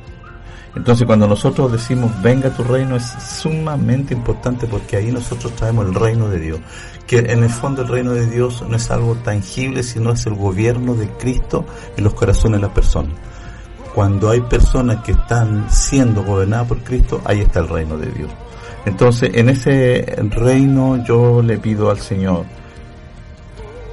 Entonces 0.76 1.06
cuando 1.06 1.28
nosotros 1.28 1.70
decimos 1.70 2.10
venga 2.20 2.50
tu 2.50 2.64
reino 2.64 2.96
es 2.96 3.04
sumamente 3.04 4.12
importante 4.12 4.66
porque 4.66 4.96
ahí 4.96 5.12
nosotros 5.12 5.54
traemos 5.54 5.86
el 5.86 5.94
reino 5.94 6.28
de 6.28 6.40
Dios. 6.40 6.60
Que 7.06 7.18
en 7.18 7.44
el 7.44 7.50
fondo 7.50 7.82
el 7.82 7.88
reino 7.88 8.12
de 8.12 8.26
Dios 8.26 8.64
no 8.68 8.76
es 8.76 8.90
algo 8.90 9.14
tangible, 9.16 9.82
sino 9.82 10.12
es 10.12 10.26
el 10.26 10.34
gobierno 10.34 10.94
de 10.94 11.08
Cristo 11.10 11.64
en 11.96 12.04
los 12.04 12.14
corazones 12.14 12.60
de 12.60 12.66
las 12.66 12.74
personas. 12.74 13.12
Cuando 13.94 14.30
hay 14.30 14.40
personas 14.40 15.04
que 15.04 15.12
están 15.12 15.70
siendo 15.70 16.24
gobernadas 16.24 16.66
por 16.66 16.78
Cristo, 16.82 17.20
ahí 17.24 17.42
está 17.42 17.60
el 17.60 17.68
reino 17.68 17.96
de 17.96 18.10
Dios. 18.10 18.30
Entonces 18.86 19.30
en 19.34 19.48
ese 19.48 20.04
reino 20.30 21.02
yo 21.04 21.42
le 21.42 21.58
pido 21.58 21.90
al 21.90 22.00
Señor 22.00 22.44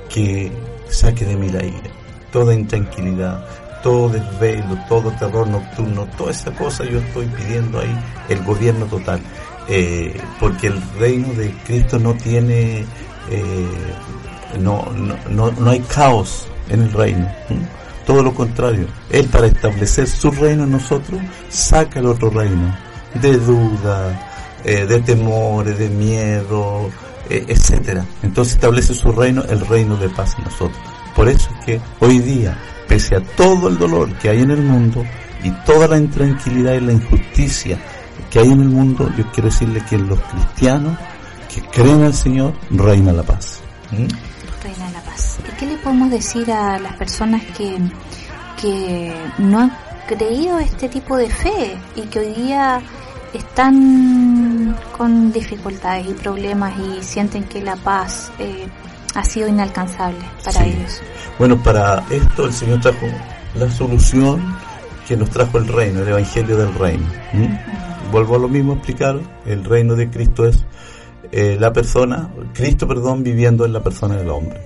que 0.10 0.52
saque 0.89 1.26
de 1.26 1.36
mí 1.38 1.50
la 1.50 1.64
ira, 1.64 1.89
toda 2.32 2.54
intranquilidad, 2.54 3.46
todo 3.82 4.10
desvelo, 4.10 4.78
todo 4.88 5.12
terror 5.12 5.48
nocturno, 5.48 6.08
toda 6.18 6.32
esa 6.32 6.52
cosa 6.52 6.84
yo 6.84 7.00
estoy 7.00 7.26
pidiendo 7.28 7.80
ahí 7.80 7.98
el 8.30 8.44
gobierno 8.44 8.86
total, 8.86 9.22
eh, 9.68 10.20
porque 10.39 10.68
el 10.68 10.82
reino 11.00 11.34
de 11.34 11.52
Cristo 11.66 11.98
no 11.98 12.14
tiene, 12.16 12.86
eh, 13.30 13.66
no, 14.60 14.86
no, 15.30 15.52
no, 15.52 15.70
hay 15.70 15.80
caos 15.82 16.48
en 16.70 16.84
el 16.84 16.92
reino, 16.92 17.28
todo 18.06 18.22
lo 18.22 18.34
contrario, 18.34 18.88
Él 19.10 19.28
para 19.28 19.48
establecer 19.48 20.08
su 20.08 20.30
reino 20.32 20.64
en 20.64 20.72
nosotros 20.72 21.22
saca 21.50 22.00
el 22.00 22.08
otro 22.08 22.30
reino 22.30 22.76
de 23.22 23.38
duda, 23.38 24.30
eh, 24.64 24.86
de 24.86 25.01
temores, 25.01 25.78
de 25.78 25.89
miedo, 25.89 26.89
eh, 27.30 27.45
etcétera. 27.47 28.05
Entonces 28.24 28.55
establece 28.55 28.93
su 28.93 29.12
reino, 29.12 29.43
el 29.43 29.66
reino 29.66 29.95
de 29.97 30.09
paz 30.09 30.36
en 30.38 30.45
nosotros. 30.45 30.78
Por 31.16 31.28
eso 31.30 31.49
es 31.59 31.66
que 31.66 31.82
hoy 31.99 32.20
día, 32.20 32.57
pese 32.88 33.16
a 33.16 33.22
todo 33.22 33.68
el 33.68 33.78
dolor 33.78 34.14
que 34.16 34.30
hay 34.30 34.41
en 34.41 34.51
el 34.51 34.62
mundo 34.62 35.03
y 35.43 35.51
toda 35.66 35.88
la 35.88 35.97
intranquilidad 35.97 36.74
y 36.76 36.82
la 36.82 36.93
injusticia 36.93 37.78
que 38.30 38.39
hay 38.39 38.49
en 38.49 38.62
el 38.62 38.70
mundo, 38.70 39.09
yo 39.18 39.26
quiero 39.32 39.49
decirle 39.49 39.84
que 39.89 39.97
los 39.97 40.20
cristianos 40.22 40.97
que 41.53 41.62
creen 41.64 42.03
al 42.03 42.14
Señor, 42.14 42.53
reina 42.70 43.12
la 43.12 43.24
paz. 43.24 43.59
¿Mm? 43.91 44.07
Reina 44.64 44.91
la 44.91 45.01
paz. 45.01 45.39
¿Y 45.47 45.57
qué 45.57 45.66
le 45.66 45.78
podemos 45.78 46.09
decir 46.09 46.49
a 46.51 46.80
las 46.80 46.93
personas 46.95 47.43
que, 47.57 47.78
que 48.62 49.14
no 49.38 49.59
han 49.59 49.78
creído 50.07 50.59
este 50.59 50.88
tipo 50.88 51.18
de 51.18 51.30
fe 51.30 51.78
y 51.95 52.01
que 52.03 52.20
hoy 52.20 52.34
día 52.34 52.82
están 53.34 54.75
con 54.97 55.32
dificultades 55.32 56.07
y 56.07 56.13
problemas 56.13 56.73
y 56.79 57.03
sienten 57.03 57.43
que 57.45 57.61
la 57.61 57.75
paz 57.75 58.32
eh, 58.39 58.67
ha 59.15 59.23
sido 59.23 59.47
inalcanzable 59.47 60.19
para 60.43 60.63
Sí. 60.63 60.69
ellos? 60.69 61.01
Bueno, 61.39 61.61
para 61.61 62.03
esto 62.09 62.45
el 62.45 62.53
Señor 62.53 62.82
trajo 62.82 63.05
la 63.55 63.69
solución 63.69 64.55
que 65.07 65.17
nos 65.17 65.29
trajo 65.29 65.57
el 65.57 65.67
reino, 65.67 66.01
el 66.01 66.09
Evangelio 66.09 66.57
del 66.57 66.73
reino. 66.75 67.05
¿Mm? 67.34 68.11
Vuelvo 68.11 68.36
a 68.36 68.39
lo 68.39 68.47
mismo 68.47 68.73
a 68.73 68.75
explicar, 68.75 69.19
el 69.45 69.63
reino 69.63 69.95
de 69.95 70.09
Cristo 70.09 70.45
es 70.45 70.63
eh, 71.32 71.57
la 71.59 71.71
persona, 71.71 72.29
Cristo, 72.53 72.88
perdón, 72.88 73.23
viviendo 73.23 73.65
en 73.65 73.73
la 73.73 73.82
persona 73.82 74.15
del 74.15 74.29
hombre. 74.29 74.59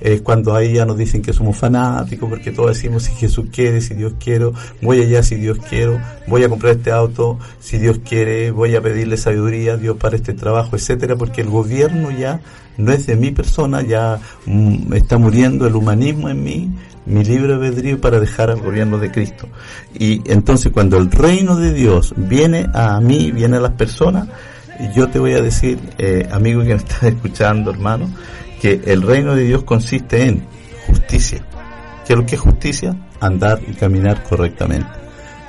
Es 0.00 0.20
cuando 0.20 0.54
ahí 0.54 0.74
ya 0.74 0.84
nos 0.84 0.98
dicen 0.98 1.22
que 1.22 1.32
somos 1.32 1.56
fanáticos, 1.56 2.28
porque 2.28 2.52
todos 2.52 2.74
decimos 2.74 3.04
si 3.04 3.12
Jesús 3.12 3.46
quiere, 3.50 3.80
si 3.80 3.94
Dios 3.94 4.14
quiero, 4.18 4.52
voy 4.82 5.00
allá 5.00 5.22
si 5.22 5.36
Dios 5.36 5.58
quiero, 5.68 6.00
voy 6.26 6.44
a 6.44 6.48
comprar 6.48 6.76
este 6.76 6.90
auto 6.90 7.38
si 7.60 7.78
Dios 7.78 8.00
quiere, 8.06 8.50
voy 8.50 8.74
a 8.76 8.82
pedirle 8.82 9.16
sabiduría 9.16 9.74
a 9.74 9.76
Dios 9.76 9.96
para 9.96 10.16
este 10.16 10.34
trabajo, 10.34 10.76
etcétera, 10.76 11.16
porque 11.16 11.40
el 11.40 11.48
gobierno 11.48 12.10
ya 12.10 12.40
no 12.76 12.92
es 12.92 13.06
de 13.06 13.16
mi 13.16 13.30
persona, 13.30 13.82
ya 13.82 14.20
mm, 14.44 14.92
está 14.92 15.18
muriendo 15.18 15.66
el 15.66 15.74
humanismo 15.74 16.28
en 16.28 16.44
mí, 16.44 16.70
mi 17.06 17.24
libre 17.24 17.54
albedrío 17.54 18.00
para 18.00 18.20
dejar 18.20 18.50
al 18.50 18.60
gobierno 18.60 18.98
de 18.98 19.10
Cristo. 19.10 19.48
Y 19.98 20.20
entonces 20.30 20.72
cuando 20.72 20.98
el 20.98 21.10
reino 21.10 21.56
de 21.56 21.72
Dios 21.72 22.12
viene 22.16 22.66
a 22.74 23.00
mí, 23.00 23.30
viene 23.30 23.56
a 23.56 23.60
las 23.60 23.72
personas, 23.72 24.28
yo 24.94 25.08
te 25.08 25.18
voy 25.18 25.32
a 25.32 25.40
decir, 25.40 25.78
eh, 25.98 26.28
amigo 26.30 26.62
que 26.62 26.68
me 26.68 26.74
estás 26.74 27.02
escuchando, 27.04 27.70
hermano, 27.70 28.10
que 28.60 28.80
el 28.86 29.02
reino 29.02 29.34
de 29.34 29.44
Dios 29.44 29.64
consiste 29.64 30.26
en 30.26 30.46
justicia. 30.86 31.44
¿Qué 32.06 32.12
es 32.12 32.18
lo 32.18 32.26
que 32.26 32.36
es 32.36 32.40
justicia? 32.40 32.96
Andar 33.20 33.60
y 33.66 33.72
caminar 33.72 34.22
correctamente. 34.22 34.88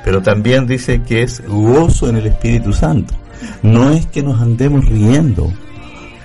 Pero 0.03 0.22
también 0.22 0.66
dice 0.66 1.01
que 1.03 1.22
es 1.22 1.45
gozo 1.47 2.10
en 2.10 2.18
el 2.18 2.28
Espíritu 2.28 2.74
Santo. 2.74 3.14
No 3.62 3.91
es 3.91 4.05
que 4.08 4.24
nos 4.24 4.41
andemos 4.41 4.86
riendo 4.86 5.51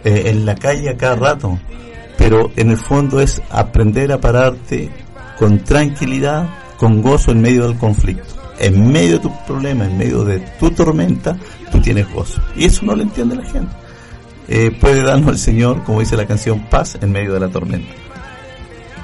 eh, 0.05 0.25
en 0.27 0.47
la 0.47 0.55
calle 0.55 0.91
a 0.91 0.97
cada 0.97 1.17
rato, 1.17 1.59
pero 2.17 2.51
en 2.57 2.71
el 2.71 2.77
fondo 2.77 3.21
es 3.21 3.43
aprender 3.51 4.13
a 4.13 4.21
pararte 4.21 4.91
con 5.39 5.59
tranquilidad, 5.59 6.49
con 6.79 7.03
gozo 7.03 7.33
en 7.33 7.43
medio 7.43 7.69
del 7.69 7.77
conflicto. 7.77 8.35
En 8.59 8.93
medio 8.93 9.15
de 9.15 9.19
tu 9.19 9.33
problema, 9.47 9.85
en 9.85 9.99
medio 9.99 10.25
de 10.25 10.39
tu 10.59 10.71
tormenta, 10.71 11.37
tú 11.71 11.81
tienes 11.81 12.09
gozo. 12.13 12.41
Y 12.55 12.67
eso 12.67 12.87
no 12.87 12.95
lo 12.95 13.03
entiende 13.03 13.35
la 13.35 13.45
gente. 13.45 13.82
Eh, 14.49 14.71
puede 14.81 15.03
darnos 15.03 15.31
el 15.31 15.39
Señor, 15.39 15.85
como 15.85 16.01
dice 16.01 16.17
la 16.17 16.27
canción, 16.27 16.61
paz 16.69 16.99
en 17.01 17.13
medio 17.13 17.33
de 17.35 17.41
la 17.41 17.49
tormenta. 17.49 17.93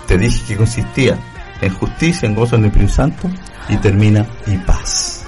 Te 0.07 0.19
dije 0.19 0.43
que 0.47 0.57
consistía 0.57 1.19
en 1.61 1.75
justicia, 1.75 2.27
en 2.29 2.35
gozo 2.35 2.57
en 2.57 2.63
el 2.63 2.69
Espíritu 2.69 2.93
Santo 2.93 3.31
y 3.69 3.77
termina 3.77 4.27
y 4.47 4.57
paz. 4.59 5.25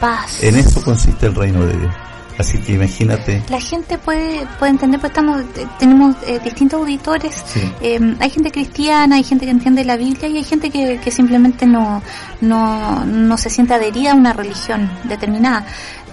Paz. 0.00 0.42
En 0.42 0.56
eso 0.56 0.82
consiste 0.82 1.26
el 1.26 1.34
reino 1.34 1.64
de 1.64 1.76
Dios. 1.78 1.94
Así 2.36 2.58
que 2.58 2.72
imagínate, 2.72 3.42
La 3.48 3.60
gente 3.60 3.96
puede, 3.96 4.44
puede 4.58 4.72
entender, 4.72 4.98
pues 4.98 5.10
estamos, 5.10 5.40
eh, 5.40 5.66
tenemos 5.78 6.16
eh, 6.26 6.40
distintos 6.42 6.80
auditores. 6.80 7.44
Sí. 7.46 7.60
Eh, 7.80 8.16
hay 8.18 8.30
gente 8.30 8.50
cristiana, 8.50 9.16
hay 9.16 9.22
gente 9.22 9.44
que 9.44 9.52
entiende 9.52 9.84
la 9.84 9.96
Biblia 9.96 10.28
y 10.28 10.38
hay 10.38 10.44
gente 10.44 10.68
que, 10.68 10.98
que 10.98 11.10
simplemente 11.12 11.64
no, 11.64 12.02
no, 12.40 13.04
no 13.04 13.38
se 13.38 13.50
siente 13.50 13.74
adherida 13.74 14.12
a 14.12 14.14
una 14.16 14.32
religión 14.32 14.90
determinada. 15.04 15.64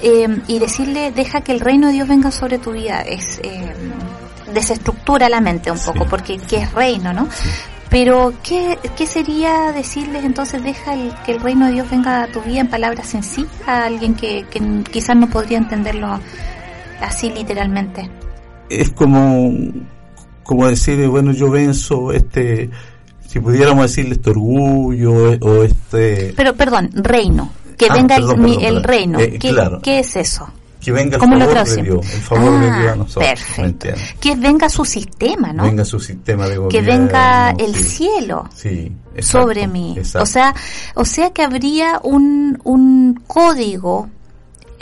Eh, 0.04 0.28
y 0.48 0.60
decirle, 0.60 1.12
deja 1.12 1.42
que 1.42 1.52
el 1.52 1.60
reino 1.60 1.88
de 1.88 1.94
Dios 1.94 2.08
venga 2.08 2.32
sobre 2.32 2.58
tu 2.58 2.72
vida, 2.72 3.02
es 3.02 3.40
eh, 3.44 3.74
desestructura 4.54 5.30
la 5.30 5.42
mente 5.42 5.72
un 5.72 5.78
Sí. 5.78 5.86
poco, 5.92 6.06
porque 6.10 6.38
¿qué 6.40 6.58
es 6.58 6.72
reino, 6.74 7.14
no? 7.14 7.28
Pero, 7.90 8.34
¿qué, 8.42 8.80
¿qué 8.98 9.06
sería 9.06 9.72
decirles 9.74 10.24
entonces, 10.24 10.64
deja 10.64 10.94
el- 10.94 11.14
que 11.26 11.34
el 11.34 11.42
reino 11.42 11.68
de 11.68 11.74
Dios 11.74 11.90
venga 11.90 12.24
a 12.24 12.28
tu 12.28 12.42
vida 12.42 12.62
en 12.62 12.68
palabras 12.70 13.08
sencillas 13.08 13.52
a 13.68 13.84
alguien 13.86 14.16
que, 14.16 14.46
que 14.50 14.60
quizás 14.92 15.16
no 15.18 15.30
podría 15.30 15.58
entenderlo 15.58 16.20
así 17.02 17.30
literalmente? 17.32 18.10
es 18.70 18.90
como, 18.92 19.52
como 20.44 20.68
decir, 20.68 21.06
bueno, 21.10 21.34
yo 21.34 21.50
venzo 21.52 22.14
este, 22.14 22.70
si 23.28 23.40
pudiéramos 23.42 23.84
decirle 23.84 24.14
este 24.16 24.30
orgullo 24.30 25.14
o 25.42 25.64
este, 25.64 26.34
Pero, 26.38 26.56
perdón, 26.56 26.90
reino. 26.94 27.50
Que 27.86 27.88
Ah, 27.90 27.94
venga 27.96 28.16
el- 28.16 28.22
perdón, 28.22 28.42
perdón, 28.46 28.64
el, 28.64 28.84
reino. 28.84 29.20
Eh, 29.20 29.38
¿Qué, 29.40 29.50
claro. 29.50 29.80
qué 29.82 30.00
es 30.00 30.16
eso? 30.16 30.48
que 30.80 30.92
venga 30.92 31.16
el 31.18 31.20
¿Cómo 31.20 31.36
lo 31.36 31.46
favor 31.46 31.68
de? 31.68 31.84
Dios, 31.84 32.14
el 32.14 32.22
favor 32.22 32.60
de 32.60 32.70
Ah, 32.72 32.80
Dios 32.80 32.92
a 32.92 32.96
nosotros. 32.96 33.30
¿me 33.58 33.70
Perfecto. 33.74 33.88
Que 34.20 34.36
venga 34.36 34.68
su 34.70 34.84
sistema, 34.84 35.54
¿no? 35.54 35.64
Venga 35.64 35.86
su 35.86 36.00
sistema 36.00 36.46
de 36.46 36.54
que 36.54 36.58
gobierno. 36.58 36.90
venga 36.92 37.52
el 37.52 37.76
sí. 37.76 37.84
cielo 37.84 38.50
Sí, 38.56 38.92
exacto, 39.16 39.42
sobre 39.48 39.68
mí. 39.68 39.94
exacto. 39.96 40.24
O 40.24 40.26
sea, 40.26 40.56
o 40.96 41.06
sea 41.06 41.30
que 41.32 41.44
habría 41.44 42.00
un, 42.04 42.60
un 42.64 43.22
código 43.28 44.10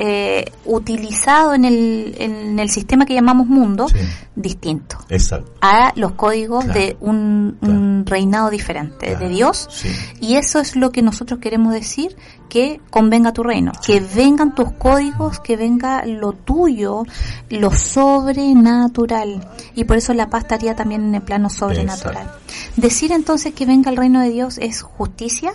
eh, 0.01 0.45
utilizado 0.65 1.53
en 1.53 1.65
el, 1.65 2.15
en 2.17 2.57
el 2.57 2.69
sistema 2.69 3.05
que 3.05 3.13
llamamos 3.13 3.47
mundo 3.47 3.87
Sí. 3.89 3.99
distinto 4.35 4.97
Exacto. 5.09 5.51
a 5.61 5.91
los 5.95 6.13
códigos 6.13 6.63
Claro, 6.63 6.79
de 6.79 6.97
un, 7.01 7.57
un 7.61 8.05
reinado 8.05 8.49
diferente 8.49 9.07
Claro, 9.07 9.19
de 9.27 9.29
Dios 9.29 9.67
sí. 9.69 9.89
y 10.21 10.35
eso 10.35 10.59
es 10.59 10.75
lo 10.77 10.91
que 10.91 11.01
nosotros 11.01 11.39
queremos 11.39 11.73
decir 11.73 12.15
que 12.47 12.79
convenga 12.89 13.33
tu 13.33 13.43
reino 13.43 13.73
que 13.85 13.99
vengan 13.99 14.55
tus 14.55 14.71
códigos 14.71 15.39
que 15.41 15.57
venga 15.57 16.05
lo 16.05 16.31
tuyo 16.33 17.03
lo 17.49 17.69
sobrenatural 17.71 19.45
y 19.75 19.83
por 19.83 19.97
eso 19.97 20.13
la 20.13 20.29
paz 20.29 20.43
estaría 20.43 20.75
también 20.75 21.03
en 21.03 21.15
el 21.15 21.21
plano 21.21 21.49
sobrenatural 21.49 22.31
decir 22.77 23.11
entonces 23.11 23.53
que 23.53 23.65
venga 23.65 23.91
el 23.91 23.97
reino 23.97 24.21
de 24.21 24.29
Dios 24.29 24.57
es 24.59 24.81
justicia 24.81 25.51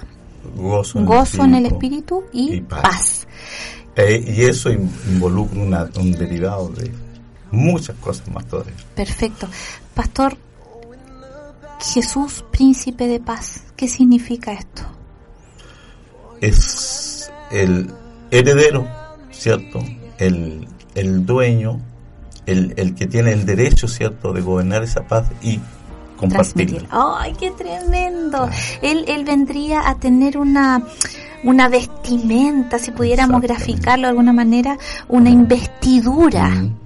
Gozo 0.56 0.98
en 0.98 1.06
gozo 1.06 1.42
en 1.44 1.54
el 1.54 1.64
espíritu. 1.66 2.24
espíritu 2.26 2.52
y, 2.52 2.56
y 2.56 2.60
paz. 2.60 2.82
paz. 2.82 3.23
Eh, 3.96 4.24
y 4.26 4.42
eso 4.42 4.70
in- 4.70 4.90
involucra 5.08 5.60
una- 5.60 5.90
un 5.98 6.12
derivado 6.12 6.68
de 6.70 6.90
muchas 7.50 7.96
cosas 7.96 8.26
más 8.28 8.44
todavía. 8.46 8.74
Perfecto. 8.96 9.46
Pastor, 9.94 10.36
Jesús, 11.80 12.44
príncipe 12.50 13.06
de 13.06 13.20
paz, 13.20 13.62
¿qué 13.76 13.86
significa 13.88 14.52
esto? 14.52 14.82
Es 16.40 17.30
el 17.50 17.92
heredero, 18.30 18.86
¿cierto? 19.30 19.80
El, 20.18 20.66
el 20.94 21.24
dueño, 21.26 21.80
el, 22.46 22.74
el 22.76 22.94
que 22.94 23.06
tiene 23.06 23.32
el 23.32 23.46
derecho, 23.46 23.86
¿cierto?, 23.88 24.32
de 24.32 24.40
gobernar 24.40 24.82
esa 24.82 25.02
paz 25.06 25.26
y 25.42 25.60
compartirla. 26.16 26.88
¡Ay, 26.90 27.34
qué 27.38 27.50
tremendo! 27.52 28.48
Él, 28.82 29.04
él 29.08 29.24
vendría 29.24 29.88
a 29.88 29.98
tener 29.98 30.36
una, 30.38 30.82
una 31.44 31.68
vestimenta, 31.68 32.78
si 32.78 32.90
pudiéramos 32.90 33.40
graficarlo 33.40 34.06
de 34.06 34.10
alguna 34.10 34.32
manera, 34.32 34.78
una 35.08 35.30
investidura. 35.30 36.48
Mm. 36.48 36.84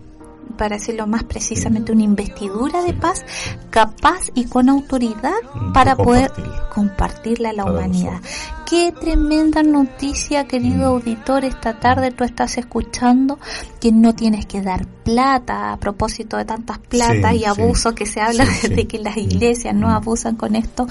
para 0.57 0.77
decirlo 0.77 1.07
más 1.07 1.23
precisamente, 1.23 1.93
una 1.93 2.03
investidura 2.03 2.83
de 2.83 2.93
paz 2.93 3.25
capaz 3.71 4.23
y 4.35 4.47
con 4.47 4.69
autoridad 4.69 5.39
para 5.73 5.95
de 5.95 6.03
poder 6.03 6.33
compartirla. 6.75 7.51
a 7.51 7.53
la 7.53 7.65
humanidad. 7.65 8.21
Qué 8.69 8.93
tremenda 8.93 9.63
noticia, 9.63 10.47
querido 10.47 10.91
Mm. 10.91 10.95
auditor, 10.97 11.45
esta 11.47 11.81
tarde 11.81 12.11
tú 12.11 12.25
estás 12.25 12.59
escuchando 12.59 13.39
que 13.81 13.93
no 13.93 14.15
tienes 14.15 14.45
que 14.45 14.61
dar 14.61 14.87
plata 14.87 15.73
a 15.73 15.79
propósito 15.79 16.37
de 16.37 16.45
tantas 16.45 16.77
platas 16.79 17.31
Sí, 17.33 17.37
y 17.37 17.39
sí. 17.41 17.45
abusos 17.47 17.95
que 17.95 18.05
se 18.05 18.21
habla 18.21 18.45
Sí, 18.45 18.69
de 18.69 18.87
que 18.87 18.99
las 18.99 19.17
Mm, 19.17 19.21
iglesias 19.21 19.75
no 19.75 19.87
mm. 19.89 19.93
abusan 19.93 20.37
con 20.37 20.55
esto. 20.55 20.87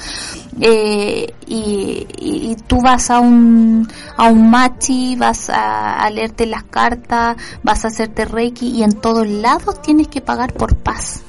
Eh, 0.59 1.31
y, 1.45 2.07
y- 2.17 2.51
y 2.51 2.55
tú 2.65 2.81
vas 2.81 3.11
a 3.11 3.19
un, 3.19 3.87
a 4.15 4.25
un 4.27 4.49
machi, 4.49 5.15
vas 5.15 5.51
a, 5.51 5.99
a 6.01 6.09
leerte 6.09 6.47
las 6.47 6.63
cartas, 6.63 7.37
vas 7.61 7.85
a 7.85 7.89
hacerte 7.89 8.25
reiki 8.25 8.69
y 8.69 8.81
en 8.81 8.93
todos 8.93 9.27
lados 9.27 9.83
tienes 9.83 10.07
que 10.07 10.21
pagar 10.21 10.51
por 10.53 10.75
paz. 10.77 11.21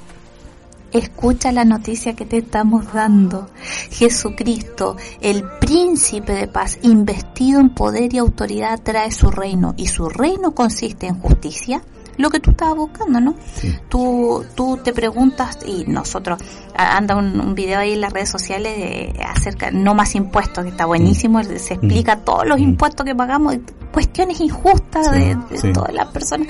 Escucha 0.92 1.52
la 1.52 1.64
noticia 1.64 2.14
que 2.14 2.24
te 2.24 2.38
estamos 2.38 2.92
dando. 2.92 3.48
Jesucristo, 3.90 4.96
el 5.20 5.44
príncipe 5.60 6.32
de 6.32 6.48
paz, 6.48 6.78
investido 6.82 7.60
en 7.60 7.70
poder 7.70 8.14
y 8.14 8.18
autoridad, 8.18 8.80
trae 8.82 9.10
su 9.12 9.30
reino. 9.30 9.74
Y 9.76 9.88
su 9.88 10.08
reino 10.08 10.54
consiste 10.54 11.06
en 11.06 11.18
justicia, 11.20 11.82
lo 12.16 12.30
que 12.30 12.40
tú 12.40 12.50
estabas 12.50 12.76
buscando, 12.76 13.20
¿no? 13.20 13.34
Sí. 13.54 13.76
Tú, 13.88 14.44
tú 14.56 14.78
te 14.82 14.92
preguntas, 14.92 15.58
y 15.66 15.84
nosotros, 15.86 16.40
anda 16.74 17.14
un, 17.16 17.38
un 17.38 17.54
video 17.54 17.78
ahí 17.80 17.92
en 17.92 18.00
las 18.00 18.12
redes 18.12 18.30
sociales 18.30 18.76
de 18.76 19.14
acerca, 19.24 19.70
no 19.70 19.94
más 19.94 20.14
impuestos, 20.14 20.64
que 20.64 20.70
está 20.70 20.86
buenísimo, 20.86 21.42
se 21.44 21.74
explica 21.74 22.16
todos 22.20 22.46
los 22.46 22.58
Mm. 22.58 22.62
impuestos 22.64 23.04
que 23.06 23.14
pagamos, 23.14 23.56
cuestiones 23.92 24.40
injustas 24.40 25.06
Sí, 25.06 25.12
de, 25.12 25.34
de 25.50 25.58
sí. 25.58 25.72
todas 25.72 25.92
las 25.94 26.06
personas. 26.08 26.48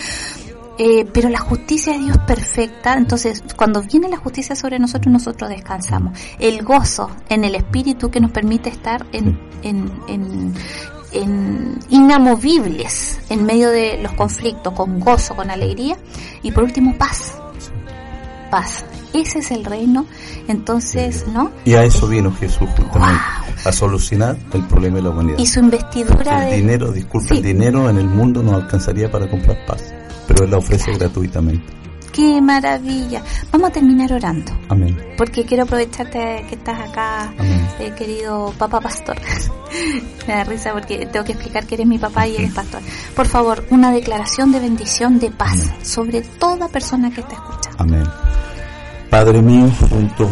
Eh, 0.81 1.05
pero 1.13 1.29
la 1.29 1.41
justicia 1.41 1.93
de 1.95 1.99
Dios 1.99 2.19
perfecta, 2.19 2.95
entonces 2.95 3.43
cuando 3.57 3.83
viene 3.83 4.09
la 4.09 4.17
justicia 4.17 4.55
sobre 4.55 4.79
nosotros, 4.79 5.13
nosotros 5.13 5.51
descansamos. 5.51 6.17
El 6.39 6.63
gozo 6.63 7.11
en 7.29 7.45
el 7.45 7.57
espíritu 7.57 8.11
que 8.11 8.21
nos 8.21 8.31
permite 8.31 8.71
estar 8.71 9.05
en, 9.13 9.39
en, 9.63 9.91
en, 10.07 10.55
en 11.13 11.79
inamovibles 11.91 13.19
en 13.29 13.45
medio 13.45 13.71
de 13.71 13.99
los 14.03 14.13
conflictos, 14.13 14.73
con 14.73 15.01
gozo, 15.01 15.35
con 15.35 15.51
alegría. 15.51 15.97
Y 16.43 16.53
por 16.53 16.63
último, 16.65 16.97
paz. 16.97 17.33
paz. 18.51 18.85
Ese 19.15 19.39
es 19.41 19.51
el 19.51 19.65
reino. 19.65 20.07
Entonces, 20.49 21.27
¿no? 21.29 21.51
Y 21.65 21.75
a 21.75 21.83
eso 21.83 22.07
vino 22.09 22.33
Jesús 22.33 22.69
justamente, 22.77 23.21
a 23.65 23.73
solucionar 23.73 24.37
el 24.53 24.65
problema 24.67 24.97
de 24.97 25.03
la 25.03 25.11
humanidad. 25.11 25.39
Y 25.39 25.47
su 25.47 25.61
investidura 25.61 26.45
el 26.45 26.51
de... 26.51 26.57
dinero, 26.59 26.93
disculpe, 26.93 27.29
Sí. 27.29 27.37
el 27.39 27.43
dinero 27.43 27.89
en 27.91 27.99
el 27.99 28.07
mundo 28.09 28.43
no 28.43 28.55
alcanzaría 28.55 29.11
para 29.11 29.29
comprar 29.29 29.57
paz, 29.67 29.83
pero 30.29 30.45
Él 30.45 30.51
la 30.51 30.59
ofrece 30.59 30.93
gratuitamente. 30.93 31.79
¡Qué 32.13 32.41
maravilla! 32.41 33.23
Vamos 33.53 33.71
a 33.71 33.73
terminar 33.73 34.13
orando. 34.13 34.53
Amén. 34.69 34.97
Porque 35.17 35.45
quiero 35.45 35.65
aprovecharte 35.65 36.45
que 36.49 36.55
estás 36.57 36.89
acá, 36.91 37.33
eh, 37.79 37.93
querido 37.97 38.53
papá 38.59 38.81
pastor. 38.81 39.17
Me 40.27 40.35
da 40.35 40.45
risa 40.45 40.73
porque 40.73 41.07
tengo 41.07 41.25
que 41.25 41.33
explicar 41.33 41.67
que 41.67 41.77
eres 41.77 41.87
mi 41.87 41.99
papá 41.99 42.27
y 42.27 42.37
eres 42.37 42.53
pastor. 42.53 42.81
Por 43.15 43.27
favor, 43.27 43.65
una 43.71 43.93
declaración 43.93 44.53
de 44.53 44.61
bendición, 44.61 45.19
de 45.19 45.31
paz 45.31 45.53
Amén. 45.53 45.85
sobre 45.85 46.23
toda 46.23 46.69
persona 46.69 47.11
que 47.11 47.23
te 47.23 47.35
escucha. 47.35 47.71
Amén. 47.79 48.05
Padre 49.11 49.41
mío, 49.41 49.71
junto 49.89 50.29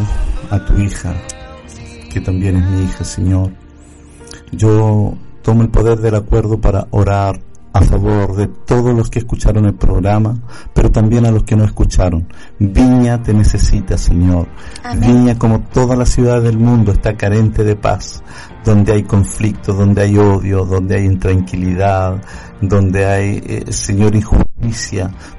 a 0.51 0.65
tu 0.65 0.79
hija, 0.79 1.15
que 2.13 2.21
también 2.21 2.57
es 2.57 2.65
mi 2.69 2.85
hija, 2.85 3.05
Señor, 3.05 3.53
yo 4.53 5.15
tomo 5.43 5.63
el 5.63 5.69
poder 5.69 5.99
del 5.99 6.17
acuerdo 6.17 6.61
para 6.61 6.89
orar 6.91 7.41
a 7.77 7.83
favor 7.83 8.35
de 8.37 8.47
todos 8.47 8.95
los 8.95 9.11
que 9.11 9.19
escucharon 9.19 9.67
el 9.67 9.75
programa, 9.75 10.35
pero 10.73 10.91
también 10.91 11.27
a 11.27 11.31
los 11.31 11.43
que 11.43 11.57
no 11.57 11.65
escucharon. 11.65 12.27
Viña 12.59 13.23
te 13.23 13.35
necesita, 13.35 13.99
Señor. 13.99 14.49
Amén. 14.83 15.13
Viña, 15.13 15.39
como 15.39 15.61
todas 15.61 15.99
las 15.99 16.09
ciudades 16.09 16.45
del 16.45 16.59
mundo, 16.59 16.93
está 16.93 17.15
carente 17.17 17.65
de 17.65 17.77
paz, 17.77 18.23
donde 18.65 18.95
hay 18.95 19.03
conflicto, 19.03 19.75
donde 19.75 20.03
hay 20.03 20.17
odio, 20.17 20.65
donde 20.65 20.97
hay 20.97 21.05
intranquilidad, 21.05 22.23
donde 22.63 23.05
hay, 23.05 23.43
eh, 23.45 23.73
Señor, 23.73 24.15
injusticia. 24.15 24.47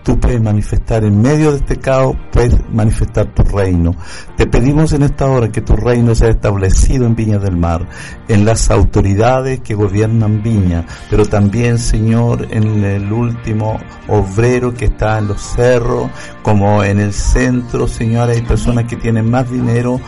Tú 0.03 0.19
puedes 0.19 0.41
manifestar 0.41 1.03
en 1.03 1.21
medio 1.21 1.51
de 1.51 1.57
este 1.57 1.77
caos, 1.77 2.15
puedes 2.31 2.55
manifestar 2.71 3.33
tu 3.33 3.43
reino. 3.43 3.95
Te 4.35 4.45
pedimos 4.45 4.93
en 4.93 5.03
esta 5.03 5.25
hora 5.25 5.49
que 5.49 5.61
tu 5.61 5.75
reino 5.75 6.15
sea 6.15 6.29
establecido 6.29 7.05
en 7.05 7.15
Viña 7.15 7.39
del 7.39 7.57
Mar, 7.57 7.87
en 8.27 8.45
las 8.45 8.69
autoridades 8.69 9.59
que 9.61 9.75
gobiernan 9.75 10.43
Viña, 10.43 10.85
pero 11.09 11.25
también, 11.25 11.77
Señor, 11.77 12.47
en 12.51 12.83
el 12.83 13.11
último 13.11 13.79
obrero 14.07 14.73
que 14.73 14.85
está 14.85 15.17
en 15.17 15.27
los 15.27 15.41
cerros, 15.41 16.09
como 16.43 16.83
en 16.83 16.99
el 16.99 17.11
centro, 17.11 17.87
Señor, 17.87 18.29
hay 18.29 18.41
personas 18.43 18.85
que 18.85 18.95
tienen 18.95 19.29
más 19.29 19.49
dinero, 19.49 19.99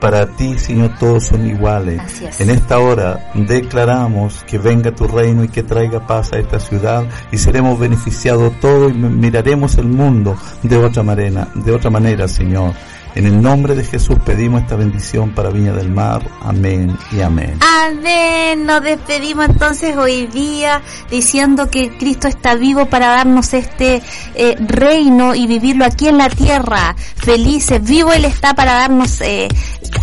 para 0.00 0.26
ti, 0.26 0.58
Señor, 0.58 0.98
todos 0.98 1.26
son 1.26 1.46
iguales. 1.46 2.00
Es. 2.20 2.40
En 2.40 2.50
esta 2.50 2.78
hora 2.78 3.30
declaramos 3.34 4.44
que 4.44 4.58
venga 4.58 4.92
tu 4.92 5.06
reino 5.06 5.44
y 5.44 5.48
que 5.48 5.62
traiga 5.62 6.06
paz 6.06 6.32
a 6.32 6.38
esta 6.38 6.60
ciudad 6.60 7.04
y 7.32 7.38
seremos 7.38 7.78
beneficiados 7.78 8.58
todos 8.60 8.92
y 8.92 8.94
miraremos 8.94 9.76
el 9.76 9.86
mundo 9.86 10.36
de 10.62 10.76
otra 10.76 11.02
manera, 11.02 11.48
de 11.54 11.72
otra 11.72 11.90
manera, 11.90 12.28
Señor. 12.28 12.72
En 13.16 13.24
el 13.24 13.40
nombre 13.40 13.74
de 13.74 13.82
Jesús 13.82 14.18
pedimos 14.26 14.60
esta 14.60 14.76
bendición 14.76 15.34
para 15.34 15.48
Viña 15.48 15.72
del 15.72 15.88
Mar. 15.88 16.30
Amén 16.42 16.98
y 17.10 17.22
amén. 17.22 17.58
Amén. 17.86 18.66
Nos 18.66 18.82
despedimos 18.82 19.46
entonces 19.46 19.96
hoy 19.96 20.26
día 20.26 20.82
diciendo 21.10 21.70
que 21.70 21.96
Cristo 21.96 22.28
está 22.28 22.56
vivo 22.56 22.84
para 22.84 23.08
darnos 23.08 23.54
este 23.54 24.02
eh, 24.34 24.56
reino 24.60 25.34
y 25.34 25.46
vivirlo 25.46 25.86
aquí 25.86 26.08
en 26.08 26.18
la 26.18 26.28
tierra. 26.28 26.94
Felices, 27.16 27.82
vivo 27.82 28.12
Él 28.12 28.26
está 28.26 28.52
para 28.52 28.74
darnos 28.74 29.22
eh, 29.22 29.48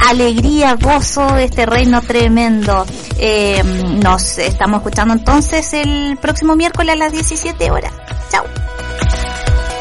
alegría, 0.10 0.74
gozo, 0.74 1.38
este 1.38 1.68
reino 1.68 2.02
tremendo. 2.02 2.84
Eh, 3.20 3.62
nos 4.04 4.40
estamos 4.40 4.78
escuchando 4.78 5.14
entonces 5.14 5.72
el 5.74 6.18
próximo 6.20 6.56
miércoles 6.56 6.94
a 6.94 6.98
las 6.98 7.12
17 7.12 7.70
horas. 7.70 7.94
Chao. 8.32 8.44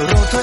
Roto 0.00 0.42